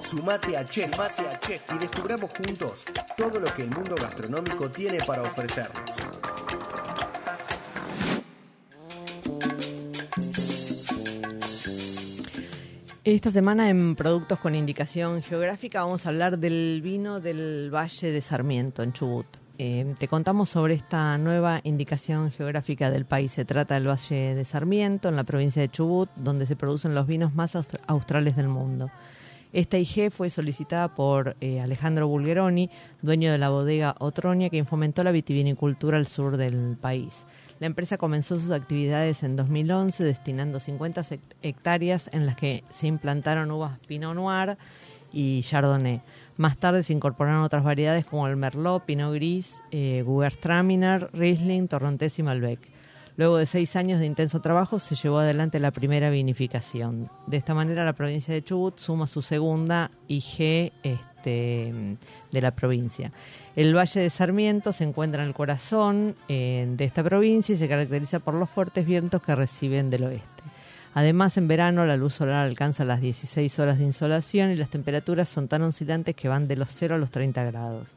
Sumate 0.00 0.56
a 0.56 0.64
Chef, 0.64 0.98
a 0.98 1.08
Chef 1.40 1.62
y 1.74 1.78
descubramos 1.78 2.30
juntos 2.30 2.84
todo 3.16 3.38
lo 3.38 3.46
que 3.54 3.62
el 3.62 3.70
mundo 3.70 3.94
gastronómico 3.94 4.70
tiene 4.70 4.98
para 5.04 5.22
ofrecernos. 5.22 5.96
Esta 13.04 13.30
semana 13.30 13.70
en 13.70 13.96
Productos 13.96 14.38
con 14.38 14.54
Indicación 14.54 15.22
Geográfica 15.22 15.82
vamos 15.82 16.06
a 16.06 16.10
hablar 16.10 16.38
del 16.38 16.80
vino 16.82 17.20
del 17.20 17.70
Valle 17.74 18.12
de 18.12 18.20
Sarmiento, 18.20 18.82
en 18.82 18.92
Chubut. 18.92 19.26
Eh, 19.58 19.94
te 19.98 20.08
contamos 20.08 20.48
sobre 20.48 20.74
esta 20.74 21.18
nueva 21.18 21.60
indicación 21.64 22.30
geográfica 22.30 22.90
del 22.90 23.04
país. 23.04 23.32
Se 23.32 23.44
trata 23.44 23.74
del 23.74 23.88
Valle 23.88 24.34
de 24.34 24.44
Sarmiento, 24.44 25.08
en 25.08 25.16
la 25.16 25.24
provincia 25.24 25.60
de 25.60 25.70
Chubut, 25.70 26.08
donde 26.16 26.46
se 26.46 26.56
producen 26.56 26.94
los 26.94 27.06
vinos 27.06 27.34
más 27.34 27.54
aust- 27.56 27.78
australes 27.86 28.36
del 28.36 28.48
mundo. 28.48 28.90
Esta 29.52 29.78
IG 29.78 30.10
fue 30.12 30.30
solicitada 30.30 30.94
por 30.94 31.36
eh, 31.40 31.60
Alejandro 31.60 32.06
Bulgeroni, 32.06 32.70
dueño 33.02 33.32
de 33.32 33.38
la 33.38 33.48
bodega 33.48 33.96
Otronia, 33.98 34.48
quien 34.48 34.64
fomentó 34.66 35.02
la 35.02 35.10
vitivinicultura 35.10 35.96
al 35.96 36.06
sur 36.06 36.36
del 36.36 36.76
país. 36.80 37.26
La 37.58 37.66
empresa 37.66 37.98
comenzó 37.98 38.38
sus 38.38 38.52
actividades 38.52 39.22
en 39.24 39.34
2011 39.36 40.04
destinando 40.04 40.60
50 40.60 41.00
hect- 41.02 41.18
hectáreas 41.42 42.08
en 42.12 42.26
las 42.26 42.36
que 42.36 42.62
se 42.70 42.86
implantaron 42.86 43.50
uvas 43.50 43.78
Pinot 43.88 44.14
Noir 44.14 44.56
y 45.12 45.42
Chardonnay. 45.42 46.00
Más 46.36 46.56
tarde 46.56 46.82
se 46.84 46.92
incorporaron 46.92 47.42
otras 47.42 47.64
variedades 47.64 48.06
como 48.06 48.28
el 48.28 48.36
Merlot, 48.36 48.84
Pinot 48.84 49.12
Gris, 49.12 49.60
eh, 49.72 50.02
Gewürztraminer, 50.06 51.10
Riesling, 51.12 51.66
Torrontés 51.68 52.18
y 52.18 52.22
Malbec. 52.22 52.60
Luego 53.16 53.36
de 53.36 53.46
seis 53.46 53.76
años 53.76 54.00
de 54.00 54.06
intenso 54.06 54.40
trabajo 54.40 54.78
se 54.78 54.94
llevó 54.94 55.18
adelante 55.18 55.58
la 55.58 55.70
primera 55.70 56.10
vinificación. 56.10 57.10
De 57.26 57.36
esta 57.36 57.54
manera 57.54 57.84
la 57.84 57.92
provincia 57.92 58.32
de 58.32 58.42
Chubut 58.42 58.78
suma 58.78 59.06
su 59.06 59.22
segunda 59.22 59.90
IG 60.08 60.72
este, 60.82 61.96
de 62.32 62.40
la 62.40 62.50
provincia. 62.52 63.12
El 63.56 63.76
Valle 63.76 64.00
de 64.00 64.10
Sarmiento 64.10 64.72
se 64.72 64.84
encuentra 64.84 65.22
en 65.22 65.28
el 65.28 65.34
corazón 65.34 66.16
eh, 66.28 66.66
de 66.70 66.84
esta 66.84 67.02
provincia 67.02 67.54
y 67.54 67.58
se 67.58 67.68
caracteriza 67.68 68.20
por 68.20 68.34
los 68.34 68.48
fuertes 68.48 68.86
vientos 68.86 69.22
que 69.22 69.34
reciben 69.34 69.90
del 69.90 70.04
oeste. 70.04 70.42
Además, 70.94 71.36
en 71.36 71.46
verano 71.46 71.84
la 71.86 71.96
luz 71.96 72.14
solar 72.14 72.46
alcanza 72.46 72.84
las 72.84 73.00
16 73.00 73.58
horas 73.60 73.78
de 73.78 73.84
insolación 73.84 74.50
y 74.50 74.56
las 74.56 74.70
temperaturas 74.70 75.28
son 75.28 75.46
tan 75.46 75.62
oscilantes 75.62 76.16
que 76.16 76.28
van 76.28 76.48
de 76.48 76.56
los 76.56 76.70
0 76.70 76.96
a 76.96 76.98
los 76.98 77.10
30 77.10 77.44
grados. 77.44 77.88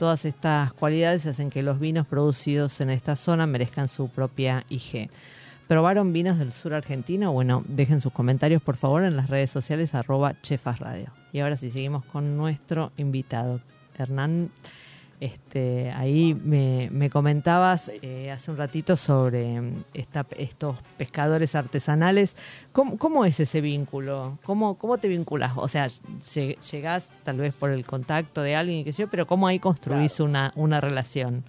Todas 0.00 0.24
estas 0.24 0.72
cualidades 0.72 1.26
hacen 1.26 1.50
que 1.50 1.62
los 1.62 1.78
vinos 1.78 2.06
producidos 2.06 2.80
en 2.80 2.88
esta 2.88 3.16
zona 3.16 3.46
merezcan 3.46 3.86
su 3.86 4.08
propia 4.08 4.64
IG. 4.70 5.10
¿Probaron 5.68 6.14
vinos 6.14 6.38
del 6.38 6.54
sur 6.54 6.72
argentino? 6.72 7.32
Bueno, 7.32 7.64
dejen 7.68 8.00
sus 8.00 8.10
comentarios 8.10 8.62
por 8.62 8.78
favor 8.78 9.04
en 9.04 9.14
las 9.14 9.28
redes 9.28 9.50
sociales 9.50 9.94
arroba 9.94 10.40
Chefas 10.40 10.78
Radio. 10.78 11.12
Y 11.34 11.40
ahora 11.40 11.58
sí 11.58 11.68
seguimos 11.68 12.02
con 12.06 12.38
nuestro 12.38 12.92
invitado, 12.96 13.60
Hernán. 13.98 14.50
Este, 15.20 15.90
ahí 15.90 16.34
me, 16.34 16.88
me 16.90 17.10
comentabas 17.10 17.90
eh, 18.00 18.30
hace 18.30 18.50
un 18.50 18.56
ratito 18.56 18.96
sobre 18.96 19.60
mm, 19.60 19.84
esta- 19.92 20.26
estos 20.38 20.78
pescadores 20.96 21.54
artesanales. 21.54 22.34
¿Cómo, 22.72 22.96
cómo 22.96 23.26
es 23.26 23.38
ese 23.38 23.60
vínculo? 23.60 24.38
¿Cómo, 24.44 24.76
¿Cómo 24.78 24.96
te 24.96 25.08
vinculas? 25.08 25.52
O 25.56 25.68
sea, 25.68 25.88
lle- 25.88 26.58
llegás 26.70 27.10
tal 27.22 27.36
vez 27.36 27.54
por 27.54 27.70
el 27.70 27.84
contacto 27.84 28.40
de 28.40 28.56
alguien, 28.56 28.82
sé 28.86 29.02
yo, 29.02 29.08
pero 29.08 29.26
¿cómo 29.26 29.46
ahí 29.46 29.58
construís 29.58 30.20
una, 30.20 30.52
una 30.56 30.80
relación? 30.80 31.44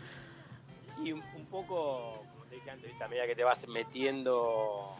Y 1.01 1.13
un, 1.13 1.21
un 1.37 1.45
poco, 1.45 2.25
como 2.33 2.43
te 2.49 2.55
dije 2.55 2.71
antes, 2.71 3.01
a 3.01 3.07
medida 3.07 3.25
que 3.25 3.35
te 3.35 3.45
vas 3.45 3.65
metiendo 3.69 4.93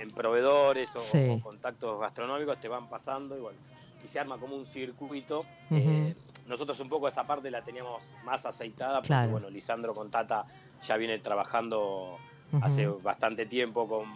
en 0.00 0.10
proveedores 0.10 0.94
o, 0.94 1.00
Sí. 1.00 1.28
o 1.30 1.40
contactos 1.40 1.98
gastronómicos, 1.98 2.60
te 2.60 2.68
van 2.68 2.88
pasando 2.88 3.38
y 3.38 3.40
bueno, 3.40 3.58
y 4.04 4.08
se 4.08 4.20
arma 4.20 4.36
como 4.36 4.54
un 4.54 4.66
circuito. 4.66 5.46
Eh, 5.70 6.14
nosotros 6.48 6.80
un 6.80 6.88
poco 6.88 7.06
esa 7.08 7.26
parte 7.26 7.50
la 7.50 7.62
teníamos 7.62 8.02
más 8.24 8.44
aceitada 8.46 8.96
porque 8.98 9.08
Claro. 9.08 9.30
bueno, 9.30 9.50
Lisandro 9.50 9.94
con 9.94 10.10
Tata 10.10 10.44
ya 10.86 10.96
viene 10.96 11.18
trabajando 11.18 12.18
hace 12.62 12.86
bastante 12.86 13.46
tiempo 13.46 13.86
con, 13.88 14.06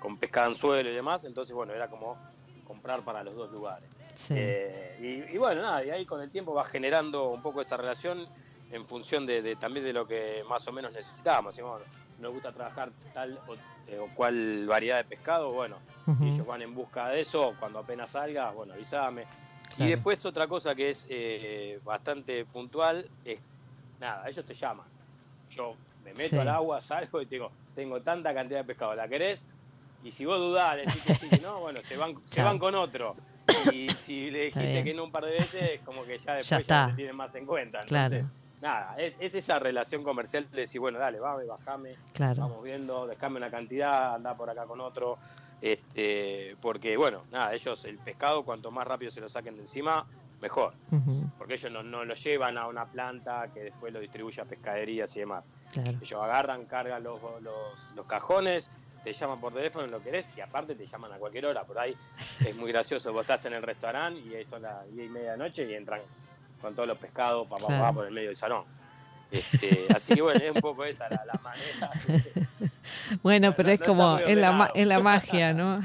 con 0.00 0.16
pescado 0.16 0.46
anzuelo 0.48 0.90
y 0.90 0.94
demás, 0.94 1.24
entonces 1.24 1.54
bueno, 1.54 1.72
era 1.74 1.88
como 1.88 2.16
comprar 2.64 3.02
para 3.02 3.22
los 3.22 3.34
dos 3.36 3.50
lugares. 3.52 4.02
Sí. 4.14 4.34
Eh, 4.36 4.96
y, 5.30 5.34
y 5.34 5.38
bueno, 5.38 5.62
nada, 5.62 5.84
y 5.84 5.90
ahí 5.90 6.04
con 6.06 6.20
el 6.20 6.30
tiempo 6.30 6.54
va 6.54 6.64
generando 6.64 7.28
un 7.28 7.42
poco 7.42 7.60
esa 7.60 7.76
relación 7.76 8.26
en 8.70 8.84
función 8.86 9.24
de, 9.26 9.42
de- 9.42 9.54
también 9.56 9.84
de 9.84 9.92
lo 9.92 10.06
que 10.06 10.42
más 10.48 10.66
o 10.66 10.72
menos 10.72 10.92
necesitábamos. 10.92 11.54
Si, 11.54 11.62
bueno, 11.62 11.84
nos 12.18 12.32
gusta 12.32 12.50
trabajar 12.52 12.90
tal 13.12 13.38
o, 13.46 13.54
eh, 13.86 13.98
o 13.98 14.08
cual 14.14 14.66
variedad 14.66 14.96
de 14.96 15.04
pescado, 15.04 15.52
bueno, 15.52 15.78
si 16.18 16.28
ellos 16.34 16.46
van 16.46 16.62
en 16.62 16.74
busca 16.74 17.08
de 17.10 17.20
eso, 17.20 17.54
cuando 17.60 17.78
apenas 17.80 18.10
salga, 18.10 18.50
bueno, 18.52 18.72
avísame. 18.74 19.26
Claro. 19.76 19.88
Y 19.88 19.94
después 19.94 20.24
otra 20.24 20.46
cosa 20.46 20.74
que 20.74 20.90
es 20.90 21.06
eh, 21.08 21.78
bastante 21.84 22.44
puntual 22.46 23.08
es, 23.24 23.40
nada, 23.98 24.26
ellos 24.28 24.44
te 24.44 24.54
llaman. 24.54 24.86
Yo 25.50 25.76
me 26.02 26.12
meto 26.14 26.30
Sí. 26.30 26.38
al 26.38 26.48
agua, 26.48 26.80
salgo 26.80 27.20
y 27.20 27.26
te 27.26 27.36
digo, 27.36 27.52
tengo 27.74 28.00
tanta 28.02 28.32
cantidad 28.34 28.60
de 28.60 28.64
pescado, 28.64 28.94
¿la 28.94 29.08
querés? 29.08 29.46
Y 30.02 30.12
si 30.12 30.24
vos 30.24 30.38
dudás, 30.38 30.76
decís 30.76 31.02
que 31.02 31.14
sí, 31.14 31.28
que 31.28 31.40
no, 31.40 31.60
bueno, 31.60 31.80
se 31.82 31.96
van, 31.96 32.14
se 32.26 32.36
Claro. 32.36 32.50
van 32.50 32.58
con 32.58 32.74
otro. 32.74 33.16
Y 33.72 33.88
si 33.94 34.30
le 34.30 34.44
dijiste 34.46 34.84
que 34.84 34.94
no 34.94 35.04
un 35.04 35.12
par 35.12 35.24
de 35.24 35.32
veces, 35.32 35.80
como 35.82 36.04
que 36.04 36.18
ya 36.18 36.34
después 36.34 36.66
Ya 36.66 36.88
te 36.88 36.96
tienen 36.96 37.16
más 37.16 37.34
en 37.34 37.46
cuenta. 37.46 37.80
Claro. 37.80 38.14
Entonces, 38.16 38.38
nada, 38.60 38.94
es, 38.98 39.16
es 39.20 39.34
esa 39.34 39.58
relación 39.58 40.02
comercial 40.02 40.48
de 40.50 40.60
decir, 40.62 40.80
bueno, 40.80 40.98
dale, 40.98 41.18
vame, 41.20 41.44
bajame, 41.44 41.96
Claro. 42.12 42.42
vamos 42.42 42.62
viendo, 42.62 43.06
dejame 43.06 43.36
una 43.38 43.50
cantidad, 43.50 44.14
anda 44.14 44.36
por 44.36 44.48
acá 44.50 44.66
con 44.66 44.80
otro. 44.80 45.18
Este, 45.96 46.56
porque, 46.60 46.94
bueno, 46.98 47.22
nada, 47.32 47.54
ellos 47.54 47.82
el 47.86 47.96
pescado, 47.98 48.44
cuanto 48.44 48.70
más 48.70 48.86
rápido 48.86 49.10
se 49.10 49.20
lo 49.20 49.30
saquen 49.30 49.56
de 49.56 49.62
encima, 49.62 50.06
mejor. 50.42 50.74
Porque 51.38 51.54
ellos 51.54 51.72
no, 51.72 51.82
no 51.82 52.04
lo 52.04 52.14
llevan 52.14 52.58
a 52.58 52.66
una 52.66 52.84
planta 52.84 53.48
que 53.54 53.60
después 53.64 53.92
lo 53.94 54.00
distribuye 54.00 54.42
a 54.42 54.44
pescaderías 54.44 55.16
y 55.16 55.20
demás. 55.20 55.50
Claro. 55.72 55.92
Ellos 55.92 56.22
agarran, 56.22 56.66
cargan 56.66 57.02
los, 57.02 57.18
los, 57.40 57.92
los 57.94 58.06
cajones, 58.06 58.68
te 59.04 59.12
llaman 59.14 59.40
por 59.40 59.54
teléfono, 59.54 59.86
lo 59.86 60.02
querés, 60.02 60.28
y 60.36 60.40
aparte 60.42 60.74
te 60.74 60.86
llaman 60.86 61.12
a 61.14 61.16
cualquier 61.16 61.46
hora. 61.46 61.64
Por 61.64 61.78
ahí 61.78 61.96
es 62.44 62.54
muy 62.56 62.70
gracioso. 62.72 63.12
Vos 63.14 63.22
estás 63.22 63.46
en 63.46 63.54
el 63.54 63.62
restaurante 63.62 64.20
y 64.20 64.34
ahí 64.34 64.44
son 64.44 64.62
las 64.62 64.86
10 64.92 65.06
y 65.06 65.08
media 65.10 65.32
de 65.32 65.38
la 65.38 65.44
noche 65.44 65.64
y 65.64 65.74
entran 65.74 66.02
con 66.60 66.74
todos 66.74 66.88
los 66.88 66.98
pescados 66.98 67.46
papá, 67.48 67.66
Claro. 67.68 67.82
papá, 67.82 67.94
por 67.94 68.06
el 68.06 68.12
medio 68.12 68.28
del 68.28 68.36
salón. 68.36 68.64
Este, 69.30 69.86
así 69.94 70.14
que 70.14 70.22
bueno, 70.22 70.40
es 70.42 70.54
un 70.54 70.60
poco 70.60 70.84
esa 70.84 71.08
la, 71.08 71.22
la 71.24 71.40
manera. 71.42 71.90
Bueno, 73.22 73.48
No, 73.48 73.56
pero 73.56 73.68
no 73.68 73.74
es 73.74 73.82
como, 73.82 74.18
es 74.18 74.38
la, 74.38 74.70
es 74.74 74.86
la 74.86 75.00
magia, 75.00 75.52
¿no? 75.52 75.80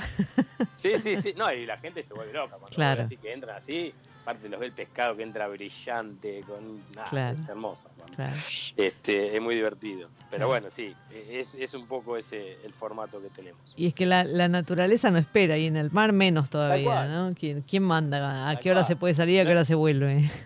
Sí, 0.78 0.98
sí, 0.98 1.18
sí. 1.18 1.34
No, 1.38 1.52
y 1.52 1.66
la 1.66 1.78
gente 1.78 2.04
se 2.04 2.14
vuelve 2.14 2.34
loca 2.34 2.58
cuando 2.58 2.76
Claro. 2.76 3.04
así 3.04 3.18
que 3.18 3.34
entran 3.34 3.58
así. 3.58 3.94
Aparte 4.22 4.48
los 4.50 4.60
ve 4.60 4.68
el 4.68 4.72
pescado 4.72 5.18
que 5.18 5.24
entra 5.24 5.48
brillante, 5.48 6.44
con 6.48 6.82
nada, 6.96 7.10
Claro. 7.10 7.38
es 7.42 7.50
hermoso. 7.50 7.90
Claro. 8.16 8.36
Este, 8.78 9.36
es 9.36 9.42
muy 9.42 9.56
divertido. 9.56 10.10
Pero 10.30 10.48
bueno, 10.48 10.70
sí, 10.70 10.96
es, 11.30 11.56
es 11.56 11.74
un 11.74 11.88
poco 11.88 12.18
ese 12.18 12.58
el 12.64 12.74
formato 12.74 13.22
que 13.22 13.30
tenemos. 13.30 13.74
Y 13.76 13.88
es 13.88 13.94
que 13.94 14.06
la, 14.06 14.24
la 14.24 14.48
naturaleza 14.48 15.10
no 15.12 15.18
espera, 15.18 15.58
y 15.58 15.66
en 15.68 15.76
el 15.78 15.92
mar 15.92 16.14
menos 16.14 16.50
todavía. 16.50 17.06
¿no? 17.08 17.34
¿Quién, 17.34 17.62
quién 17.64 17.84
manda? 17.84 18.48
¿A 18.50 18.54
Tal 18.54 18.60
qué 18.64 18.72
hora 18.72 18.82
cual. 18.82 18.88
se 18.88 18.96
puede 18.96 19.14
salir? 19.16 19.42
¿A 19.42 19.46
qué 19.46 19.52
hora 19.52 19.66
se 19.66 19.76
vuelve? 19.76 20.30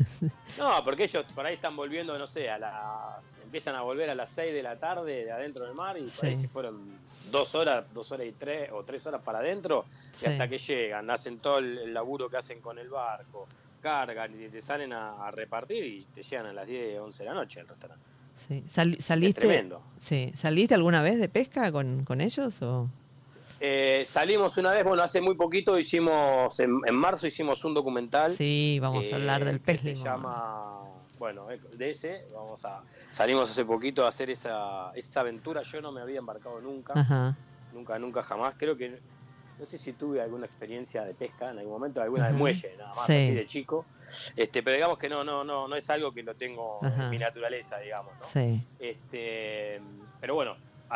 No, 0.57 0.85
porque 0.85 1.03
ellos 1.03 1.25
por 1.33 1.45
ahí 1.45 1.55
están 1.55 1.75
volviendo, 1.75 2.17
no 2.17 2.27
sé, 2.27 2.49
a 2.49 2.57
las 2.57 3.25
empiezan 3.43 3.75
a 3.75 3.81
volver 3.81 4.09
a 4.09 4.15
las 4.15 4.29
6 4.29 4.53
de 4.53 4.63
la 4.63 4.77
tarde 4.79 5.25
de 5.25 5.31
adentro 5.31 5.65
del 5.65 5.75
mar 5.75 5.97
y 5.97 6.03
por 6.07 6.25
ahí 6.25 6.35
Sí. 6.35 6.41
se 6.43 6.47
fueron 6.47 6.95
dos 7.29 7.53
horas, 7.55 7.93
dos 7.93 8.09
horas 8.13 8.25
y 8.25 8.31
tres 8.31 8.69
o 8.71 8.83
tres 8.85 9.05
horas 9.05 9.21
para 9.21 9.39
adentro 9.39 9.83
Sí. 10.13 10.25
y 10.25 10.31
hasta 10.31 10.47
que 10.47 10.57
llegan, 10.57 11.09
hacen 11.09 11.39
todo 11.39 11.57
el 11.57 11.93
laburo 11.93 12.29
que 12.29 12.37
hacen 12.37 12.61
con 12.61 12.79
el 12.79 12.87
barco, 12.89 13.49
cargan 13.89 14.31
y 14.41 14.49
te 14.49 14.61
salen 14.63 14.91
a, 14.93 15.27
a 15.27 15.29
repartir 15.31 15.83
y 15.85 16.03
te 16.05 16.23
llegan 16.23 16.47
a 16.47 16.53
las 16.53 16.65
10, 16.65 16.99
11 16.99 17.21
de 17.23 17.29
la 17.29 17.35
noche 17.35 17.59
al 17.59 17.67
restaurante. 17.67 18.03
Sí. 18.35 18.63
Sali- 18.67 18.95
Es 18.97 19.05
¿Saliste, 19.05 19.41
tremendo. 19.41 19.81
sí. 19.99 20.31
¿Saliste 20.33 20.73
alguna 20.73 21.03
vez 21.03 21.19
de 21.19 21.29
pesca 21.29 21.71
con, 21.71 22.03
con 22.03 22.19
ellos? 22.19 22.59
O? 22.63 22.89
Eh, 23.59 24.03
salimos 24.07 24.57
una 24.57 24.71
vez, 24.71 24.83
bueno, 24.83 25.03
hace 25.03 25.21
muy 25.21 25.35
poquito 25.35 25.77
hicimos, 25.77 26.59
en, 26.59 26.81
en 26.85 26.95
marzo 26.95 27.27
hicimos 27.27 27.63
un 27.63 27.75
documental. 27.75 28.31
Sí, 28.33 28.79
vamos 28.81 29.05
a 29.11 29.15
hablar 29.17 29.43
eh, 29.43 29.45
del 29.45 29.59
que 29.59 29.65
pez 29.65 29.81
Se 29.81 29.89
limón. 29.89 30.03
llama, 30.03 30.79
bueno, 31.19 31.47
de 31.47 31.89
ese, 31.91 32.25
vamos 32.33 32.65
a, 32.65 32.81
salimos 33.11 33.51
hace 33.51 33.63
poquito 33.65 34.03
a 34.03 34.09
hacer 34.09 34.31
esa, 34.31 34.91
esa 34.95 35.19
aventura. 35.21 35.61
Yo 35.61 35.79
no 35.79 35.91
me 35.91 36.01
había 36.01 36.17
embarcado 36.19 36.59
nunca, 36.59 36.93
Ajá. 36.99 37.35
nunca, 37.71 37.99
nunca 37.99 38.23
jamás. 38.23 38.55
Creo 38.57 38.75
que, 38.75 38.99
no 39.57 39.65
sé 39.65 39.77
si 39.77 39.93
tuve 39.93 40.21
alguna 40.21 40.45
experiencia 40.45 41.03
de 41.03 41.13
pesca 41.13 41.49
en 41.51 41.59
algún 41.59 41.73
momento, 41.73 42.01
alguna 42.01 42.27
de 42.27 42.33
muelle, 42.33 42.75
nada 42.77 42.93
más, 42.93 43.05
Sí. 43.05 43.13
así 43.13 43.31
de 43.33 43.45
chico. 43.45 43.85
Este, 44.35 44.61
pero 44.63 44.75
digamos 44.75 44.97
que 44.97 45.07
no, 45.09 45.23
no, 45.23 45.43
no, 45.43 45.67
no 45.67 45.75
es 45.75 45.89
algo 45.89 46.11
que 46.13 46.23
lo 46.23 46.35
tengo 46.35 46.79
en 46.83 47.09
mi 47.09 47.17
naturaleza, 47.17 47.77
digamos, 47.79 48.13
¿no? 48.19 48.25
Sí. 48.25 48.61
Este, 48.79 49.81
pero 50.19 50.35
bueno, 50.35 50.55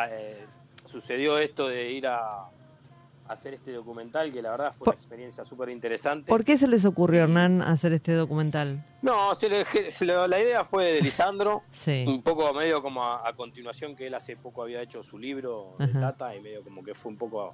eh, 0.09 0.45
sucedió 0.85 1.37
esto 1.37 1.67
de 1.67 1.91
ir 1.91 2.07
a, 2.07 2.49
hacer 3.27 3.53
este 3.53 3.71
documental, 3.71 4.31
que 4.33 4.41
la 4.41 4.49
verdad 4.49 4.73
fue 4.75 4.87
una 4.87 4.95
experiencia 4.95 5.43
súper 5.43 5.69
interesante. 5.69 6.27
¿Por 6.27 6.43
qué 6.43 6.57
se 6.57 6.67
les 6.67 6.83
ocurrió, 6.83 7.21
Hernán, 7.25 7.61
hacer 7.61 7.93
este 7.93 8.13
documental? 8.13 8.83
No, 9.03 9.35
se 9.35 9.47
le- 9.49 9.91
se 9.91 10.03
le- 10.05 10.27
la 10.27 10.39
idea 10.39 10.63
fue 10.65 10.93
de 10.93 11.01
Lisandro, 11.01 11.61
Sí. 11.71 12.05
un 12.07 12.23
poco 12.23 12.51
medio 12.55 12.81
como 12.81 13.03
a, 13.03 13.27
a 13.29 13.33
continuación 13.33 13.95
que 13.95 14.07
él 14.07 14.15
hace 14.15 14.35
poco 14.35 14.63
había 14.63 14.81
hecho 14.81 15.03
su 15.03 15.19
libro 15.19 15.75
de. 15.77 15.87
Tata 15.89 16.35
y 16.35 16.41
medio 16.41 16.63
como 16.63 16.83
que 16.83 16.95
fue 16.95 17.11
un 17.11 17.17
poco 17.19 17.53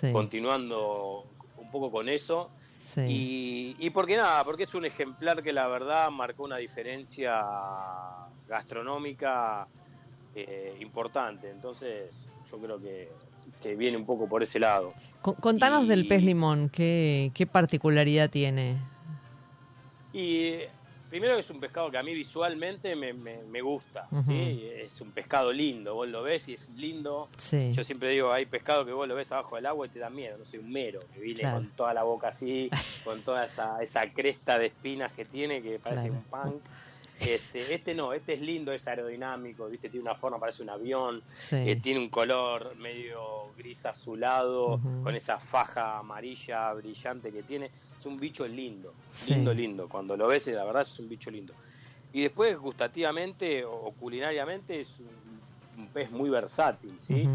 Sí. 0.00 0.12
continuando 0.12 1.22
un 1.58 1.70
poco 1.70 1.90
con 1.90 2.08
eso. 2.08 2.50
sí. 2.80 3.00
Y, 3.08 3.76
y 3.86 3.90
porque 3.90 4.16
nada, 4.16 4.44
porque 4.44 4.64
es 4.64 4.74
un 4.74 4.84
ejemplar 4.84 5.42
que 5.42 5.52
la 5.52 5.66
verdad 5.68 6.10
marcó 6.10 6.44
una 6.44 6.56
diferencia 6.58 7.42
gastronómica 8.48 9.66
eh, 10.34 10.76
importante. 10.80 11.50
Entonces, 11.50 12.26
yo 12.50 12.58
creo 12.58 12.80
que, 12.80 13.08
que 13.62 13.74
viene 13.76 13.96
un 13.96 14.06
poco 14.06 14.28
por 14.28 14.42
ese 14.42 14.58
lado. 14.58 14.92
Con- 15.22 15.34
Contanos 15.36 15.84
y- 15.84 15.88
del 15.88 16.08
pez 16.08 16.22
limón, 16.24 16.68
¿qué, 16.68 17.30
qué 17.34 17.46
particularidad 17.46 18.30
tiene? 18.30 18.76
Y 20.12 20.58
primero 21.14 21.34
que 21.36 21.42
es 21.42 21.50
un 21.50 21.60
pescado 21.60 21.92
que 21.92 21.96
a 21.96 22.02
mí 22.02 22.12
visualmente 22.12 22.96
me, 22.96 23.12
me, 23.12 23.40
me 23.44 23.60
gusta. 23.60 24.08
¿sí? 24.26 24.68
Es 24.74 25.00
un 25.00 25.12
pescado 25.12 25.52
lindo, 25.52 25.94
vos 25.94 26.08
lo 26.08 26.24
ves 26.24 26.48
y 26.48 26.54
es 26.54 26.68
lindo. 26.70 27.28
Sí. 27.36 27.70
Yo 27.72 27.84
siempre 27.84 28.08
digo, 28.08 28.32
hay 28.32 28.46
pescado 28.46 28.84
que 28.84 28.90
vos 28.92 29.06
lo 29.06 29.14
ves 29.14 29.30
abajo 29.30 29.54
del 29.54 29.66
agua 29.66 29.86
y 29.86 29.90
te 29.90 30.00
da 30.00 30.10
miedo, 30.10 30.36
no 30.38 30.44
sé, 30.44 30.58
un 30.58 30.72
mero, 30.72 30.98
que 31.14 31.20
viene 31.20 31.38
Claro. 31.42 31.58
con 31.58 31.68
toda 31.76 31.94
la 31.94 32.02
boca 32.02 32.26
así, 32.28 32.68
con 33.04 33.22
toda 33.22 33.44
esa, 33.44 33.80
esa 33.80 34.12
cresta 34.12 34.58
de 34.58 34.66
espinas 34.66 35.12
que 35.12 35.24
tiene, 35.24 35.62
que 35.62 35.78
parece 35.78 36.08
Claro. 36.08 36.14
un 36.14 36.50
punk. 36.52 36.62
Este, 37.20 37.72
este 37.72 37.94
no, 37.94 38.12
este 38.12 38.34
es 38.34 38.40
lindo, 38.40 38.72
es 38.72 38.86
aerodinámico, 38.88 39.68
¿viste? 39.68 39.88
tiene 39.88 40.02
una 40.02 40.14
forma, 40.16 40.38
parece 40.38 40.62
un 40.62 40.70
avión, 40.70 41.22
Sí. 41.36 41.56
eh, 41.56 41.76
tiene 41.80 42.00
un 42.00 42.08
color 42.08 42.74
medio 42.76 43.52
gris 43.56 43.86
azulado, 43.86 44.80
con 45.02 45.14
esa 45.14 45.38
faja 45.38 45.98
amarilla 45.98 46.72
brillante 46.72 47.30
que 47.32 47.42
tiene. 47.42 47.66
Es 47.98 48.04
un 48.06 48.16
bicho 48.16 48.46
lindo, 48.46 48.92
Sí. 49.14 49.32
lindo, 49.32 49.54
lindo. 49.54 49.88
Cuando 49.88 50.16
lo 50.16 50.26
ves, 50.26 50.46
la 50.48 50.64
verdad 50.64 50.82
es 50.82 50.98
un 50.98 51.08
bicho 51.08 51.30
lindo. 51.30 51.54
Y 52.12 52.22
después, 52.22 52.56
gustativamente 52.58 53.64
o 53.64 53.92
culinariamente, 53.92 54.80
es 54.80 54.88
un, 54.98 55.40
un 55.78 55.88
pez 55.88 56.10
muy 56.10 56.30
versátil, 56.30 56.98
¿sí? 57.00 57.28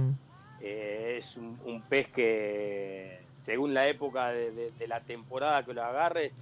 Eh, 0.62 1.16
es 1.20 1.38
un, 1.38 1.58
un 1.64 1.82
pez 1.84 2.10
que, 2.10 3.22
según 3.36 3.74
la 3.74 3.88
época 3.88 4.30
de, 4.32 4.52
de- 4.52 4.72
de 4.72 4.88
la 4.88 5.00
temporada 5.02 5.64
que 5.64 5.74
lo 5.74 5.84
agarres, 5.84 6.34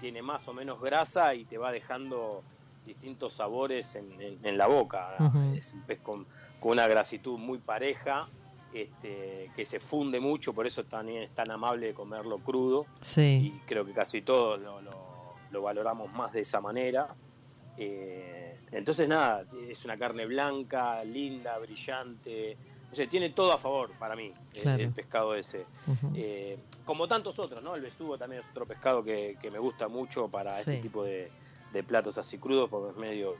tiene 0.00 0.22
más 0.22 0.46
o 0.46 0.52
menos 0.54 0.80
grasa 0.80 1.34
y 1.34 1.44
te 1.44 1.58
va 1.58 1.72
dejando 1.72 2.44
distintos 2.86 3.34
sabores 3.34 3.94
en, 3.96 4.20
en- 4.20 4.38
en 4.44 4.56
la 4.58 4.66
boca. 4.66 5.16
Es 5.56 5.72
un 5.72 5.82
pez 5.82 5.98
con, 6.00 6.26
con 6.60 6.72
una 6.72 6.86
grasitud 6.86 7.36
muy 7.38 7.58
pareja, 7.58 8.28
este, 8.72 9.50
que 9.56 9.64
se 9.66 9.80
funde 9.80 10.20
mucho, 10.20 10.52
por 10.52 10.66
eso 10.66 10.84
también 10.84 11.22
es 11.24 11.30
tan 11.34 11.50
amable 11.50 11.92
comerlo 11.94 12.38
crudo 12.38 12.86
Sí. 13.00 13.52
y 13.54 13.60
creo 13.66 13.84
que 13.84 13.92
casi 13.92 14.22
todos 14.22 14.60
lo, 14.60 14.80
lo- 14.80 15.06
lo 15.50 15.62
valoramos 15.62 16.12
más 16.12 16.32
de 16.32 16.40
esa 16.42 16.60
manera. 16.60 17.14
Eh, 17.78 18.58
entonces 18.72 19.08
nada, 19.08 19.44
es 19.68 19.84
una 19.84 19.96
carne 19.98 20.26
blanca, 20.26 21.04
linda, 21.04 21.58
brillante, 21.58 22.56
o 22.90 22.94
sea, 22.94 23.08
tiene 23.08 23.30
todo 23.30 23.52
a 23.52 23.58
favor 23.58 23.90
para 23.98 24.14
mí 24.16 24.32
el- 24.54 24.62
Claro. 24.62 24.82
el, 24.82 24.92
pescado 24.92 25.34
ese. 25.34 25.66
Eh, 26.14 26.58
como 26.84 27.06
tantos 27.08 27.38
otros, 27.38 27.62
¿no? 27.62 27.74
El 27.74 27.82
besugo 27.82 28.16
también 28.16 28.42
es 28.42 28.50
otro 28.50 28.64
pescado 28.66 29.02
que, 29.04 29.36
que 29.40 29.50
me 29.50 29.58
gusta 29.58 29.88
mucho 29.88 30.28
para 30.28 30.52
Sí. 30.52 30.58
este 30.70 30.76
tipo 30.82 31.02
de, 31.04 31.30
de 31.70 31.82
platos 31.82 32.18
así 32.18 32.38
crudos, 32.38 32.68
porque 32.70 32.90
es 32.92 32.96
medio, 32.96 33.38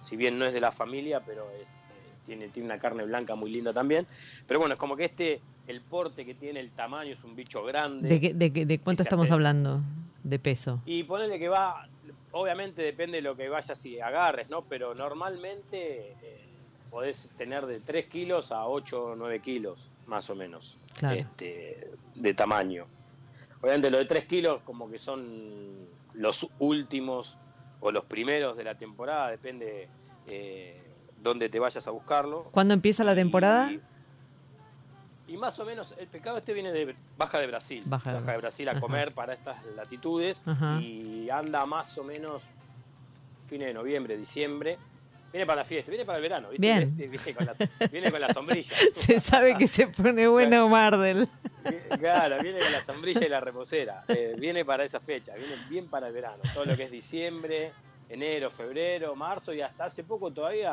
si 0.00 0.16
bien 0.16 0.38
no 0.38 0.44
es 0.44 0.52
de 0.52 0.60
la 0.60 0.72
familia, 0.72 1.20
pero 1.24 1.50
es 1.52 1.82
eh, 1.90 2.14
tiene, 2.24 2.48
tiene 2.48 2.66
una 2.66 2.78
carne 2.78 3.04
blanca 3.04 3.34
muy 3.34 3.50
linda 3.50 3.72
también. 3.72 4.06
Pero 4.46 4.60
bueno, 4.60 4.74
es 4.74 4.78
como 4.80 4.96
que 4.96 5.04
este, 5.06 5.40
el 5.66 5.82
porte 5.82 6.24
que 6.24 6.34
tiene, 6.34 6.60
el 6.60 6.72
tamaño, 6.72 7.12
es 7.12 7.22
un 7.24 7.34
bicho 7.36 7.62
grande. 7.62 8.08
¿De, 8.08 8.20
qué- 8.20 8.34
de, 8.34 8.52
qué- 8.52 8.66
de 8.66 8.78
cuánto 8.80 9.02
estamos 9.02 9.24
hace- 9.24 9.34
hablando 9.34 9.80
de 10.22 10.38
peso? 10.38 10.80
Y 10.84 11.04
ponerle 11.04 11.38
que 11.38 11.48
va, 11.48 11.88
obviamente 12.32 12.82
depende 12.82 13.18
de 13.18 13.22
lo 13.22 13.36
que 13.36 13.48
vayas 13.48 13.84
y 13.86 14.00
agarres, 14.00 14.48
¿no? 14.50 14.62
Pero 14.66 14.94
normalmente 14.94 16.12
eh, 16.22 16.46
podés 16.90 17.28
tener 17.36 17.66
de 17.66 17.80
3 17.80 18.06
kilos 18.08 18.50
a 18.52 18.66
8 18.66 19.04
o 19.04 19.16
9 19.16 19.40
kilos, 19.40 19.90
más 20.06 20.28
o 20.30 20.34
menos, 20.34 20.78
Claro. 20.94 21.16
este, 21.20 21.90
de 22.14 22.34
tamaño. 22.34 22.86
Obviamente 23.62 23.90
lo 23.90 23.98
de 23.98 24.06
3 24.06 24.24
kilos 24.26 24.62
como 24.62 24.90
que 24.90 24.98
son 24.98 25.86
los 26.14 26.46
últimos 26.58 27.36
o 27.80 27.90
los 27.90 28.04
primeros 28.04 28.56
de 28.56 28.64
la 28.64 28.74
temporada, 28.76 29.28
depende 29.30 29.88
eh, 30.26 30.82
dónde 31.16 31.48
te 31.48 31.58
vayas 31.58 31.86
a 31.86 31.90
buscarlo. 31.90 32.44
¿Cuándo 32.52 32.74
empieza 32.74 33.02
la 33.04 33.14
temporada? 33.14 33.72
Y, 33.72 33.80
y 35.28 35.36
más 35.36 35.58
o 35.58 35.64
menos, 35.64 35.94
el 35.98 36.08
pescado 36.08 36.38
este 36.38 36.52
viene 36.52 36.72
de 36.72 36.94
Baja 37.16 37.38
de 37.38 37.46
Brasil. 37.46 37.82
Baja 37.86 38.12
de- 38.12 38.20
de 38.32 38.36
Brasil 38.38 38.68
a 38.68 38.72
ajá. 38.72 38.80
comer 38.80 39.12
para 39.14 39.34
estas 39.34 39.64
latitudes 39.76 40.46
Ajá. 40.46 40.80
y 40.80 41.30
anda 41.30 41.64
más 41.66 41.96
o 41.98 42.04
menos 42.04 42.42
fines 43.48 43.68
de 43.68 43.74
noviembre, 43.74 44.16
diciembre. 44.16 44.78
Viene 45.32 45.46
para 45.46 45.62
la 45.62 45.64
fiesta, 45.64 45.90
viene 45.90 46.04
para 46.04 46.18
el 46.18 46.22
verano. 46.22 46.48
¿viste? 46.50 46.60
Bien. 46.60 46.82
Este 46.82 47.06
Viene, 47.08 47.34
con 47.34 47.46
la, 47.46 47.88
viene 47.90 48.10
con 48.10 48.20
la 48.20 48.32
sombrilla. 48.32 48.74
Se 48.94 49.20
sabe 49.20 49.56
que 49.56 49.66
se 49.68 49.86
pone 49.86 50.26
bueno 50.26 50.68
Mardel. 50.68 51.28
Claro, 52.00 52.40
viene 52.42 52.58
con 52.58 52.72
la 52.72 52.82
sombrilla 52.82 53.26
y 53.26 53.28
la 53.28 53.40
reposera. 53.40 54.04
Eh, 54.08 54.34
viene 54.38 54.64
para 54.64 54.84
esa 54.84 54.98
fecha, 55.00 55.34
viene 55.34 55.54
bien 55.68 55.88
para 55.88 56.08
el 56.08 56.14
verano. 56.14 56.42
Todo 56.52 56.64
lo 56.64 56.76
que 56.76 56.84
es 56.84 56.90
diciembre, 56.90 57.72
enero, 58.08 58.50
febrero, 58.50 59.14
marzo 59.14 59.52
y 59.52 59.60
hasta 59.60 59.84
hace 59.84 60.02
poco 60.02 60.32
todavía 60.32 60.72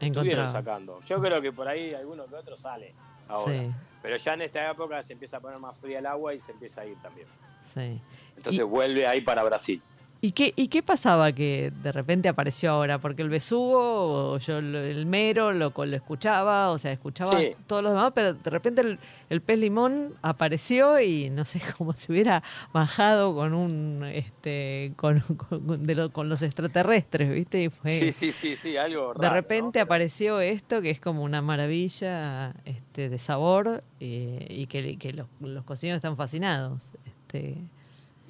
estuvieron 0.00 0.48
sacando. 0.50 1.00
Yo 1.02 1.20
creo 1.20 1.42
que 1.42 1.52
por 1.52 1.68
ahí 1.68 1.92
alguno 1.92 2.24
que 2.26 2.34
otro 2.36 2.56
sale 2.56 2.94
ahora. 3.28 3.52
Sí, 3.52 3.70
Pero 4.00 4.16
ya 4.16 4.34
en 4.34 4.42
esta 4.42 4.70
época 4.70 5.02
se 5.02 5.12
empieza 5.12 5.36
a 5.36 5.40
poner 5.40 5.58
más 5.58 5.76
fría 5.76 5.98
el 5.98 6.06
agua 6.06 6.32
y 6.34 6.40
se 6.40 6.52
empieza 6.52 6.80
a 6.80 6.86
ir 6.86 6.96
también. 7.02 7.26
sí. 7.74 8.00
Entonces 8.36 8.60
Y- 8.60 8.64
vuelve 8.64 9.06
ahí 9.06 9.20
para 9.20 9.42
Brasil. 9.42 9.80
¿Y 10.24 10.30
qué, 10.30 10.52
¿Y 10.54 10.68
qué 10.68 10.82
pasaba 10.84 11.32
que 11.32 11.72
de 11.82 11.90
repente 11.90 12.28
apareció 12.28 12.70
ahora? 12.70 13.00
Porque 13.00 13.22
el 13.22 13.28
besugo, 13.28 14.38
yo 14.38 14.58
el 14.58 15.04
mero 15.04 15.50
lo, 15.50 15.72
lo 15.76 15.96
escuchaba, 15.96 16.70
o 16.70 16.78
sea, 16.78 16.92
escuchaba 16.92 17.40
Sí. 17.40 17.56
todos 17.66 17.82
los 17.82 17.92
demás, 17.92 18.12
pero 18.14 18.32
de 18.34 18.50
repente 18.50 18.82
el, 18.82 19.00
el 19.30 19.40
pez 19.40 19.58
limón 19.58 20.14
apareció 20.22 21.00
y 21.00 21.28
no 21.30 21.44
sé, 21.44 21.60
como 21.76 21.92
si 21.92 22.12
hubiera 22.12 22.40
bajado 22.72 23.34
con 23.34 23.52
un, 23.52 24.04
este, 24.04 24.92
con, 24.94 25.18
con, 25.20 25.84
de 25.84 25.94
lo- 25.96 26.12
con 26.12 26.28
los 26.28 26.40
extraterrestres, 26.42 27.28
¿viste? 27.34 27.64
Y 27.64 27.68
fue, 27.68 27.90
Sí, 27.90 28.12
sí, 28.12 28.30
sí, 28.30 28.54
sí, 28.54 28.76
algo 28.76 29.14
raro. 29.14 29.20
de 29.22 29.28
repente 29.28 29.80
apareció 29.80 30.38
esto 30.40 30.80
que 30.82 30.90
es 30.90 31.00
como 31.00 31.24
una 31.24 31.42
maravilla 31.42 32.54
este, 32.64 33.08
de 33.08 33.18
sabor 33.18 33.82
eh, 33.98 34.46
y 34.48 34.66
que, 34.68 34.96
que 34.98 35.12
los, 35.14 35.26
los 35.40 35.64
cocineros 35.64 35.96
están 35.96 36.16
fascinados. 36.16 36.90
Este, 37.06 37.56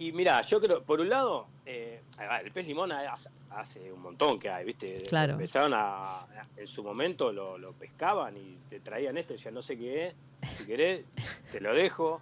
Y 0.03 0.11
mira, 0.11 0.42
yo 0.42 0.61
creo, 0.61 0.82
por 0.82 1.00
un 1.00 1.09
lado, 1.09 1.46
eh, 1.64 2.03
el 2.44 2.50
pez 2.50 2.66
limón 2.66 2.90
hace, 2.90 3.30
hace 3.50 3.92
un 3.92 4.03
montón 4.03 4.40
que 4.40 4.50
hay, 4.50 4.64
¿viste? 4.64 5.05
Claro. 5.09 5.34
Empezaron 5.34 5.72
a, 5.76 6.26
en 6.57 6.66
su 6.66 6.82
momento 6.82 7.32
lo, 7.32 7.57
lo 7.57 7.72
pescaban 7.72 8.36
y 8.36 8.57
te 8.68 8.80
traían 8.80 9.16
esto 9.16 9.34
y 9.34 9.36
ya 9.36 9.53
no 9.53 9.62
sé 9.62 9.78
qué 9.78 10.09
es, 10.09 10.14
si 10.59 10.66
querés, 10.66 11.07
te 11.53 11.61
lo 11.61 11.72
dejo, 11.72 12.20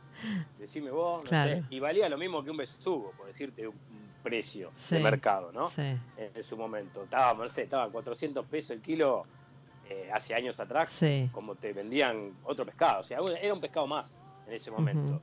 decime 0.59 0.91
vos, 0.91 1.25
no 1.25 1.31
Claro. 1.31 1.53
sé. 1.53 1.65
Y 1.71 1.81
valía 1.81 2.07
lo 2.11 2.19
mismo 2.19 2.45
que 2.45 2.51
un 2.51 2.59
besugo, 2.59 3.13
por 3.17 3.27
decirte 3.29 3.67
un, 3.67 3.79
precio 4.23 4.71
Sí. 4.75 4.97
de 4.97 5.03
mercado, 5.03 5.51
¿no? 5.51 5.71
sí, 5.71 5.81
En, 5.81 6.31
en 6.35 6.43
su 6.43 6.55
momento. 6.59 7.05
Estaba, 7.05 7.33
no 7.33 7.49
sé, 7.49 7.63
estaba 7.63 7.91
400 7.91 8.45
pesos 8.45 8.73
el 8.73 8.83
kilo 8.83 9.25
eh, 9.89 10.11
hace 10.13 10.35
años 10.35 10.61
atrás, 10.61 10.91
sí, 10.91 11.31
como 11.33 11.55
te 11.55 11.73
vendían 11.73 12.37
otro 12.45 12.67
pescado. 12.67 13.01
O 13.01 13.03
sea, 13.05 13.19
era 13.41 13.55
un 13.55 13.61
pescado 13.63 13.87
más 13.87 14.19
en 14.47 14.53
ese 14.53 14.71
momento. 14.71 15.01
Ujú. 15.17 15.21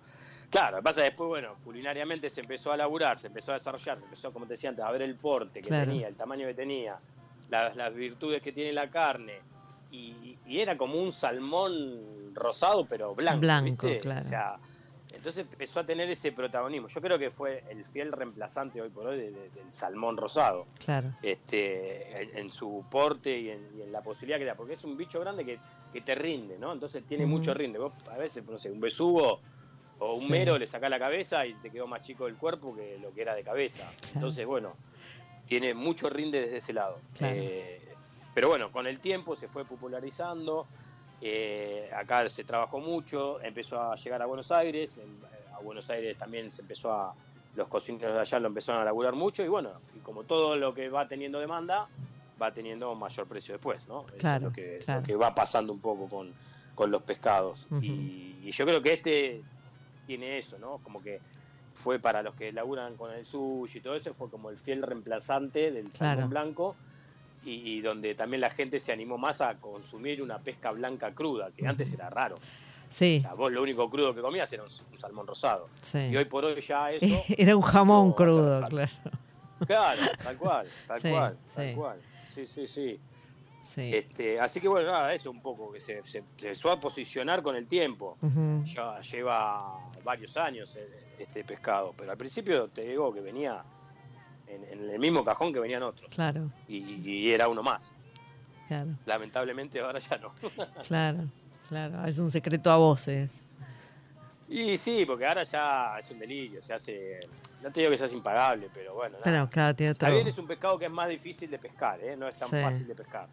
Claro, 0.49 0.71
lo 0.71 0.77
que 0.77 0.83
pasa 0.83 1.01
es 1.01 1.03
que 1.05 1.09
después, 1.11 1.27
bueno, 1.27 1.55
culinariamente 1.63 2.29
se 2.29 2.41
empezó 2.41 2.71
a 2.71 2.77
laburar, 2.77 3.17
se 3.19 3.27
empezó 3.27 3.51
a 3.51 3.55
desarrollar, 3.57 3.97
se 3.99 4.03
empezó, 4.05 4.31
como 4.31 4.45
te 4.45 4.53
decía 4.53 4.69
antes, 4.69 4.83
a 4.85 4.91
ver 4.91 5.01
el 5.01 5.15
porte 5.15 5.61
que 5.61 5.67
Claro. 5.69 5.91
tenía, 5.91 6.07
el 6.07 6.15
tamaño 6.15 6.47
que 6.47 6.53
tenía, 6.53 6.97
las, 7.49 7.75
las 7.75 7.93
virtudes 7.93 8.41
que 8.41 8.51
tiene 8.53 8.71
la 8.73 8.89
carne. 8.89 9.41
Y, 9.91 10.37
y 10.45 10.59
era 10.59 10.77
como 10.77 11.01
un 11.01 11.11
salmón 11.11 12.33
rosado, 12.33 12.85
pero 12.85 13.13
blanco. 13.15 13.39
Blanco, 13.41 13.87
¿viste? 13.87 14.01
claro. 14.01 14.25
O 14.25 14.29
sea, 14.29 14.59
entonces 15.13 15.45
empezó 15.49 15.79
a 15.79 15.85
tener 15.85 16.09
ese 16.09 16.31
protagonismo. 16.33 16.87
Yo 16.89 17.01
creo 17.01 17.17
que 17.17 17.31
fue 17.31 17.63
el 17.69 17.85
fiel 17.85 18.11
reemplazante 18.11 18.81
hoy 18.81 18.89
por 18.89 19.07
hoy 19.07 19.17
de- 19.17 19.31
de- 19.31 19.49
del 19.49 19.71
salmón 19.71 20.17
rosado 20.17 20.67
claro. 20.83 21.13
este, 21.21 22.21
en, 22.21 22.37
en 22.37 22.51
su 22.51 22.85
porte 22.89 23.37
y 23.39 23.49
en, 23.49 23.67
y 23.77 23.81
en 23.81 23.91
la 23.91 24.01
posibilidad 24.01 24.37
que 24.39 24.45
da, 24.45 24.55
porque 24.55 24.73
es 24.73 24.83
un 24.83 24.97
bicho 24.97 25.19
grande 25.21 25.45
que, 25.45 25.59
que 25.93 26.01
te 26.01 26.15
rinde, 26.15 26.57
¿no? 26.59 26.73
Entonces 26.73 27.03
tiene 27.05 27.25
mucho 27.25 27.53
rinde. 27.53 27.79
Vos 27.79 27.93
a 28.11 28.17
veces, 28.17 28.45
no 28.45 28.59
sé, 28.59 28.69
un 28.69 28.81
besugo 28.81 29.39
o 29.99 30.13
un 30.15 30.21
Sí. 30.23 30.29
mero 30.29 30.57
le 30.57 30.67
sacás 30.67 30.89
la 30.89 30.99
cabeza 30.99 31.45
y 31.45 31.53
te 31.55 31.69
quedó 31.71 31.87
más 31.87 32.01
chico 32.03 32.27
el 32.27 32.35
cuerpo 32.35 32.75
que 32.75 32.97
lo 32.99 33.13
que 33.13 33.21
era 33.21 33.33
de 33.35 33.43
cabeza. 33.43 33.89
Entonces, 34.13 34.45
bueno, 34.45 34.75
tiene 35.47 35.73
mucho 35.73 36.09
rinde 36.09 36.41
desde 36.41 36.57
ese 36.57 36.73
lado. 36.73 36.99
Claro. 37.17 37.35
Eh, 37.37 37.81
pero 38.33 38.49
bueno, 38.49 38.71
con 38.71 38.85
el 38.85 38.99
tiempo 38.99 39.35
se 39.35 39.47
fue 39.47 39.65
popularizando. 39.65 40.67
eh, 41.19 41.89
acá 41.95 42.29
se 42.29 42.43
trabajó 42.43 42.79
mucho, 42.79 43.41
empezó 43.41 43.81
a 43.81 43.95
llegar 43.95 44.21
a 44.21 44.27
Buenos 44.27 44.51
Aires, 44.51 44.99
en- 44.99 45.17
a 45.55 45.59
Buenos 45.61 45.89
Aires 45.89 46.15
también 46.15 46.51
se 46.51 46.61
empezó 46.61 46.91
a, 46.93 47.15
los 47.55 47.67
cocineros 47.69 48.13
de 48.13 48.19
allá 48.21 48.39
lo 48.39 48.47
empezaron 48.49 48.83
a 48.83 48.85
laburar 48.85 49.15
mucho 49.15 49.43
y 49.43 49.47
bueno, 49.47 49.71
y 49.95 49.99
como 50.01 50.25
todo 50.25 50.55
lo 50.57 50.75
que 50.75 50.89
va 50.89 51.07
teniendo 51.07 51.39
demanda, 51.39 51.87
va 52.39 52.51
teniendo 52.51 52.93
mayor 52.93 53.25
precio 53.25 53.55
después, 53.55 53.87
¿no? 53.87 54.01
Eso 54.09 54.17
Claro, 54.19 54.37
es 54.37 54.43
lo 54.43 54.53
que, 54.53 54.77
claro. 54.85 55.01
lo 55.01 55.07
que 55.07 55.15
va 55.15 55.33
pasando 55.33 55.73
un 55.73 55.79
poco 55.79 56.07
con, 56.07 56.31
con 56.75 56.91
los 56.91 57.01
pescados. 57.01 57.65
Y 57.81 58.51
yo 58.51 58.65
creo 58.67 58.79
que 58.83 58.93
este 58.93 59.41
tiene 60.07 60.39
eso, 60.39 60.57
¿no? 60.57 60.79
Como 60.79 61.03
que 61.03 61.19
fue 61.75 61.99
para 61.99 62.23
los 62.23 62.33
que 62.33 62.51
laburan 62.51 62.95
con 62.95 63.11
el 63.13 63.23
sushi 63.25 63.77
y 63.77 63.81
todo 63.81 63.95
eso, 63.95 64.13
fue 64.15 64.29
como 64.31 64.49
el 64.49 64.57
fiel 64.57 64.81
reemplazante 64.81 65.71
del 65.71 65.89
Claro. 65.89 66.21
salmón 66.21 66.29
blanco 66.31 66.75
y, 67.45 67.51
y 67.77 67.81
donde 67.81 68.15
también 68.15 68.41
la 68.41 68.49
gente 68.49 68.79
se 68.79 68.91
animó 68.91 69.17
más 69.19 69.41
a 69.41 69.55
consumir 69.57 70.23
una 70.23 70.39
pesca 70.39 70.71
blanca 70.71 71.13
cruda, 71.13 71.51
que 71.55 71.67
antes 71.67 71.91
era 71.93 72.09
raro. 72.09 72.37
Sí, 72.89 73.17
O 73.19 73.21
sea, 73.21 73.33
vos 73.33 73.51
lo 73.51 73.61
único 73.61 73.89
crudo 73.89 74.15
que 74.15 74.21
comías 74.21 74.51
era 74.53 74.63
un, 74.63 74.69
un 74.91 74.97
salmón 74.97 75.27
rosado. 75.27 75.67
sí. 75.81 75.99
Y 76.09 76.17
hoy 76.17 76.25
por 76.25 76.45
hoy 76.45 76.59
ya 76.61 76.91
eso... 76.93 77.05
Era 77.37 77.55
un 77.55 77.61
jamón 77.61 78.09
no 78.09 78.15
crudo, 78.15 78.63
claro. 78.69 78.91
Claro, 79.67 80.01
tal 80.23 80.37
cual, 80.37 80.67
tal 80.87 80.99
Sí, 81.01 81.09
cual, 81.09 81.37
tal 81.53 81.69
sí. 81.69 81.75
cual. 81.75 81.99
Sí, 82.33 82.45
sí, 82.47 82.67
sí. 82.67 82.99
Sí. 83.67 83.91
Este, 83.93 84.39
así 84.39 84.59
que 84.61 84.67
bueno, 84.67 84.91
nada, 84.91 85.13
eso 85.13 85.29
un 85.29 85.41
poco, 85.41 85.71
que 85.71 85.79
se, 85.79 85.97
se, 86.03 86.03
se 86.03 86.17
empezó 86.19 86.71
a 86.71 86.79
posicionar 86.79 87.41
con 87.43 87.55
el 87.55 87.67
tiempo. 87.67 88.17
Ya 88.65 89.01
lleva 89.01 89.77
varios 90.03 90.35
años 90.37 90.75
eh, 90.77 90.87
este 91.19 91.43
pescado, 91.43 91.93
pero 91.97 92.11
al 92.11 92.17
principio 92.17 92.67
te 92.69 92.81
digo 92.83 93.13
que 93.13 93.21
venía 93.21 93.63
en, 94.47 94.63
en 94.63 94.89
el 94.89 94.99
mismo 94.99 95.23
cajón 95.25 95.51
que 95.53 95.59
venían 95.59 95.83
otros, 95.83 96.09
Claro, 96.15 96.49
y, 96.67 96.77
y 96.77 97.31
era 97.31 97.47
uno 97.49 97.61
más. 97.61 97.91
claro, 98.67 98.91
Lamentablemente 99.05 99.79
ahora 99.81 99.99
ya 99.99 100.17
no. 100.17 100.33
claro, 100.87 101.25
claro. 101.67 102.05
Es 102.07 102.17
un 102.19 102.31
secreto 102.31 102.71
a 102.71 102.77
voces. 102.77 103.43
y 104.47 104.77
sí, 104.77 105.03
porque 105.05 105.25
ahora 105.25 105.43
ya 105.43 105.97
es 105.99 106.09
un 106.09 106.19
delirio, 106.19 106.61
se 106.61 106.73
hace, 106.73 107.19
no 107.61 107.69
te 107.71 107.81
digo 107.81 107.91
que 107.91 107.97
seas 107.97 108.13
impagable, 108.13 108.69
pero 108.73 108.93
bueno, 108.95 109.17
nada. 109.17 109.23
Pero 109.25 109.49
claro, 109.49 109.75
tiene. 109.75 109.93
También 109.95 110.27
es 110.27 110.37
un 110.37 110.47
pescado 110.47 110.79
que 110.79 110.85
es 110.85 110.91
más 110.91 111.09
difícil 111.09 111.51
de 111.51 111.59
pescar, 111.59 111.99
¿eh? 112.01 112.15
no 112.15 112.27
es 112.29 112.35
tan 112.35 112.49
Sí. 112.49 112.55
fácil 112.61 112.87
de 112.87 112.95
pescar. 112.95 113.27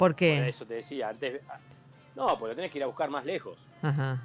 ¿Por 0.00 0.12
Por 0.12 0.16
qué? 0.16 0.48
eso 0.48 0.64
te 0.66 0.74
decía 0.74 1.10
antes. 1.10 1.42
ah, 1.48 1.58
No, 2.16 2.26
porque 2.38 2.48
lo 2.52 2.56
tenés 2.56 2.72
que 2.72 2.78
ir 2.78 2.84
a 2.84 2.86
buscar 2.86 3.08
más 3.10 3.24
lejos. 3.24 3.56
Ajá. 3.82 4.20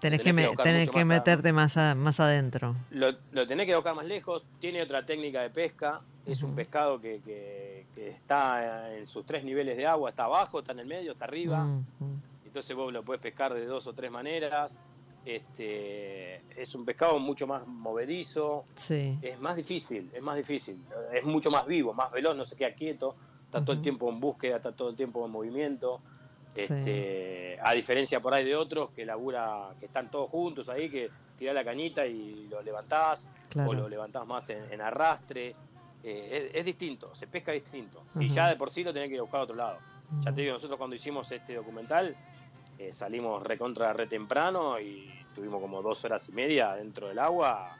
tenés 0.00 0.18
que, 0.20 0.24
que 0.24 0.32
me- 0.32 0.48
buscar 0.48 0.64
tenés 0.64 0.80
mucho 0.88 0.92
que 0.98 1.04
más 1.04 1.10
a- 1.10 1.18
meterte 1.20 1.52
más, 1.52 1.76
a- 1.76 1.94
más 1.94 2.20
adentro. 2.20 2.74
Lo, 2.90 3.08
lo 3.32 3.46
tenés 3.46 3.64
que 3.66 3.70
ir 3.70 3.74
a 3.74 3.78
buscar 3.78 3.94
más 3.94 4.06
lejos. 4.06 4.44
Tiene 4.60 4.80
otra 4.82 5.04
técnica 5.04 5.42
de 5.42 5.50
pesca. 5.50 6.00
Es 6.26 6.42
un 6.42 6.54
pescado 6.54 7.00
que, 7.00 7.20
que- 7.24 7.86
que 7.94 8.08
está 8.10 8.94
en 8.96 9.06
sus 9.06 9.24
tres 9.26 9.44
niveles 9.44 9.76
de 9.76 9.86
agua. 9.86 10.10
Está 10.10 10.24
abajo, 10.24 10.60
está 10.60 10.72
en 10.72 10.78
el 10.80 10.86
medio, 10.86 11.12
está 11.12 11.24
arriba. 11.26 11.66
Entonces 12.44 12.74
vos 12.76 12.92
lo 12.92 13.02
puedes 13.02 13.20
pescar 13.22 13.52
de 13.54 13.64
dos 13.66 13.86
o 13.86 13.92
tres 13.92 14.10
maneras. 14.10 14.78
Este, 15.26 16.36
es 16.60 16.74
un 16.74 16.84
pescado 16.84 17.18
mucho 17.18 17.46
más 17.46 17.66
movedizo. 17.66 18.64
Sí, 18.76 19.18
Es 19.22 19.38
más 19.40 19.56
difícil, 19.56 20.10
es 20.12 20.22
más 20.22 20.36
difícil. 20.36 20.78
Es 21.12 21.24
mucho 21.24 21.50
más 21.50 21.66
vivo, 21.66 21.92
más 21.94 22.10
veloz, 22.12 22.36
no 22.36 22.44
se 22.46 22.56
queda 22.56 22.72
quieto. 22.72 23.14
Está 23.48 23.64
todo 23.64 23.72
el 23.76 23.82
tiempo 23.82 24.10
en 24.10 24.20
búsqueda, 24.20 24.56
está 24.56 24.72
todo 24.72 24.90
el 24.90 24.96
tiempo 24.96 25.24
en 25.24 25.32
movimiento. 25.32 26.00
Sí. 26.54 26.62
Este, 26.62 27.58
a 27.62 27.72
diferencia 27.72 28.20
por 28.20 28.34
ahí 28.34 28.44
de 28.44 28.54
otros 28.56 28.90
que 28.90 29.06
labura, 29.06 29.70
que 29.80 29.86
están 29.86 30.10
todos 30.10 30.30
juntos 30.30 30.68
ahí, 30.68 30.90
que 30.90 31.10
tirás 31.38 31.54
la 31.54 31.64
cañita 31.64 32.04
y 32.06 32.46
lo 32.50 32.60
levantás, 32.62 33.30
o 33.66 33.72
lo 33.72 33.88
levantás 33.88 34.26
más 34.26 34.50
en, 34.50 34.70
en 34.72 34.80
arrastre. 34.80 35.54
Eh, 36.04 36.50
es, 36.52 36.58
es 36.60 36.64
distinto, 36.64 37.14
se 37.14 37.26
pesca 37.26 37.52
distinto. 37.52 38.02
Y 38.20 38.28
ya 38.28 38.48
de 38.48 38.56
por 38.56 38.70
sí 38.70 38.84
lo 38.84 38.92
tenés 38.92 39.08
que 39.08 39.14
ir 39.14 39.20
a 39.20 39.22
buscar 39.22 39.40
a 39.40 39.44
otro 39.44 39.56
lado. 39.56 39.78
Ya 40.22 40.30
Mm. 40.30 40.34
te 40.34 40.40
digo, 40.42 40.54
nosotros 40.54 40.78
cuando 40.78 40.96
hicimos 40.96 41.30
este 41.32 41.54
documental, 41.54 42.16
eh, 42.78 42.92
salimos 42.92 43.42
recontra 43.42 43.92
re 43.92 44.06
temprano 44.06 44.78
y 44.80 45.10
tuvimos 45.34 45.60
como 45.60 45.82
dos 45.82 46.02
horas 46.04 46.28
y 46.28 46.32
media 46.32 46.74
dentro 46.74 47.08
del 47.08 47.18
agua. 47.18 47.76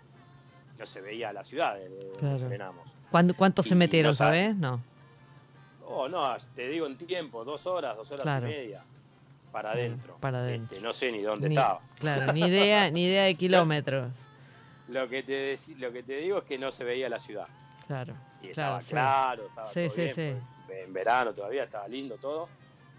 No 0.79 0.87
se 0.87 1.01
veía 1.01 1.33
la 1.33 1.43
ciudad 1.45 1.79
donde 1.79 2.11
Claro. 2.19 2.47
frenamos. 2.49 2.89
¿Cuánto, 3.11 3.35
cuánto 3.35 3.62
se 3.62 3.75
metieron, 3.75 4.12
no 4.12 4.14
sabe- 4.16 4.43
sabes? 4.45 4.57
No. 4.57 4.81
Oh, 5.91 6.09
no, 6.09 6.36
te 6.55 6.68
digo 6.68 6.86
en 6.86 6.97
tiempo, 6.99 7.45
dos 7.45 7.66
horas, 7.66 7.97
dos 7.97 8.11
horas 8.11 8.22
Claro. 8.22 8.47
y 8.49 8.51
media. 8.51 8.82
Para 9.51 9.70
Claro, 9.72 9.80
adentro. 9.80 10.16
para 10.20 10.39
adentro. 10.41 10.74
Este, 10.76 10.86
no 10.86 10.93
sé 10.93 11.11
ni 11.11 11.22
dónde 11.22 11.49
Ni- 11.49 11.55
estaba. 11.57 11.80
Claro, 11.99 12.32
ni 12.34 12.41
idea, 12.43 12.91
ni 12.91 13.05
idea 13.05 13.24
de 13.24 13.34
kilómetros. 13.36 14.12
Lo 14.89 15.09
que, 15.09 15.22
te 15.22 15.55
lo 15.76 15.91
que 15.93 16.03
te 16.03 16.16
digo 16.16 16.39
es 16.39 16.45
que 16.45 16.59
no 16.59 16.70
se 16.70 16.84
veía 16.84 17.09
la 17.09 17.18
ciudad. 17.18 17.47
Claro, 17.86 18.14
Y 18.43 18.49
claro, 18.49 18.78
estaba 18.78 18.80
sí. 18.82 18.91
claro, 18.91 19.47
estaba 19.47 19.66
Sí, 19.68 19.80
todo 19.80 19.91
sí, 19.91 20.01
bien, 20.03 20.14
sí. 20.14 20.32
pues, 20.66 20.84
En 20.86 20.93
verano 20.93 21.32
todavía 21.32 21.64
estaba 21.64 21.89
lindo 21.89 22.18
todo, 22.18 22.49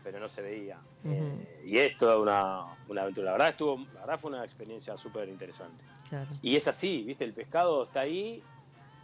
pero 0.04 0.20
no 0.20 0.28
se 0.28 0.42
veía. 0.42 0.80
Eh, 1.06 1.62
y 1.66 1.78
es 1.78 1.96
toda 1.98 2.18
una, 2.18 2.64
una 2.88 3.04
aventura. 3.04 3.26
La 3.28 3.32
verdad, 3.34 3.50
estuvo, 3.50 3.78
la 3.94 4.00
verdad 4.02 4.20
fue 4.20 4.32
una 4.32 4.44
experiencia 4.44 4.98
súper 4.98 5.30
interesante. 5.30 5.84
Claro. 6.10 6.30
Y 6.42 6.56
es 6.56 6.68
así, 6.68 7.04
¿viste? 7.04 7.24
El 7.24 7.34
pescado 7.34 7.84
está 7.84 8.02
ahí 8.02 8.42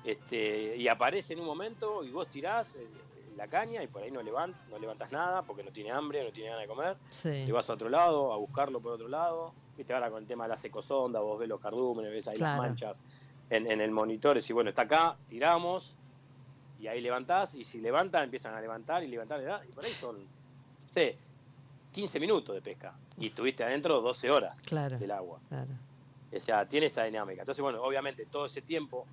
este, 0.04 0.76
y 0.76 0.88
aparece 0.88 1.34
en 1.34 1.40
un 1.40 1.46
momento 1.46 2.04
y 2.04 2.12
vos 2.12 2.28
tirás 2.30 2.76
eh, 2.76 2.88
la 3.36 3.48
caña 3.48 3.84
y 3.84 3.88
por 3.88 4.02
ahí 4.04 4.12
no, 4.12 4.22
levant, 4.22 4.56
no 4.70 4.80
levantas 4.80 5.12
nada 5.12 5.42
porque 5.44 5.64
no 5.64 5.72
tiene 5.72 5.92
hambre, 5.92 6.24
no 6.24 6.32
tiene 6.32 6.50
ganas 6.50 6.64
de 6.64 6.68
comer. 6.68 6.98
Sí. 7.10 7.44
Te 7.46 7.52
vas 7.52 7.70
a 7.70 7.74
otro 7.74 7.90
lado, 7.90 8.32
a 8.34 8.38
buscarlo 8.38 8.80
por 8.80 8.94
otro 8.94 9.08
lado. 9.08 9.54
Viste, 9.78 9.94
ahora 9.94 10.10
con 10.10 10.22
el 10.22 10.28
tema 10.28 10.46
de 10.46 10.52
las 10.52 10.64
ecosondas, 10.64 11.22
vos 11.22 11.38
ves 11.40 11.50
los 11.50 11.60
cardúmenes, 11.60 12.12
ves 12.12 12.28
ahí 12.28 12.38
Claro. 12.38 12.62
las 12.62 12.70
manchas 12.70 13.02
en, 13.50 13.70
en 13.70 13.82
el 13.82 13.92
monitor. 13.92 14.38
Y 14.38 14.54
bueno, 14.54 14.70
está 14.70 14.84
acá, 14.84 15.18
tiramos, 15.30 15.96
y 16.80 16.88
ahí 16.88 17.02
levantás, 17.02 17.56
y 17.56 17.64
si 17.64 17.80
levantan, 17.82 18.24
empiezan 18.24 18.54
a 18.54 18.62
levantar 18.62 19.04
y 19.04 19.08
levantar, 19.08 19.64
y 19.68 19.72
por 19.72 19.84
ahí 19.84 19.92
son, 19.92 20.20
no 20.24 20.94
sé, 20.94 21.18
15 21.92 22.20
minutos 22.20 22.56
de 22.56 22.62
pesca. 22.62 22.94
Y 23.18 23.28
estuviste 23.28 23.64
adentro 23.64 24.02
12 24.02 24.30
horas 24.32 24.60
Claro, 24.62 24.98
del 24.98 25.12
agua. 25.12 25.40
claro. 25.50 25.72
O 26.34 26.40
sea, 26.40 26.68
tiene 26.68 26.88
esa 26.88 27.04
dinámica. 27.06 27.42
Entonces, 27.44 27.62
bueno, 27.62 27.82
obviamente 27.82 28.26
todo 28.26 28.46
ese 28.48 28.62
tiempo, 28.62 29.06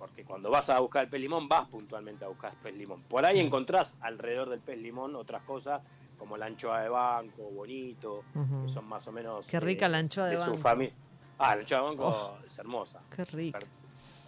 porque 0.00 0.24
cuando 0.24 0.50
vas 0.50 0.70
a 0.70 0.80
buscar 0.80 1.04
el 1.04 1.10
pez 1.10 1.20
limón, 1.20 1.46
vas 1.46 1.68
puntualmente 1.68 2.24
a 2.24 2.28
buscar 2.28 2.52
el 2.52 2.58
pez 2.58 2.74
limón. 2.74 3.02
Por 3.02 3.24
ahí 3.26 3.38
encontrás 3.38 3.96
alrededor 4.00 4.48
del 4.48 4.60
pez 4.60 4.78
limón 4.78 5.14
otras 5.14 5.42
cosas, 5.42 5.82
como 6.18 6.38
la 6.38 6.46
anchoa 6.46 6.80
de 6.80 6.88
banco, 6.88 7.42
bonito, 7.50 8.24
que 8.32 8.72
son 8.72 8.86
más 8.88 9.06
o 9.06 9.12
menos... 9.12 9.46
Qué 9.46 9.60
rica 9.60 9.88
la 9.88 9.98
anchoa 9.98 10.26
de 10.28 10.36
banco. 10.36 10.56
familia. 10.56 10.94
Ah, 11.38 11.54
la 11.54 11.60
anchoa 11.60 11.78
de 11.80 11.84
banco 11.84 12.06
Oh. 12.08 12.38
es 12.46 12.58
hermosa. 12.58 13.02
Qué 13.14 13.24
rico. 13.26 13.58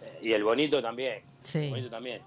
Eh, 0.01 0.19
y 0.21 0.31
el 0.33 0.43
bonito 0.43 0.79
también. 0.79 1.15
El 1.15 1.23
Sí. 1.41 1.69
bonito 1.69 1.89
también. 1.89 2.21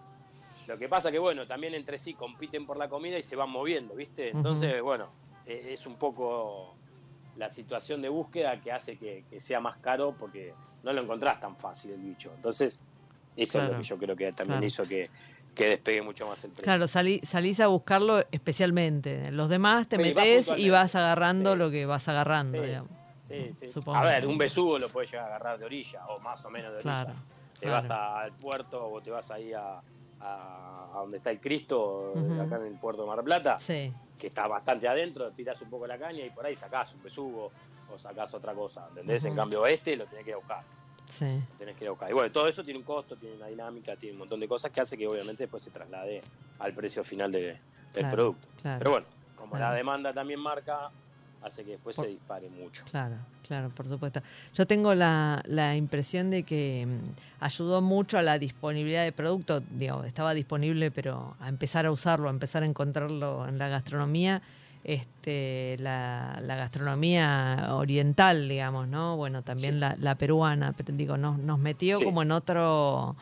Lo 0.66 0.76
que 0.76 0.88
pasa 0.88 1.12
que, 1.12 1.18
bueno, 1.20 1.46
también 1.46 1.74
entre 1.74 1.98
sí 1.98 2.14
compiten 2.14 2.66
por 2.66 2.76
la 2.76 2.88
comida 2.88 3.16
y 3.16 3.22
se 3.22 3.36
van 3.36 3.50
moviendo, 3.50 3.94
¿viste? 3.94 4.30
Entonces, 4.30 4.82
bueno, 4.82 5.08
eh, 5.46 5.68
es 5.70 5.86
un 5.86 5.94
poco 5.94 6.74
la 7.36 7.48
situación 7.48 8.02
de 8.02 8.08
búsqueda 8.08 8.60
que 8.60 8.72
hace 8.72 8.96
que, 8.98 9.24
que 9.30 9.40
sea 9.40 9.60
más 9.60 9.76
caro 9.78 10.16
porque 10.18 10.52
no 10.82 10.92
lo 10.92 11.02
encontrás 11.02 11.38
tan 11.40 11.56
fácil 11.56 11.92
el 11.92 12.00
bicho. 12.00 12.32
Entonces, 12.34 12.82
eso 13.36 13.62
es 13.62 13.70
lo 13.70 13.76
que 13.78 13.82
yo 13.84 13.96
creo 13.98 14.16
que 14.16 14.32
también 14.32 14.58
Claro. 14.60 14.66
hizo 14.66 14.82
que, 14.84 15.10
que 15.54 15.68
despegue 15.68 16.02
mucho 16.02 16.26
más 16.26 16.42
el 16.44 16.50
precio. 16.50 16.64
Claro, 16.64 16.86
salí- 16.86 17.20
salís 17.24 17.60
a 17.60 17.66
buscarlo 17.68 18.24
especialmente. 18.30 19.30
Los 19.32 19.48
demás 19.48 19.88
te 19.88 19.96
Sí, 19.96 20.02
vas 20.02 20.08
metés 20.14 20.52
y 20.58 20.70
vas 20.70 20.94
agarrando 20.94 21.52
Sí. 21.52 21.58
lo 21.58 21.70
que 21.70 21.86
vas 21.86 22.08
agarrando, 22.08 22.58
Sí. 22.60 22.66
digamos. 22.66 22.90
Sí, 23.22 23.50
sí. 23.58 23.68
Supongo. 23.68 23.98
A 23.98 24.02
ver, 24.04 24.26
un 24.26 24.38
besugo 24.38 24.78
lo 24.78 24.88
puedes 24.88 25.10
llegar 25.10 25.24
a 25.26 25.36
agarrar 25.36 25.58
de 25.58 25.64
orilla, 25.64 26.06
o 26.08 26.18
más 26.20 26.44
o 26.44 26.50
menos 26.50 26.70
de 26.72 26.76
orilla. 26.78 27.04
Claro. 27.04 27.14
te 27.58 27.60
claro. 27.66 27.76
vas 27.76 27.90
a- 27.90 28.20
al 28.20 28.32
puerto 28.32 28.86
o 28.86 29.00
te 29.00 29.10
vas 29.10 29.30
ahí 29.30 29.52
a, 29.54 29.80
a, 30.20 30.90
a 30.94 30.98
donde 31.00 31.16
está 31.16 31.30
el 31.30 31.40
Cristo, 31.40 32.12
acá 32.44 32.56
en 32.56 32.66
el 32.66 32.78
puerto 32.78 33.02
de 33.02 33.08
Mar 33.08 33.22
Plata, 33.24 33.58
Sí, 33.58 33.92
que 34.20 34.26
está 34.26 34.46
bastante 34.46 34.86
adentro, 34.86 35.30
tiras 35.32 35.60
un 35.62 35.70
poco 35.70 35.86
la 35.86 35.98
caña 35.98 36.24
y 36.24 36.30
por 36.30 36.44
ahí 36.44 36.54
sacás 36.54 36.92
un 36.94 37.02
besugo 37.02 37.50
o 37.90 37.98
sacás 37.98 38.32
otra 38.34 38.52
cosa, 38.54 38.86
¿entendés? 38.90 39.22
Ujú. 39.22 39.30
En 39.30 39.36
cambio 39.36 39.66
este 39.66 39.96
lo 39.96 40.04
tenés 40.06 40.24
que 40.24 40.30
ir 40.30 40.34
a 40.34 40.38
buscar, 40.38 40.64
sí. 41.06 41.40
tenés 41.58 41.76
que 41.76 41.84
ir 41.84 41.88
a 41.88 41.90
buscar. 41.92 42.10
Y 42.10 42.12
bueno, 42.14 42.30
todo 42.32 42.48
eso 42.48 42.62
tiene 42.64 42.78
un 42.78 42.84
costo, 42.84 43.16
tiene 43.16 43.36
una 43.36 43.46
dinámica, 43.46 43.96
tiene 43.96 44.12
un 44.14 44.20
montón 44.20 44.40
de 44.40 44.48
cosas 44.48 44.70
que 44.70 44.80
hace 44.80 44.96
que 44.96 45.06
obviamente 45.06 45.44
después 45.44 45.62
se 45.62 45.70
traslade 45.70 46.20
al 46.58 46.74
precio 46.74 47.02
final 47.04 47.30
de- 47.32 47.40
del 47.48 47.60
Claro, 47.92 48.10
producto. 48.10 48.48
claro. 48.60 48.78
Pero 48.78 48.90
bueno, 48.90 49.06
como 49.34 49.50
Claro. 49.56 49.70
la 49.70 49.74
demanda 49.76 50.12
también 50.12 50.40
marca, 50.40 50.90
hace 51.42 51.64
que 51.64 51.72
después 51.72 51.94
Por- 51.96 52.04
se 52.06 52.10
dispare 52.10 52.48
mucho. 52.48 52.82
Claro, 52.90 53.16
claro, 53.46 53.70
por 53.70 53.86
supuesto. 53.88 54.20
Yo 54.54 54.66
tengo 54.66 54.94
la, 54.94 55.40
la 55.46 55.76
impresión 55.76 56.30
de 56.30 56.42
que 56.42 56.84
mm, 56.86 57.02
ayudó 57.40 57.80
mucho 57.82 58.18
a 58.18 58.22
la 58.22 58.38
disponibilidad 58.38 59.04
de 59.04 59.12
producto. 59.12 59.60
Digo, 59.60 60.02
estaba 60.04 60.34
disponible, 60.34 60.90
pero 60.90 61.36
a 61.38 61.48
empezar 61.48 61.86
a 61.86 61.90
usarlo, 61.92 62.28
a 62.28 62.32
empezar 62.32 62.62
a 62.62 62.66
encontrarlo 62.66 63.46
en 63.46 63.58
la 63.58 63.68
gastronomía, 63.68 64.42
este, 64.84 65.76
la, 65.80 66.38
la 66.42 66.56
gastronomía 66.56 67.68
oriental, 67.72 68.48
digamos, 68.48 68.86
¿no? 68.88 69.16
Bueno, 69.16 69.42
también 69.42 69.74
Sí. 69.74 69.80
la, 69.80 69.96
la 69.98 70.14
peruana, 70.14 70.72
pero 70.76 70.92
digo, 70.96 71.16
nos, 71.16 71.38
nos 71.38 71.58
metió 71.58 71.98
Sí. 71.98 72.04
como 72.04 72.22
en 72.22 72.30
otro, 72.32 73.16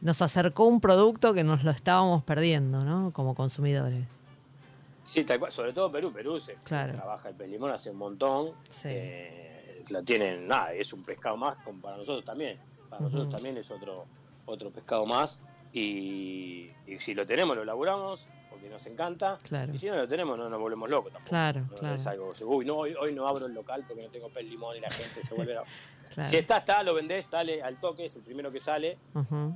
nos 0.00 0.22
acercó 0.22 0.64
un 0.64 0.80
producto 0.80 1.34
que 1.34 1.44
nos 1.44 1.64
lo 1.64 1.70
estábamos 1.70 2.22
perdiendo, 2.24 2.84
¿no? 2.84 3.12
Como 3.12 3.34
consumidores. 3.34 4.04
Sí, 5.04 5.24
tal 5.24 5.38
cual, 5.38 5.52
sobre 5.52 5.72
todo 5.72 5.90
Perú. 5.90 6.12
Perú 6.12 6.38
se, 6.38 6.54
trabaja 6.64 7.30
el 7.30 7.34
pez 7.34 7.48
limón 7.50 7.70
hace 7.70 7.90
un 7.90 7.96
montón. 7.96 8.50
Sí. 8.68 8.88
Eh, 8.90 9.82
lo 9.90 10.02
tienen, 10.02 10.46
nada, 10.46 10.72
es 10.74 10.92
un 10.92 11.02
pescado 11.02 11.36
más 11.36 11.56
como 11.64 11.80
para 11.80 11.96
nosotros 11.96 12.24
también. 12.24 12.58
Para 12.90 13.02
nosotros 13.02 13.30
también 13.30 13.56
es 13.56 13.70
otro 13.70 14.04
otro 14.44 14.70
pescado 14.70 15.04
más. 15.06 15.40
Y, 15.72 16.70
y 16.86 16.98
si 16.98 17.12
lo 17.14 17.26
tenemos, 17.26 17.54
lo 17.56 17.64
laburamos 17.64 18.26
nos 18.68 18.86
encanta. 18.86 19.38
Claro. 19.42 19.72
Y 19.74 19.78
si 19.78 19.86
no 19.86 19.96
lo 19.96 20.08
tenemos, 20.08 20.36
no 20.38 20.48
nos 20.48 20.58
volvemos 20.60 20.88
locos 20.88 21.12
tampoco. 21.12 21.28
Claro, 21.30 21.60
No 21.62 21.76
claro. 21.76 21.94
Es 21.94 22.06
algo, 22.06 22.30
uy, 22.46 22.64
no, 22.64 22.76
hoy, 22.76 22.94
hoy 22.94 23.12
no 23.14 23.26
abro 23.26 23.46
el 23.46 23.54
local 23.54 23.84
porque 23.86 24.02
no 24.02 24.08
tengo 24.10 24.28
pez 24.30 24.44
limón 24.44 24.76
y 24.76 24.80
la 24.80 24.90
gente 24.90 25.22
se 25.22 25.34
vuelve. 25.34 25.56
Claro. 26.14 26.30
Si 26.30 26.36
está, 26.36 26.56
está, 26.56 26.82
lo 26.82 26.94
vendés, 26.94 27.26
sale 27.26 27.62
al 27.62 27.78
toque, 27.78 28.06
es 28.06 28.16
el 28.16 28.22
primero 28.22 28.50
que 28.50 28.58
sale. 28.58 28.96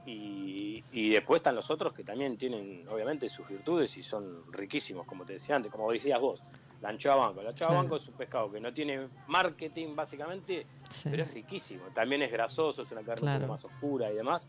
Y, 0.07 0.85
y 0.93 1.11
después 1.11 1.39
están 1.41 1.55
los 1.55 1.71
otros 1.71 1.93
que 1.93 2.05
también 2.05 2.37
tienen, 2.37 2.87
obviamente, 2.89 3.29
sus 3.29 3.49
virtudes 3.49 3.97
y 3.97 4.03
son 4.03 4.53
riquísimos, 4.53 5.07
como 5.07 5.25
te 5.25 5.33
decía 5.35 5.57
antes, 5.57 5.73
como 5.73 5.91
decías 5.91 6.21
vos. 6.21 6.41
La 6.81 6.91
anchoa 6.91 7.15
banco. 7.17 7.43
La 7.43 7.51
anchoa 7.51 7.69
Claro. 7.69 7.83
banco 7.83 7.97
es 7.97 8.07
un 8.07 8.15
pescado 8.15 8.53
que 8.53 8.61
no 8.61 8.73
tiene 8.73 9.09
marketing 9.29 9.97
básicamente, 9.97 10.67
Sí. 10.89 11.09
pero 11.11 11.23
es 11.25 11.33
riquísimo. 11.33 11.85
También 11.95 12.23
es 12.23 12.31
grasoso, 12.31 12.83
es 12.83 12.91
una 12.93 13.03
carne 13.03 13.21
Claro. 13.23 13.37
un 13.37 13.41
poco 13.43 13.53
más 13.55 13.65
oscura 13.65 14.13
y 14.13 14.15
demás. 14.17 14.47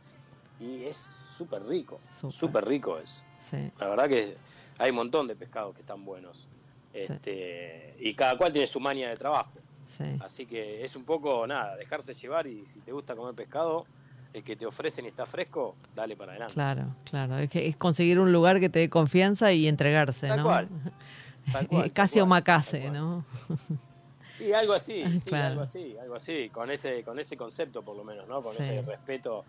Y 0.60 0.84
es 0.84 0.98
súper 0.98 1.64
rico, 1.64 2.00
Súper. 2.10 2.32
súper 2.34 2.66
rico 2.66 2.98
es. 3.00 3.26
Sí, 3.40 3.72
La 3.80 3.88
verdad 3.90 4.08
que 4.10 4.36
hay 4.78 4.90
un 4.92 4.96
montón 4.98 5.28
de 5.28 5.36
pescados 5.36 5.74
que 5.76 5.82
están 5.82 6.04
buenos. 6.06 6.48
Sí. 6.94 7.00
Este, 7.00 7.96
y 8.00 8.14
cada 8.14 8.38
cual 8.38 8.52
tiene 8.54 8.68
su 8.68 8.80
maña 8.80 9.10
de 9.10 9.18
trabajo. 9.18 9.52
sí. 9.88 10.04
Así 10.22 10.46
que 10.46 10.84
es 10.84 10.96
un 10.96 11.06
poco, 11.06 11.46
nada, 11.48 11.76
dejarse 11.76 12.14
llevar 12.14 12.48
y 12.48 12.66
si 12.66 12.80
te 12.82 12.92
gusta 12.92 13.16
comer 13.16 13.34
pescado, 13.36 13.86
el 14.34 14.44
que 14.44 14.56
te 14.56 14.66
ofrecen 14.66 15.06
y 15.06 15.10
está 15.10 15.26
fresco, 15.26 15.76
dale 15.94 16.16
para 16.16 16.32
adelante. 16.32 16.56
Claro, 16.56 16.96
claro. 17.04 17.38
Es, 17.38 17.50
que 17.50 17.68
es 17.68 17.76
conseguir 17.78 18.20
un 18.20 18.32
lugar 18.32 18.60
que 18.60 18.70
te 18.70 18.80
dé 18.80 18.90
confianza 18.90 19.52
y 19.54 19.68
entregarse, 19.68 20.28
Tal 20.28 20.38
¿no? 20.38 20.44
cual, 20.44 20.68
Tal 21.52 21.68
cual, 21.68 21.92
Casi 21.94 22.20
tal 22.20 22.28
cual. 22.28 22.94
¿no? 22.94 23.26
Y 24.40 24.52
algo 24.52 24.74
así, 24.74 25.04
sí, 25.20 25.30
Claro. 25.30 25.46
algo 25.52 25.62
así, 25.62 25.96
algo 26.02 26.16
así, 26.16 26.50
con 26.50 26.70
ese, 26.72 27.04
con 27.04 27.18
ese 27.20 27.38
concepto 27.38 27.84
por 27.84 27.96
lo 27.96 28.04
menos, 28.04 28.28
¿no? 28.28 28.42
Con 28.42 28.56
Sí. 28.56 28.64
ese 28.64 28.82
respeto 28.82 29.46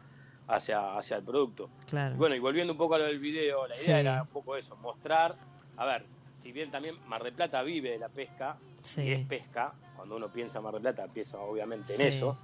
hacia, 0.48 0.96
hacia 0.98 1.16
el 1.16 1.22
producto. 1.24 1.70
Claro. 1.88 2.14
Y 2.14 2.18
bueno, 2.18 2.34
y 2.34 2.38
volviendo 2.38 2.72
un 2.72 2.78
poco 2.78 2.94
a 2.94 2.98
lo 2.98 3.04
del 3.04 3.18
video, 3.18 3.66
la 3.66 3.74
idea 3.76 3.84
Sí. 3.84 3.90
era 3.92 4.22
un 4.22 4.28
poco 4.28 4.56
eso, 4.56 4.76
mostrar, 4.76 5.36
a 5.76 5.84
ver, 5.86 6.04
si 6.38 6.52
bien 6.52 6.70
también 6.70 6.96
Mar 7.08 7.22
del 7.22 7.32
Plata 7.32 7.62
vive 7.62 7.90
de 7.90 7.98
la 7.98 8.08
pesca, 8.08 8.56
Sí. 8.82 9.02
y 9.02 9.12
es 9.12 9.26
pesca, 9.26 9.72
cuando 9.96 10.16
uno 10.16 10.28
piensa 10.28 10.58
en 10.58 10.64
Mar 10.64 10.74
del 10.74 10.82
Plata, 10.82 11.06
piensa 11.08 11.38
obviamente 11.38 11.94
en 11.94 12.00
Sí. 12.00 12.18
eso, 12.18 12.36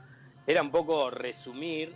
era 0.47 0.63
un 0.63 0.71
poco 0.71 1.11
resumir 1.11 1.95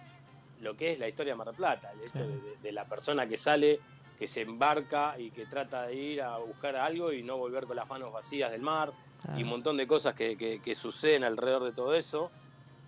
lo 0.61 0.77
que 0.77 0.93
es 0.93 0.99
la 0.99 1.09
historia 1.09 1.33
de 1.33 1.37
Mar 1.39 1.47
del 1.49 1.57
Plata, 1.57 1.91
el 1.93 2.01
hecho 2.03 2.19
de, 2.19 2.27
de- 2.41 2.57
de 2.63 2.73
la 2.73 2.85
persona 2.85 3.27
que 3.27 3.37
sale, 3.37 3.81
que 4.19 4.27
se 4.29 4.43
embarca 4.43 5.19
y 5.19 5.31
que 5.31 5.45
trata 5.47 5.87
de 5.87 5.95
ir 5.97 6.23
a 6.23 6.37
buscar 6.39 6.77
algo 6.77 7.13
y 7.13 7.23
no 7.23 7.37
volver 7.37 7.65
con 7.67 7.75
las 7.77 7.89
manos 7.89 8.13
vacías 8.13 8.51
del 8.53 8.63
mar, 8.63 8.93
claro. 9.23 9.39
y 9.41 9.43
un 9.43 9.49
montón 9.49 9.77
de 9.77 9.87
cosas 9.87 10.15
que, 10.15 10.37
que- 10.37 10.61
que 10.61 10.75
suceden 10.75 11.25
alrededor 11.25 11.65
de 11.65 11.73
todo 11.73 11.95
eso, 11.95 12.31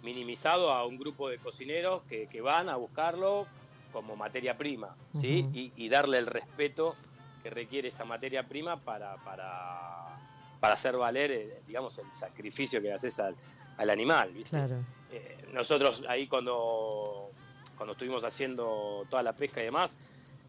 minimizado 0.06 0.70
a 0.70 0.86
un 0.86 0.96
grupo 0.96 1.28
de 1.28 1.38
cocineros 1.38 2.04
que, 2.04 2.28
que 2.28 2.40
van 2.40 2.68
a 2.68 2.76
buscarlo 2.76 3.48
como 3.92 4.14
materia 4.14 4.56
prima, 4.56 4.94
¿sí? 5.12 5.48
Y, 5.52 5.72
y 5.74 5.88
darle 5.88 6.18
el 6.18 6.26
respeto 6.26 6.94
que 7.42 7.50
requiere 7.50 7.88
esa 7.88 8.04
materia 8.04 8.44
prima 8.44 8.76
para, 8.76 9.16
para, 9.24 10.16
para 10.60 10.74
hacer 10.74 10.96
valer, 10.96 11.30
eh, 11.32 11.60
digamos, 11.66 11.98
el 11.98 12.12
sacrificio 12.12 12.80
que 12.80 12.92
haces 12.92 13.18
al, 13.18 13.34
al 13.78 13.90
animal, 13.90 14.30
¿viste? 14.32 14.50
Claro. 14.50 14.76
Eh, 15.10 15.48
nosotros 15.52 16.04
ahí 16.08 16.28
cuando, 16.28 17.30
cuando 17.76 17.94
estuvimos 17.94 18.22
haciendo 18.24 19.04
toda 19.10 19.24
la 19.24 19.32
pesca 19.32 19.60
y 19.60 19.64
demás, 19.64 19.98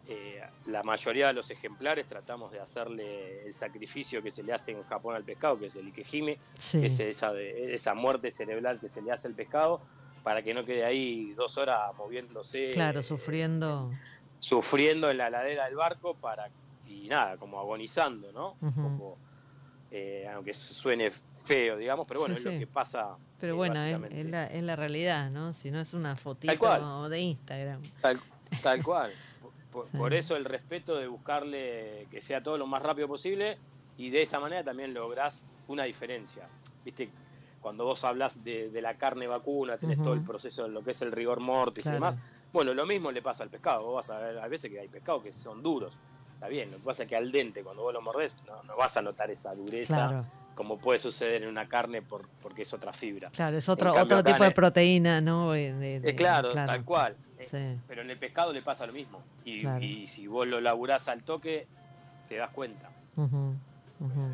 eh, 0.10 0.42
la 0.68 0.84
mayoría 0.84 1.28
de 1.28 1.34
los 1.34 1.50
ejemplares 1.52 2.08
tratamos 2.08 2.52
de 2.52 2.60
hacerle 2.62 3.46
el 3.46 3.54
sacrificio 3.54 4.24
que 4.24 4.32
se 4.32 4.42
le 4.44 4.54
hace 4.54 4.72
en 4.72 4.84
Japón 4.84 5.16
al 5.16 5.24
pescado, 5.24 5.60
que 5.60 5.66
es 5.68 5.76
el 5.76 5.88
ikejime, 5.88 6.40
Sí. 6.58 6.80
que 6.80 6.86
es 6.88 7.00
esa, 7.00 7.34
de- 7.34 7.74
esa 7.76 7.94
muerte 7.94 8.32
cerebral 8.32 8.80
que 8.80 8.88
se 8.90 9.02
le 9.02 9.12
hace 9.12 9.28
al 9.28 9.34
pescado, 9.34 9.82
para 10.24 10.42
que 10.44 10.54
no 10.54 10.64
quede 10.66 10.84
ahí 10.86 11.34
dos 11.34 11.58
horas 11.58 11.96
moviéndose, 11.98 12.70
Claro, 12.74 13.00
eh, 13.02 13.04
sufriendo. 13.04 13.92
sufriendo 14.40 15.10
en 15.10 15.18
la 15.18 15.30
ladera 15.30 15.66
del 15.66 15.76
barco 15.76 16.16
para 16.16 16.50
y 16.88 17.08
nada, 17.10 17.36
como 17.38 17.60
agonizando, 17.60 18.32
¿no? 18.32 18.56
Ujú. 18.62 18.82
poco, 18.82 19.18
eh, 19.92 20.26
aunque 20.34 20.54
suene 20.54 21.12
feo, 21.12 21.76
digamos, 21.78 22.08
pero 22.08 22.22
bueno, 22.22 22.36
Sí, 22.36 22.40
es 22.40 22.46
lo 22.54 22.60
que 22.60 22.68
pasa. 22.68 23.18
Pero 23.40 23.54
eh, 23.54 23.56
bueno, 23.58 23.84
es, 23.84 24.26
la, 24.26 24.48
es 24.48 24.64
la 24.64 24.76
realidad, 24.78 25.30
¿no? 25.32 25.54
Si 25.54 25.70
no 25.70 25.80
es 25.82 25.94
una 25.94 26.16
fotito 26.16 27.10
de 27.10 27.20
Instagram. 27.20 27.82
Tal, 28.02 28.20
tal 28.62 28.84
cual. 28.84 29.12
Por, 29.86 30.14
eso 30.14 30.36
el 30.36 30.46
respeto 30.46 30.96
de 30.96 31.08
buscarle 31.08 32.08
que 32.10 32.22
sea 32.22 32.42
todo 32.42 32.58
lo 32.58 32.68
más 32.68 32.82
rápido 32.82 33.08
posible 33.08 33.58
y 33.98 34.10
de 34.10 34.22
esa 34.22 34.40
manera 34.40 34.64
también 34.64 34.94
lográs 34.94 35.46
una 35.68 35.84
diferencia. 35.84 36.48
Viste, 36.84 37.10
cuando 37.62 37.86
vos 37.86 38.04
hablas 38.04 38.42
de, 38.44 38.70
de 38.70 38.82
la 38.82 38.96
carne 38.96 39.28
vacuna, 39.28 39.78
tenés 39.78 39.98
todo 39.98 40.14
el 40.14 40.24
proceso 40.24 40.64
de 40.64 40.70
lo 40.70 40.84
que 40.84 40.92
es 40.92 41.02
el 41.02 41.12
rigor 41.12 41.40
mortis 41.40 41.84
Claro. 41.84 41.98
y 41.98 42.00
demás. 42.00 42.20
Bueno, 42.54 42.74
lo 42.74 42.86
mismo 42.86 43.12
le 43.12 43.22
pasa 43.22 43.44
al 43.44 43.50
pescado. 43.50 43.84
Vos 43.84 43.96
vas 43.96 44.10
a 44.10 44.20
ver, 44.20 44.40
hay 44.40 44.50
veces 44.50 44.72
que 44.72 44.80
hay 44.80 44.88
pescados 44.88 45.24
que 45.24 45.34
son 45.34 45.62
duros. 45.62 45.94
Está 46.34 46.48
bien, 46.48 46.72
lo 46.72 46.78
que 46.78 46.84
pasa 46.84 47.04
es 47.04 47.10
que 47.10 47.16
al 47.16 47.32
dente, 47.32 47.64
cuando 47.64 47.82
vos 47.82 47.94
lo 47.94 48.02
mordés, 48.02 48.38
no, 48.46 48.62
no 48.64 48.78
vas 48.78 48.96
a 48.96 49.02
notar 49.02 49.30
esa 49.32 49.54
dureza 49.56 49.96
Claro, 50.08 50.26
como 50.54 50.78
puede 50.78 51.00
suceder 51.00 51.44
en 51.44 51.50
una 51.50 51.68
carne 51.68 52.02
por, 52.04 52.30
porque 52.42 52.62
es 52.62 52.74
otra 52.74 52.94
fibra. 52.94 53.32
claro, 53.32 53.58
es 53.58 53.68
otro, 53.68 53.94
cambio, 53.94 54.18
otro 54.18 54.24
tipo 54.32 54.44
de 54.44 54.52
proteína, 54.52 55.20
¿no? 55.20 55.52
De- 55.52 55.74
de- 55.74 56.00
de- 56.00 56.10
Eh, 56.12 56.16
claro, 56.16 56.50
tal 56.50 56.86
cual. 56.86 57.18
Eh, 57.40 57.78
Pero 57.88 58.02
en 58.02 58.10
el 58.10 58.18
pescado 58.18 58.52
le 58.52 58.62
pasa 58.62 58.86
lo 58.88 58.94
mismo. 58.94 59.22
Y, 59.46 59.62
Claro. 59.62 59.84
y 59.84 60.08
si 60.08 60.28
vos 60.28 60.48
lo 60.48 60.60
laburás 60.60 61.08
al 61.08 61.24
toque, 61.24 61.68
te 62.28 62.36
das 62.36 62.52
cuenta. 62.52 62.90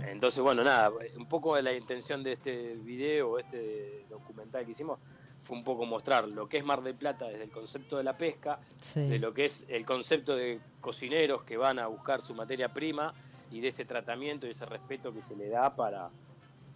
Entonces, 0.07 0.41
bueno, 0.43 0.63
nada, 0.63 0.91
un 1.17 1.25
poco 1.27 1.55
de 1.55 1.61
la 1.61 1.73
intención 1.73 2.21
de 2.23 2.33
este 2.33 2.75
video, 2.75 3.39
este 3.39 4.05
documental 4.09 4.65
que 4.65 4.71
hicimos, 4.71 4.99
fue 5.39 5.57
un 5.57 5.63
poco 5.63 5.85
mostrar 5.85 6.27
lo 6.27 6.47
que 6.47 6.57
es 6.57 6.65
Mar 6.65 6.81
del 6.81 6.95
Plata 6.95 7.27
desde 7.27 7.43
el 7.45 7.51
concepto 7.51 7.97
de 7.97 8.03
la 8.03 8.17
pesca, 8.17 8.59
Sí, 8.79 9.01
de 9.07 9.19
lo 9.19 9.33
que 9.33 9.45
es 9.45 9.65
el 9.67 9.85
concepto 9.85 10.35
de 10.35 10.59
cocineros 10.81 11.43
que 11.43 11.57
van 11.57 11.79
a 11.79 11.87
buscar 11.87 12.21
su 12.21 12.33
materia 12.33 12.73
prima 12.73 13.13
y 13.51 13.59
de 13.61 13.67
ese 13.69 13.85
tratamiento 13.85 14.47
y 14.47 14.51
ese 14.51 14.65
respeto 14.65 15.13
que 15.13 15.21
se 15.21 15.35
le 15.35 15.47
da 15.49 15.75
para, 15.75 16.09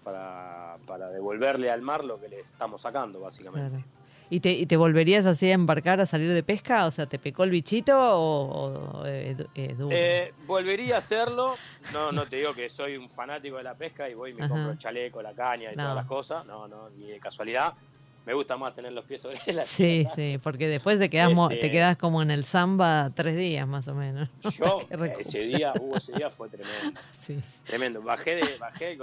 para, 0.04 0.78
para 0.86 1.10
devolverle 1.10 1.70
al 1.72 1.82
mar 1.82 2.04
lo 2.04 2.20
que 2.20 2.30
le 2.30 2.40
estamos 2.42 2.82
sacando, 2.82 3.20
básicamente. 3.20 3.70
claro. 3.80 3.86
¿Y 4.30 4.40
te, 4.42 4.52
¿Y 4.52 4.66
te 4.66 4.76
volverías 4.76 5.26
así 5.26 5.50
a 5.50 5.54
embarcar 5.54 6.02
a 6.02 6.06
salir 6.06 6.32
de 6.32 6.44
pesca? 6.44 6.86
O 6.86 6.92
sea, 6.92 7.06
¿te 7.06 7.18
picó 7.18 7.44
el 7.46 7.52
bichito 7.52 7.98
o, 7.98 9.00
o, 9.02 9.06
eh, 9.06 9.36
eh, 9.56 9.74
duro? 9.78 9.96
Eh, 9.96 10.34
volvería 10.46 10.96
a 10.96 10.98
hacerlo. 10.98 11.56
No, 11.94 12.12
no 12.12 12.26
te 12.26 12.36
digo 12.38 12.54
que 12.54 12.70
soy 12.70 12.98
un 12.98 13.10
fanático 13.10 13.58
de 13.58 13.64
la 13.64 13.76
pesca 13.76 14.10
y 14.10 14.14
voy 14.14 14.32
y 14.32 14.34
me 14.34 14.42
Ajá. 14.44 14.50
compro 14.54 14.72
el 14.72 14.78
chaleco, 14.78 15.22
la 15.22 15.34
caña 15.34 15.72
y 15.72 15.76
No. 15.76 15.84
todas 15.84 15.96
las 15.96 16.06
cosas. 16.06 16.46
No, 16.46 16.68
no, 16.68 16.90
ni 16.90 17.08
de 17.08 17.20
casualidad. 17.20 17.74
Me 18.26 18.34
gusta 18.34 18.58
más 18.58 18.74
tener 18.74 18.92
los 18.92 19.06
pies 19.06 19.22
sobre 19.22 19.40
la 19.54 19.64
Sí, 19.64 20.00
tierra. 20.02 20.16
sí, 20.16 20.38
porque 20.44 20.68
después 20.68 21.00
te 21.00 21.10
quedas, 21.10 21.32
Este- 21.32 21.56
te 21.62 21.72
quedas 21.72 21.96
como 21.96 22.22
en 22.22 22.30
el 22.30 22.44
samba 22.44 23.10
tres 23.16 23.38
días 23.38 23.66
más 23.66 23.88
o 23.88 23.96
menos. 23.96 24.28
Yo, 24.60 24.80
recu- 24.90 25.20
ese 25.22 25.40
día, 25.44 25.72
hubo 25.80 25.96
ese 25.96 26.12
día 26.12 26.30
fue 26.30 26.50
tremendo. 26.50 27.00
Sí, 27.14 27.40
Tremendo. 27.66 28.02
Bajé, 28.02 28.36
de, 28.36 28.58
bajé 28.58 28.98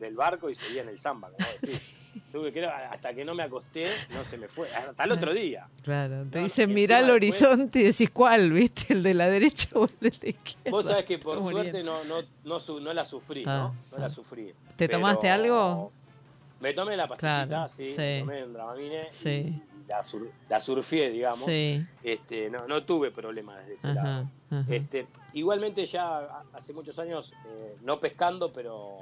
del, 0.00 0.14
barco 0.14 0.48
y 0.48 0.54
seguía 0.54 0.80
en 0.82 0.88
el 0.88 0.98
samba, 0.98 1.28
como 1.30 1.46
decís. 1.60 1.94
Tuve 2.32 2.52
que, 2.52 2.64
hasta 2.66 3.14
que 3.14 3.24
no 3.24 3.34
me 3.34 3.42
acosté, 3.42 3.86
no 4.12 4.24
se 4.24 4.36
me 4.38 4.48
fue. 4.48 4.68
Hasta 4.74 5.04
el 5.04 5.12
otro 5.12 5.32
día. 5.32 5.66
claro. 5.82 6.24
Te 6.30 6.38
No, 6.38 6.44
dicen, 6.44 6.72
mirá 6.74 6.98
después- 7.02 7.14
horizonte 7.16 7.80
y 7.80 7.82
decís, 7.84 8.10
¿cuál? 8.10 8.52
¿Viste? 8.52 8.92
¿El 8.94 9.02
de 9.02 9.14
la 9.14 9.28
derecha 9.28 9.68
o 9.74 9.84
el 9.84 9.98
de 10.00 10.10
la 10.22 10.28
izquierda? 10.30 10.70
Vos 10.70 10.86
sabés 10.86 11.04
que 11.04 11.18
por 11.18 11.38
Estoy 11.38 11.52
suerte 11.52 11.82
no, 11.84 12.02
no, 12.04 12.16
no, 12.44 12.60
su- 12.60 12.80
no 12.80 12.92
la 12.92 13.04
sufrí, 13.04 13.44
Ah, 13.46 13.72
¿no? 13.90 13.96
No 13.96 13.98
la 14.02 14.10
sufrí. 14.10 14.52
¿Te 14.76 14.88
tomaste 14.88 15.28
algo? 15.30 15.92
Me 16.60 16.72
tomé 16.72 16.96
la 16.96 17.06
pastillita, 17.06 17.46
Claro, 17.46 17.68
sí, 17.68 17.88
sí. 17.90 18.16
tomé 18.20 18.44
un 18.44 18.52
Dramamine 18.54 19.08
Sí. 19.10 19.60
la, 19.86 20.02
sur- 20.02 20.30
la 20.48 20.60
surfié, 20.60 21.10
digamos. 21.10 21.44
Sí, 21.44 21.84
Este, 22.02 22.48
no, 22.48 22.66
no 22.66 22.82
tuve 22.84 23.10
problemas 23.10 23.58
desde 23.58 23.74
ese 23.74 23.92
lado. 23.92 24.30
ajá. 24.50 24.64
Este, 24.70 25.06
igualmente 25.34 25.84
ya 25.84 26.18
ha- 26.20 26.42
hace 26.54 26.72
muchos 26.72 26.98
años, 26.98 27.34
eh, 27.46 27.76
no 27.82 28.00
pescando, 28.00 28.50
pero 28.52 28.96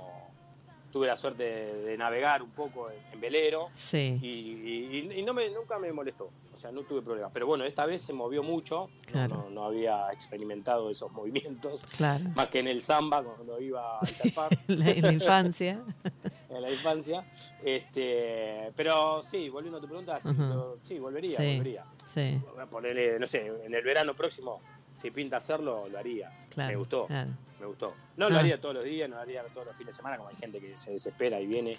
tuve 0.93 1.07
la 1.09 1.17
suerte 1.17 1.43
de, 1.43 1.83
de 1.83 1.97
navegar 1.97 2.43
un 2.43 2.51
poco 2.53 2.91
en, 2.91 2.99
en 3.13 3.21
velero 3.21 3.71
Sí, 3.75 4.19
y, 4.23 4.29
y- 4.29 5.13
y 5.19 5.23
no 5.23 5.33
me, 5.35 5.49
nunca 5.51 5.79
me 5.79 5.91
molestó, 5.93 6.29
o 6.53 6.57
sea, 6.57 6.71
no 6.71 6.83
tuve 6.83 7.03
problemas. 7.03 7.33
Pero 7.33 7.47
bueno, 7.47 7.65
esta 7.65 7.87
vez 7.87 8.03
se 8.03 8.13
movió 8.13 8.43
mucho, 8.43 8.91
no- 9.07 9.13
Claro. 9.13 9.35
no, 9.37 9.51
no 9.51 9.65
había 9.65 10.13
experimentado 10.13 10.91
esos 10.91 11.11
movimientos, 11.11 11.83
claro. 11.97 12.25
más 12.37 12.49
que 12.49 12.61
en 12.61 12.69
el 12.69 12.83
samba 12.83 13.23
cuando 13.25 13.59
iba 13.61 13.99
al 13.99 14.07
Talpar 14.19 14.51
En 14.69 14.79
la, 15.03 15.13
infancia. 15.13 15.83
en 16.51 16.63
la 16.63 16.71
infancia. 16.71 17.25
Este, 17.65 18.71
pero 18.77 19.23
sí, 19.23 19.49
volviendo 19.49 19.79
a 19.79 19.81
tu 19.81 19.87
pregunta, 19.89 20.19
yo- 20.23 20.77
sí, 20.85 20.99
volvería, 20.99 21.39
Sí. 21.39 21.45
volvería. 21.57 21.85
Sí, 22.07 22.39
Voy 22.53 22.61
a 22.63 22.67
ponerle, 22.67 23.19
no 23.19 23.27
sé, 23.27 23.47
en 23.47 23.75
el 23.75 23.83
verano 23.83 24.15
próximo, 24.15 24.61
si 25.03 25.11
pinta 25.11 25.37
hacerlo, 25.39 25.89
lo 25.91 25.99
haría. 25.99 26.31
claro. 26.49 26.71
Me 26.71 26.77
gustó. 26.77 27.07
Claro, 27.07 27.31
Me 27.61 27.67
gustó. 27.67 27.95
No 28.17 28.29
lo 28.29 28.37
Ah. 28.37 28.41
haría 28.41 28.61
todos 28.61 28.75
los 28.75 28.85
días, 28.85 29.09
no 29.09 29.15
lo 29.17 29.23
haría 29.23 29.43
todos 29.55 29.67
los 29.69 29.77
fines 29.77 29.95
de 29.95 29.97
semana, 29.97 30.17
como 30.17 30.29
hay 30.31 30.35
gente 30.37 30.59
que 30.59 30.77
se 30.77 30.91
desespera 30.93 31.41
y 31.41 31.47
viene 31.47 31.75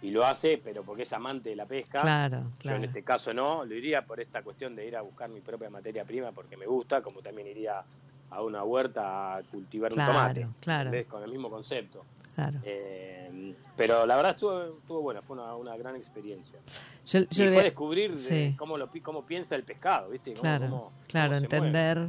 y 0.00 0.10
lo 0.10 0.24
hace, 0.24 0.58
pero 0.62 0.84
porque 0.84 1.02
es 1.02 1.12
amante 1.12 1.50
de 1.50 1.56
la 1.56 1.66
pesca. 1.66 2.00
claro, 2.02 2.52
Yo 2.60 2.70
en 2.72 2.84
este 2.84 3.02
caso 3.02 3.34
no, 3.34 3.64
lo 3.64 3.74
iría 3.74 4.04
por 4.06 4.20
esta 4.20 4.42
cuestión 4.42 4.76
de 4.76 4.86
ir 4.86 4.96
a 4.96 5.02
buscar 5.02 5.28
mi 5.30 5.40
propia 5.40 5.68
materia 5.70 6.04
prima 6.04 6.30
porque 6.30 6.56
me 6.56 6.66
gusta, 6.66 7.02
como 7.02 7.20
también 7.20 7.48
iría 7.48 7.82
a 8.30 8.42
una 8.42 8.62
huerta 8.64 9.36
a 9.36 9.42
cultivar 9.42 9.92
un 9.92 9.98
tomate. 9.98 10.46
claro. 10.60 10.88
¿entendés? 10.90 11.06
Con 11.08 11.22
el 11.24 11.30
mismo 11.30 11.50
concepto. 11.50 12.04
claro. 12.36 12.58
Eh, 12.62 13.54
pero 13.76 14.06
la 14.06 14.14
verdad 14.16 14.32
estuvo, 14.32 14.62
estuvo 14.78 15.00
buena, 15.02 15.20
fue 15.22 15.36
una, 15.36 15.54
una 15.56 15.76
gran 15.76 15.96
experiencia. 15.96 16.58
Yo, 17.06 17.20
Y 17.20 17.26
fue 17.34 17.50
de- 17.50 17.62
descubrir 17.64 18.16
de 18.16 18.54
cómo, 18.56 18.78
lo, 18.78 18.88
cómo 19.02 19.26
piensa 19.26 19.56
el 19.56 19.64
pescado, 19.64 20.10
¿viste? 20.10 20.32
Cómo- 20.32 20.42
Claro, 20.42 20.64
cómo- 20.70 20.92
claro, 21.08 21.36
cómo 21.48 21.62
mueve. 21.70 22.08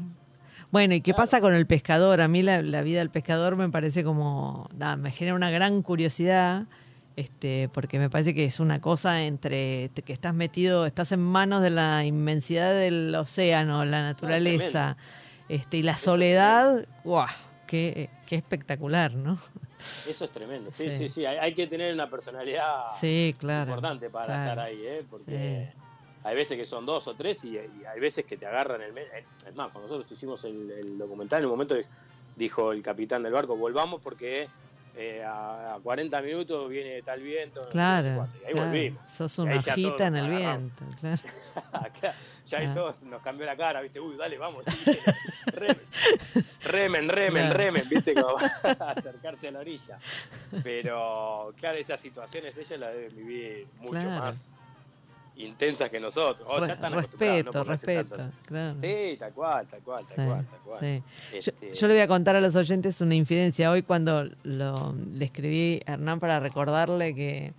Bueno, 0.71 0.93
¿y 0.93 1.01
qué 1.01 1.11
Claro. 1.11 1.17
pasa 1.23 1.41
con 1.41 1.53
el 1.53 1.65
pescador? 1.67 2.21
A 2.21 2.27
mí 2.27 2.41
la, 2.41 2.61
la 2.61 2.81
vida 2.81 2.99
del 2.99 3.09
pescador 3.09 3.55
me 3.55 3.69
parece 3.69 4.03
como, 4.03 4.69
nada, 4.77 4.95
me 4.97 5.11
genera 5.11 5.35
una 5.35 5.49
gran 5.49 5.81
curiosidad, 5.81 6.63
este, 7.15 7.69
porque 7.73 7.97
me 7.99 8.09
parece 8.09 8.33
que 8.33 8.43
es 8.45 8.59
una 8.59 8.81
cosa 8.81 9.23
entre 9.23 9.89
que 10.05 10.11
estás 10.13 10.33
metido, 10.33 10.85
estás 10.85 11.11
en 11.13 11.21
manos 11.21 11.61
de 11.63 11.69
la 11.69 12.03
inmensidad 12.03 12.73
del 12.73 13.15
océano, 13.15 13.85
la 13.85 14.01
naturaleza, 14.01 14.97
este, 15.47 15.77
y 15.77 15.83
la 15.83 15.93
Eso 15.93 16.05
soledad, 16.11 16.85
¡guau! 17.03 17.27
Qué 17.67 17.93
qué, 17.93 18.09
qué 18.27 18.35
espectacular, 18.35 19.13
¿no? 19.15 19.33
Eso 20.09 20.25
es 20.25 20.31
tremendo. 20.31 20.71
Sí, 20.71 20.91
Sí. 20.91 20.97
sí, 20.97 21.09
sí. 21.09 21.25
Hay, 21.25 21.37
hay 21.37 21.53
que 21.55 21.65
tener 21.67 21.93
una 21.93 22.09
personalidad 22.09 22.85
Sí, 22.99 23.33
claro. 23.39 23.69
importante 23.71 24.09
para 24.09 24.25
claro. 24.27 24.41
estar 24.41 24.59
ahí, 24.59 24.79
¿eh? 24.85 25.03
Porque 25.09 25.71
Sí. 25.73 25.79
Hay 26.25 26.35
veces 26.35 26.57
que 26.57 26.65
son 26.65 26.85
dos 26.85 27.07
o 27.07 27.13
tres 27.15 27.43
y, 27.45 27.53
y 27.53 27.85
hay 27.85 27.99
veces 27.99 28.25
que 28.25 28.35
te 28.35 28.45
agarran 28.45 28.81
el... 28.81 28.91
me- 28.93 29.03
eh, 29.03 29.25
Es 29.47 29.55
más, 29.55 29.71
cuando 29.71 29.87
nosotros 29.89 30.11
hicimos 30.11 30.43
el, 30.43 30.71
el 30.71 30.97
documental, 30.97 31.39
en 31.39 31.45
un 31.45 31.51
momento 31.51 31.75
dijo 32.35 32.71
el 32.71 32.81
capitán 32.83 33.23
del 33.23 33.31
barco, 33.31 33.55
volvamos 33.55 34.01
porque 34.01 34.49
eh, 34.97 35.23
a, 35.23 35.75
a 35.75 35.79
40 35.79 36.21
minutos 36.21 36.69
viene 36.69 37.01
tal 37.01 37.21
viento. 37.21 37.67
Claro. 37.69 38.27
Y 38.41 38.45
ahí 38.45 38.53
claro. 38.53 38.69
volvimos. 38.69 39.11
Sos 39.11 39.37
una 39.39 39.57
hojita 39.57 40.07
en 40.07 40.15
el 40.15 40.29
viento, 40.29 40.83
claro. 40.99 41.21
Acá, 41.73 42.13
ya 42.47 42.57
ahí 42.59 42.67
Ah. 42.67 42.73
todos 42.73 43.03
nos 43.03 43.21
cambió 43.21 43.45
la 43.45 43.55
cara, 43.57 43.81
¿viste? 43.81 43.99
Uy, 43.99 44.15
dale, 44.17 44.37
vamos. 44.37 44.63
remen, 45.53 45.77
remen, 46.63 47.09
remen, 47.09 47.51
remen, 47.51 47.89
¿viste? 47.89 48.13
Como 48.13 48.37
acercarse 48.79 49.47
a 49.47 49.51
la 49.51 49.59
orilla. 49.59 49.97
Pero, 50.63 51.53
claro, 51.59 51.77
esas 51.77 52.01
situaciones 52.01 52.57
ellos 52.57 52.79
las 52.79 52.93
deben 52.93 53.15
vivir 53.15 53.67
mucho 53.79 54.05
más 54.09 54.51
intensas 55.37 55.89
que 55.89 55.99
nosotros. 55.99 56.47
O 56.49 56.59
Re- 56.59 56.67
ya 56.67 56.73
están 56.73 56.93
acostumbrados, 56.93 57.35
respeto, 57.37 57.63
no 57.63 57.71
respeto, 57.71 58.15
claro. 58.45 58.75
Sí, 58.81 59.17
tal 59.19 59.33
cual, 59.33 59.67
tal 59.67 59.81
cual, 59.81 60.05
tal 60.05 60.15
Sí, 60.15 60.23
cual, 60.25 60.45
tal 60.45 60.59
cual. 60.61 60.79
sí. 60.79 61.03
Este, 61.37 61.73
yo 61.73 61.87
le 61.87 61.93
voy 61.93 62.01
a 62.03 62.07
contar 62.07 62.35
a 62.35 62.41
los 62.41 62.55
oyentes 62.55 63.01
una 63.01 63.15
infidencia. 63.15 63.69
Hoy 63.71 63.81
cuando 63.83 64.29
lo, 64.43 64.95
le 65.13 65.25
escribí 65.25 65.81
a 65.85 65.93
Hernán 65.93 66.19
para 66.19 66.39
recordarle 66.39 67.13
que, 67.13 67.53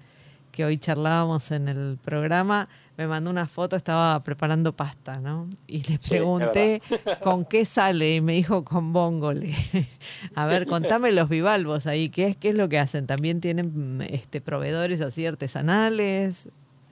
que 0.53 0.65
hoy 0.65 0.79
charlábamos 0.79 1.51
en 1.51 1.69
el 1.69 1.99
programa, 2.03 2.69
me 2.97 3.07
mandó 3.07 3.29
una 3.29 3.47
foto, 3.47 3.77
estaba 3.77 4.19
preparando 4.23 4.73
pasta, 4.73 5.21
¿no? 5.21 5.51
Y 5.67 5.83
le 5.87 5.99
Sí, 5.99 6.09
pregunté 6.09 6.81
con 7.23 7.45
qué 7.45 7.67
sale 7.67 8.15
y 8.17 8.21
me 8.23 8.33
dijo 8.33 8.65
con 8.65 8.95
bongole. 8.95 9.55
a 10.35 10.47
ver, 10.47 10.67
contame 10.67 11.13
los 11.13 11.29
bivalvos 11.29 11.87
ahí, 11.87 12.09
¿qué 12.09 12.29
es, 12.29 12.37
qué 12.39 12.49
es 12.49 12.55
lo 12.55 12.71
que 12.71 12.79
hacen? 12.79 13.07
¿También 13.07 13.43
tienen 13.43 14.01
este 14.09 14.41
proveedores 14.41 15.03
así 15.03 15.27
artesanales? 15.27 16.49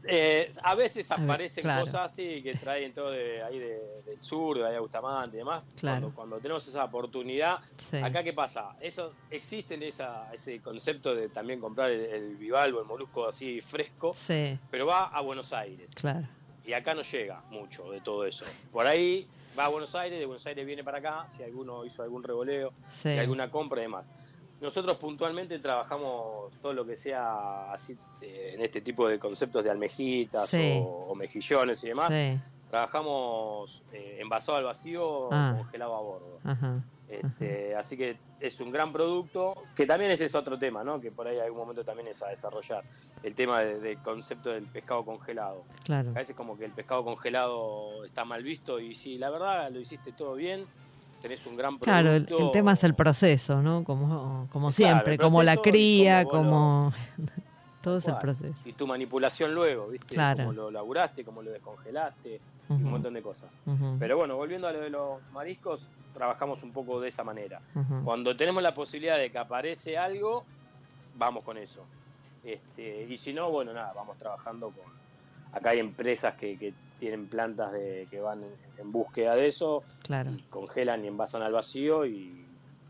Eh, 0.07 0.52
a 0.62 0.74
veces 0.74 1.11
A 1.11 1.14
aparecen 1.14 1.62
claro. 1.62 1.86
cosas 1.86 2.12
así 2.12 2.42
que 2.42 2.52
traen 2.55 2.92
todo 2.92 3.11
de 3.11 3.42
ahí 3.42 3.59
de- 3.59 4.02
del 4.05 4.20
sur, 4.20 4.59
de 4.59 4.66
ahí 4.66 4.72
de 4.74 4.78
Bustamante 4.80 5.36
y 5.36 5.38
demás. 5.38 5.66
Claro. 5.78 6.00
Cuando, 6.02 6.14
cuando 6.14 6.38
tenemos 6.38 6.66
esa 6.68 6.84
oportunidad, 6.84 7.59
Sí. 7.76 7.96
acá 7.96 8.22
qué 8.22 8.32
pasa, 8.32 8.76
eso 8.80 9.12
existe 9.30 9.74
esa, 9.86 10.32
ese 10.32 10.61
concepto 10.61 11.14
de 11.14 11.28
también 11.28 11.61
comprar 11.61 11.90
el, 11.90 12.00
el 12.00 12.36
bivalvo, 12.36 12.80
el 12.80 12.86
molusco 12.86 13.26
así 13.28 13.61
fresco, 13.61 14.14
Sí, 14.14 14.59
pero 14.70 14.86
va 14.86 15.07
a 15.07 15.20
Buenos 15.22 15.52
Aires 15.52 15.90
claro. 15.94 16.26
y 16.66 16.72
acá 16.72 16.94
no 16.94 17.02
llega 17.02 17.42
mucho 17.50 17.90
de 17.90 18.00
todo 18.00 18.24
eso. 18.26 18.44
Por 18.72 18.86
ahí 18.86 19.26
va 19.59 19.66
a 19.66 19.68
Buenos 19.68 19.94
Aires, 19.94 20.18
de 20.18 20.26
Buenos 20.26 20.46
Aires 20.46 20.66
viene 20.66 20.84
para 20.84 20.98
acá, 20.98 21.26
si 21.30 21.42
alguno 21.42 21.84
hizo 21.84 22.02
algún 22.02 22.22
revoleo, 22.22 22.72
Sí. 22.88 23.11
alguna 23.18 23.50
compra 23.50 23.80
y 23.80 23.84
demás. 23.84 24.05
Nosotros 24.61 24.96
puntualmente 24.96 25.59
trabajamos 25.59 26.52
todo 26.62 26.72
lo 26.72 26.86
que 26.86 26.96
sea 26.96 27.72
así 27.72 27.96
eh, 28.22 28.52
en 28.55 28.61
este 28.62 28.80
tipo 28.80 29.07
de 29.09 29.18
conceptos 29.18 29.62
de 29.64 29.70
almejitas 29.70 30.48
Sí. 30.48 30.78
o, 30.82 31.07
o 31.11 31.14
mejillones 31.14 31.82
y 31.84 31.88
demás. 31.88 32.12
Sí, 32.12 32.38
Trabajamos 32.70 33.82
eh, 33.92 34.18
envasado 34.20 34.59
al 34.59 34.64
vacío, 34.64 35.28
Ah. 35.32 35.55
congelado 35.59 35.94
a 35.96 36.00
bordo. 36.00 36.38
ajá. 36.44 36.82
Este, 37.07 37.76
así 37.76 37.96
que 37.96 38.16
es 38.40 38.59
un 38.61 38.72
gran 38.72 38.90
producto, 38.92 39.55
que 39.76 39.86
también 39.86 40.11
ese 40.11 40.24
es 40.24 40.34
otro 40.34 40.59
tema, 40.59 40.82
¿no? 40.82 41.00
que 41.00 41.12
por 41.12 41.28
ahí 41.28 41.38
algún 41.38 41.59
momento 41.61 41.84
también 41.84 42.09
es 42.09 42.20
a 42.22 42.28
desarrollar, 42.28 42.82
el 43.22 43.34
tema 43.34 43.61
de- 43.61 43.78
del 43.78 43.98
concepto 43.98 44.50
del 44.50 44.64
pescado 44.66 45.05
congelado. 45.05 45.64
Claro. 45.84 46.11
A 46.11 46.14
veces 46.14 46.34
como 46.34 46.57
que 46.59 46.64
el 46.64 46.72
pescado 46.72 47.05
congelado 47.05 48.05
está 48.05 48.24
mal 48.24 48.42
visto 48.42 48.80
y 48.80 48.94
si 48.94 49.18
la 49.18 49.30
verdad 49.30 49.70
lo 49.70 49.78
hiciste 49.80 50.12
todo 50.12 50.34
bien, 50.34 50.66
tenés 51.25 51.47
un 51.47 51.57
gran 51.57 51.79
producto. 51.79 51.85
Claro, 51.87 52.11
el, 52.11 52.27
el 52.29 52.51
tema 52.53 52.72
es 52.72 52.85
el 52.85 52.95
proceso, 52.95 53.62
¿no? 53.62 53.83
Como, 53.83 54.47
como 54.53 54.70
siempre, 54.72 55.16
como 55.16 55.43
la 55.43 55.57
cría, 55.57 56.27
como... 56.27 56.93
Todo 57.81 57.99
es 57.99 58.07
el 58.09 58.16
proceso. 58.16 58.66
Y 58.66 58.72
tu 58.72 58.87
manipulación 58.87 59.55
luego, 59.55 59.89
¿viste? 59.89 60.14
Claro. 60.14 60.45
Cómo 60.45 60.53
lo 60.53 60.70
laburaste, 60.70 61.22
cómo 61.22 61.43
lo 61.43 61.51
descongelaste, 61.51 62.41
y 62.70 62.72
un 62.72 62.91
montón 62.91 63.12
de 63.12 63.20
cosas. 63.20 63.51
Pero 63.99 64.16
bueno, 64.16 64.37
volviendo 64.37 64.66
a 64.66 64.72
lo 64.72 64.81
de 64.81 64.89
los 64.89 65.20
mariscos, 65.33 65.87
trabajamos 66.14 66.62
un 66.62 66.72
poco 66.72 66.99
de 67.01 67.09
esa 67.09 67.25
manera. 67.25 67.61
Cuando 68.03 68.35
tenemos 68.37 68.62
la 68.62 68.75
posibilidad 68.75 69.18
de 69.18 69.31
que 69.31 69.39
aparece 69.39 69.99
algo, 69.99 70.45
vamos 71.16 71.45
con 71.45 71.59
eso. 71.59 71.85
Este, 72.43 73.07
y 73.09 73.16
si 73.18 73.35
no, 73.35 73.51
bueno, 73.51 73.75
nada, 73.75 73.93
vamos 73.95 74.16
trabajando 74.18 74.70
con... 74.70 74.93
Acá 75.53 75.70
hay 75.70 75.79
empresas 75.79 76.35
que, 76.35 76.59
que 76.59 76.72
tienen 77.05 77.28
plantas 77.28 77.70
de, 77.70 78.07
que 78.11 78.18
van 78.18 78.42
en, 78.42 78.55
en 78.78 78.90
búsqueda 78.90 79.36
de 79.36 79.46
eso, 79.48 79.84
Claro, 80.02 80.30
y 80.30 80.42
congelan 80.44 81.05
y 81.05 81.09
envasan 81.09 81.42
al 81.42 81.52
vacío 81.52 82.07
y, 82.07 82.46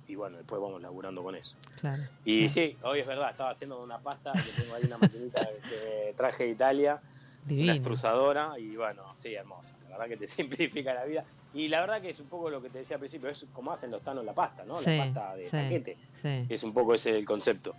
y 0.06 0.14
bueno, 0.14 0.36
después 0.36 0.60
vamos 0.60 0.80
laburando 0.80 1.24
con 1.24 1.34
eso. 1.34 1.56
claro. 1.80 2.02
Y 2.24 2.48
sí, 2.48 2.76
hoy 2.84 3.00
es 3.00 3.06
verdad, 3.08 3.30
estaba 3.30 3.50
haciendo 3.50 3.82
una 3.82 3.98
pasta, 3.98 4.30
que 4.32 4.52
tengo 4.62 4.74
ahí 4.76 4.84
una 4.84 4.98
maquinita 4.98 5.40
que 5.68 6.14
traje 6.16 6.44
de 6.44 6.50
Italia, 6.50 7.00
una 7.02 7.48
Divino. 7.48 7.72
extrusadora, 7.72 8.52
y 8.56 8.76
bueno, 8.76 9.02
sí, 9.16 9.34
hermosa. 9.34 9.74
La 9.90 9.98
verdad 9.98 10.08
que 10.10 10.16
te 10.16 10.28
simplifica 10.36 10.94
la 10.94 11.04
vida. 11.04 11.24
Y 11.55 11.68
la 11.68 11.80
verdad 11.80 12.02
que 12.02 12.11
es 12.11 12.18
un 12.18 12.26
poco 12.26 12.50
lo 12.50 12.61
que 12.61 12.68
te 12.68 12.78
decía 12.78 12.96
al 12.96 13.00
principio, 13.00 13.28
es 13.30 13.46
como 13.52 13.70
hacen 13.70 13.90
los 13.92 14.02
tanos 14.02 14.24
la 14.24 14.32
pasta, 14.34 14.64
¿no? 14.64 14.74
Sí, 14.76 14.96
la 14.96 15.05
pasta 15.05 15.36
de 15.36 15.44
sí. 15.44 15.50
paquete. 15.57 15.96
Sí, 16.20 16.46
Es 16.48 16.62
un 16.64 16.74
poco 16.74 16.94
ese 16.94 17.16
el 17.16 17.24
concepto. 17.24 17.74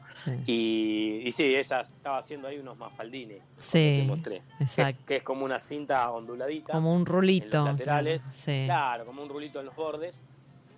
Y, 0.47 1.21
y 1.25 1.31
sí, 1.33 1.53
esas, 1.55 1.89
estaba 1.91 2.19
haciendo 2.19 2.47
ahí 2.47 2.57
unos 2.57 2.77
mafaldines, 2.77 3.39
que 3.57 3.61
Sí, 3.63 3.99
te 4.01 4.03
mostré. 4.07 4.41
Que, 4.57 4.63
exacto. 4.63 5.01
que 5.05 5.15
es 5.17 5.23
como 5.23 5.43
una 5.43 5.59
cinta 5.59 6.09
onduladita. 6.11 6.71
Como 6.71 6.95
un 6.95 7.05
rulito. 7.05 7.57
en 7.57 7.65
los 7.65 7.73
laterales. 7.73 8.21
claro, 8.21 8.37
Sí, 8.37 8.65
Claro, 8.65 9.05
como 9.05 9.23
un 9.23 9.29
rulito 9.29 9.59
en 9.59 9.65
los 9.65 9.75
bordes, 9.75 10.23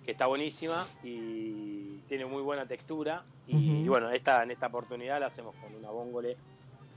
que 0.04 0.10
está 0.12 0.26
buenísima 0.26 0.84
y 1.04 1.98
tiene 2.08 2.26
muy 2.26 2.42
buena 2.42 2.66
textura. 2.66 3.22
Y, 3.46 3.82
y 3.84 3.88
bueno, 3.88 4.10
esta, 4.10 4.42
en 4.42 4.50
esta 4.50 4.66
oportunidad 4.66 5.20
la 5.20 5.26
hacemos 5.26 5.54
con 5.56 5.74
una 5.74 5.90
bóngole, 5.90 6.36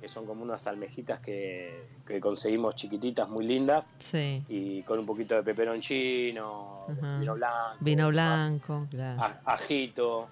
que 0.02 0.10
son 0.10 0.26
como 0.26 0.42
unas 0.44 0.66
almejitas 0.66 1.20
que, 1.20 1.86
que 2.08 2.20
conseguimos 2.20 2.76
chiquititas, 2.76 3.30
muy 3.30 3.46
lindas, 3.46 3.96
sí. 4.00 4.44
y 4.50 4.82
con 4.82 4.98
un 5.00 5.06
poquito 5.06 5.36
de 5.36 5.44
peperoncino, 5.44 6.88
Ajá. 6.90 7.20
vino 7.20 7.36
blanco. 7.36 7.78
Vino 7.80 8.08
blanco, 8.10 8.88
claro. 8.90 9.36
ajito. 9.46 10.28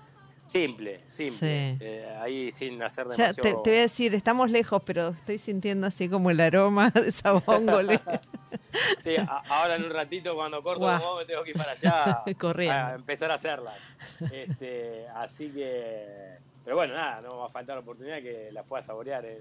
Simple, 0.48 1.02
simple. 1.06 1.78
Sí. 1.78 1.86
Eh, 1.86 2.18
ahí 2.20 2.52
sin 2.52 2.82
hacer 2.82 3.06
Ya, 3.10 3.32
te, 3.34 3.42
demasiado... 3.44 3.62
te 3.62 3.70
voy 3.70 3.78
a 3.78 3.82
decir, 3.84 4.16
estamos 4.16 4.50
lejos, 4.50 4.82
pero 4.84 5.10
estoy 5.10 5.38
sintiendo 5.38 5.86
así 5.86 6.10
como 6.10 6.32
el 6.32 6.40
aroma 6.40 6.90
de 6.96 7.08
esa 7.10 7.34
bóngole. 7.34 8.02
Sí, 9.04 9.16
a- 9.16 9.44
ahora 9.50 9.76
en 9.76 9.84
un 9.86 9.90
ratito 9.92 10.36
cuando 10.36 10.62
corto 10.64 10.80
Guau. 10.82 11.00
con 11.00 11.08
vos 11.10 11.20
me 11.20 11.26
tengo 11.26 11.44
que 11.44 11.52
ir 11.52 11.56
para 11.58 11.72
allá 11.74 12.24
Corriendo. 12.40 12.76
a 12.78 12.96
empezar 12.96 13.30
a 13.32 13.36
hacerlas. 13.36 13.76
Este, 14.32 15.08
así 15.10 15.50
que, 15.52 16.38
pero 16.64 16.76
bueno, 16.76 16.94
nada, 16.94 17.22
no 17.22 17.38
va 17.38 17.46
a 17.48 17.50
faltar 17.50 17.76
la 17.76 17.82
oportunidad 17.82 18.18
que 18.22 18.50
la 18.52 18.64
pueda 18.64 18.82
saborear 18.84 19.26
en, 19.26 19.38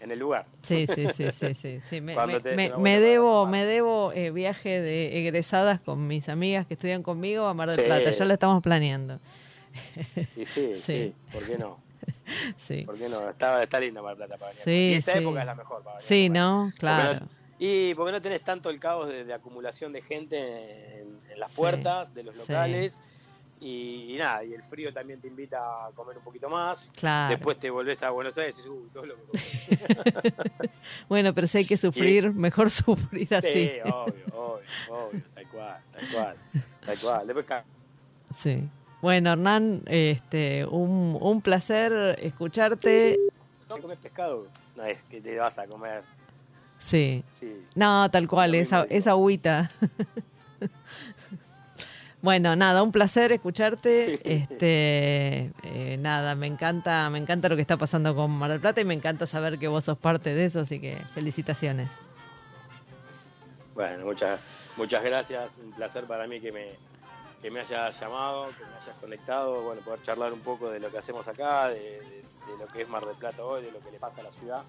en 0.00 0.10
el 0.10 0.18
lugar. 0.18 0.46
Sí, 0.62 0.86
sí, 0.86 1.06
sí, 1.14 1.30
sí, 1.30 1.54
sí. 1.54 1.80
sí. 1.80 2.00
Me, 2.00 2.14
me- 2.16 2.70
me- 2.78 3.00
debo, 3.00 3.46
me 3.46 3.64
debo 3.64 4.12
eh, 4.12 4.30
viaje 4.30 4.80
de 4.80 5.18
egresadas 5.20 5.80
con 5.80 6.06
mis 6.06 6.28
amigas 6.28 6.66
que 6.66 6.74
estudian 6.74 7.02
conmigo 7.02 7.46
a 7.46 7.54
Mar 7.54 7.68
del 7.68 7.76
Sí. 7.76 7.82
Plata. 7.82 8.10
Ya 8.10 8.24
lo 8.24 8.34
estamos 8.34 8.62
planeando. 8.62 9.18
Y 10.36 10.44
sí, 10.44 10.72
sí, 10.76 10.80
Sí. 10.80 11.14
¿por 11.32 11.44
qué 11.46 11.58
no? 11.58 11.78
Sí, 12.56 12.82
¿Por 12.82 12.96
qué 12.98 13.08
no? 13.08 13.28
Está, 13.28 13.62
está 13.62 13.80
lindo 13.80 14.02
Mar 14.02 14.16
del 14.16 14.26
Plata 14.28 14.38
para 14.38 14.50
venir. 14.52 14.64
Sí, 14.64 14.70
y 14.70 14.94
esta 14.94 15.14
época 15.18 15.40
es 15.40 15.46
la 15.46 15.54
mejor 15.54 15.82
para 15.82 15.96
venir. 15.96 16.06
sí. 16.08 16.28
¿no? 16.28 16.72
Claro. 16.78 17.26
Y 17.58 17.92
porque 17.94 18.12
no 18.12 18.22
tenés 18.22 18.42
tanto 18.42 18.70
el 18.70 18.78
caos 18.78 19.08
de, 19.08 19.24
de 19.24 19.32
acumulación 19.34 19.92
de 19.92 20.00
gente 20.02 21.00
en, 21.00 21.18
en 21.28 21.40
las 21.40 21.52
puertas 21.54 22.14
de 22.14 22.22
los 22.22 22.36
sí. 22.36 22.42
Y, 23.60 24.14
y 24.14 24.18
nada, 24.18 24.44
y 24.44 24.54
el 24.54 24.62
frío 24.62 24.92
también 24.92 25.20
te 25.20 25.26
invita 25.28 25.58
a 25.58 25.90
comer 25.94 26.16
un 26.18 26.24
poquito 26.24 26.48
más. 26.48 26.92
Claro. 26.96 27.34
Después 27.34 27.58
te 27.58 27.70
volvés 27.70 28.02
a 28.02 28.10
Buenos 28.10 28.36
Aires 28.38 28.56
y 28.56 28.58
dices, 28.58 28.72
uy, 28.72 28.88
todo 28.92 29.06
lo 29.06 29.14
que 29.16 29.22
comí". 29.22 30.68
Bueno, 31.08 31.34
pero 31.34 31.46
si 31.46 31.58
hay 31.58 31.64
que 31.64 31.76
sufrir, 31.76 32.32
mejor 32.32 32.70
sufrir 32.70 33.34
así. 33.34 33.48
Sí, 33.52 33.70
obvio, 33.84 34.24
obvio, 34.32 34.60
obvio, 34.90 35.22
tal 35.34 35.48
cual, 35.48 35.80
tal 35.92 36.08
cual, 36.12 36.36
tal 36.84 36.98
cual. 36.98 37.26
Después 37.26 37.46
Sí. 38.34 38.68
Bueno, 39.00 39.32
Hernán, 39.32 39.82
este, 39.86 40.64
un, 40.66 41.16
un 41.20 41.40
placer 41.40 42.18
escucharte. 42.20 43.18
¿No 43.68 43.78
comes 43.78 43.98
pescado? 43.98 44.46
No 44.76 44.84
es 44.84 45.02
que 45.04 45.20
te 45.20 45.36
vas 45.36 45.58
a 45.58 45.66
comer, 45.66 46.02
Sí. 46.78 47.24
sí. 47.32 47.64
No, 47.74 48.08
tal 48.10 48.28
cual, 48.28 48.52
Lo 48.52 48.58
esa, 48.58 48.84
esa 48.84 49.10
agüita. 49.10 49.68
bueno, 52.20 52.56
nada, 52.56 52.82
un 52.82 52.92
placer 52.92 53.32
escucharte. 53.32 54.20
Este, 54.24 55.52
eh, 55.62 55.96
nada, 56.00 56.34
me 56.34 56.46
encanta, 56.46 57.08
me 57.10 57.18
encanta 57.18 57.48
lo 57.48 57.54
que 57.56 57.62
está 57.62 57.76
pasando 57.76 58.14
con 58.14 58.30
Mar 58.32 58.50
del 58.50 58.60
Plata 58.60 58.80
y 58.80 58.84
me 58.84 58.94
encanta 58.94 59.26
saber 59.26 59.58
que 59.58 59.68
vos 59.68 59.84
sos 59.84 59.98
parte 59.98 60.34
de 60.34 60.44
eso, 60.46 60.60
así 60.60 60.80
que 60.80 60.96
felicitaciones. 61.14 61.88
Bueno, 63.74 64.04
muchas, 64.04 64.40
muchas 64.76 65.02
gracias, 65.04 65.56
un 65.58 65.70
placer 65.72 66.04
para 66.04 66.26
mí 66.26 66.40
que 66.40 66.50
me, 66.50 66.70
que 67.40 67.50
me 67.50 67.60
hayas 67.60 67.98
llamado, 68.00 68.46
que 68.48 68.64
me 68.64 68.74
hayas 68.82 68.96
conectado, 69.00 69.62
bueno, 69.62 69.80
poder 69.82 70.02
charlar 70.02 70.32
un 70.32 70.40
poco 70.40 70.70
de 70.70 70.80
lo 70.80 70.90
que 70.90 70.98
hacemos 70.98 71.26
acá, 71.28 71.68
de, 71.68 71.78
de- 71.78 72.18
de 72.48 72.56
lo 72.58 72.66
que 72.66 72.80
es 72.80 72.88
Mar 72.88 73.04
del 73.04 73.14
Plata 73.14 73.44
hoy, 73.44 73.62
de 73.62 73.70
lo 73.70 73.78
que 73.80 73.90
le 73.90 73.98
pasa 73.98 74.22
a 74.22 74.24
la 74.24 74.30
ciudad. 74.30 74.62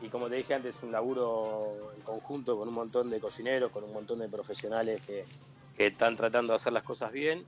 Y 0.00 0.08
como 0.08 0.28
te 0.28 0.36
dije 0.36 0.54
antes, 0.54 0.82
un 0.82 0.90
laburo 0.90 1.92
en 1.94 2.00
conjunto 2.00 2.56
con 2.58 2.66
un 2.66 2.72
montón 2.74 3.10
de 3.10 3.20
cocineros, 3.20 3.70
con 3.70 3.84
un 3.84 3.92
montón 3.92 4.20
de 4.20 4.28
profesionales 4.28 5.02
que, 5.06 5.26
que 5.76 5.86
están 5.88 6.16
tratando 6.16 6.52
de 6.52 6.56
hacer 6.56 6.72
las 6.72 6.82
cosas 6.82 7.10
bien, 7.12 7.44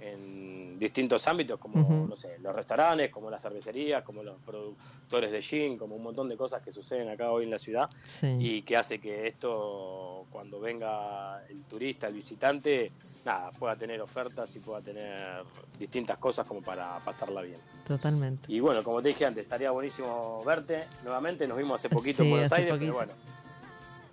en 0.00 0.78
distintos 0.78 1.26
ámbitos, 1.26 1.58
como 1.58 2.06
no 2.08 2.16
sé, 2.16 2.38
los 2.38 2.54
restaurantes, 2.54 3.10
como 3.10 3.30
las 3.30 3.42
cervecerías, 3.42 4.04
como 4.04 4.22
los 4.22 4.36
productores 4.46 5.32
de 5.32 5.42
gin, 5.42 5.76
como 5.76 5.96
un 5.96 6.02
montón 6.04 6.28
de 6.28 6.36
cosas 6.36 6.62
que 6.62 6.70
suceden 6.70 7.08
acá 7.08 7.30
hoy 7.32 7.44
en 7.44 7.50
la 7.50 7.58
ciudad 7.58 7.88
Sí. 8.04 8.28
y 8.38 8.62
que 8.62 8.76
hace 8.76 9.00
que 9.00 9.26
esto, 9.26 10.24
cuando 10.30 10.60
venga 10.60 11.44
el 11.48 11.62
turista, 11.64 12.06
el 12.06 12.14
visitante, 12.14 12.92
nada, 13.24 13.50
pueda 13.50 13.74
tener 13.74 14.00
ofertas 14.00 14.54
y 14.54 14.60
pueda 14.60 14.80
tener 14.80 15.42
distintas 15.80 16.16
cosas 16.18 16.46
como 16.46 16.62
para 16.62 16.98
pasarla 17.00 17.42
bien. 17.42 17.58
Totalmente. 17.84 18.52
Y 18.52 18.60
bueno, 18.60 18.84
como 18.84 19.02
te 19.02 19.08
dije 19.08 19.26
antes, 19.26 19.42
estaría 19.44 19.72
buenísimo 19.72 20.44
verte 20.44 20.84
nuevamente. 21.02 21.48
Nos 21.48 21.58
vimos 21.58 21.74
hace 21.76 21.88
poquito 21.88 22.18
Sí, 22.18 22.28
en 22.28 22.30
Buenos 22.30 22.52
Aires, 22.52 22.70
poquito. 22.74 22.92
pero 22.98 23.06
bueno. 23.06 23.12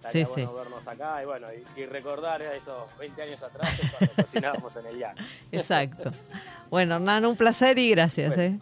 Estaría 0.07 0.25
Sí, 0.25 0.31
bueno 0.33 0.49
sí. 0.51 0.57
vernos 0.57 0.87
acá 0.87 1.21
y 1.21 1.25
bueno, 1.25 1.47
y, 1.77 1.79
y 1.81 1.85
recordar 1.85 2.41
esos 2.41 2.83
20 2.99 3.21
años 3.21 3.41
atrás 3.43 3.69
cuando 3.97 4.13
cocinábamos 4.23 4.75
en 4.75 4.85
el 4.87 4.99
yak. 4.99 5.17
Exacto. 5.51 6.11
Bueno, 6.69 6.95
Hernán, 6.95 7.25
un 7.25 7.35
placer 7.35 7.77
y 7.79 7.89
gracias. 7.91 8.35
Bueno, 8.35 8.55
¿eh? 8.55 8.59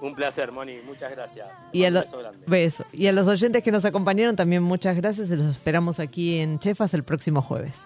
Un 0.00 0.14
placer, 0.14 0.52
Moni, 0.52 0.78
muchas 0.84 1.10
gracias. 1.10 1.48
Y 1.72 1.84
a, 1.84 1.90
lo- 1.90 2.00
beso 2.02 2.18
grande. 2.18 2.38
beso. 2.46 2.84
y 2.92 3.06
a 3.06 3.12
los 3.12 3.26
oyentes 3.28 3.62
que 3.62 3.72
nos 3.72 3.84
acompañaron 3.86 4.36
también 4.36 4.62
muchas 4.62 4.94
gracias 4.96 5.30
y 5.30 5.36
los 5.36 5.46
esperamos 5.56 6.00
aquí 6.00 6.38
en 6.38 6.58
Chefas 6.58 6.92
el 6.94 7.02
próximo 7.02 7.40
jueves. 7.40 7.84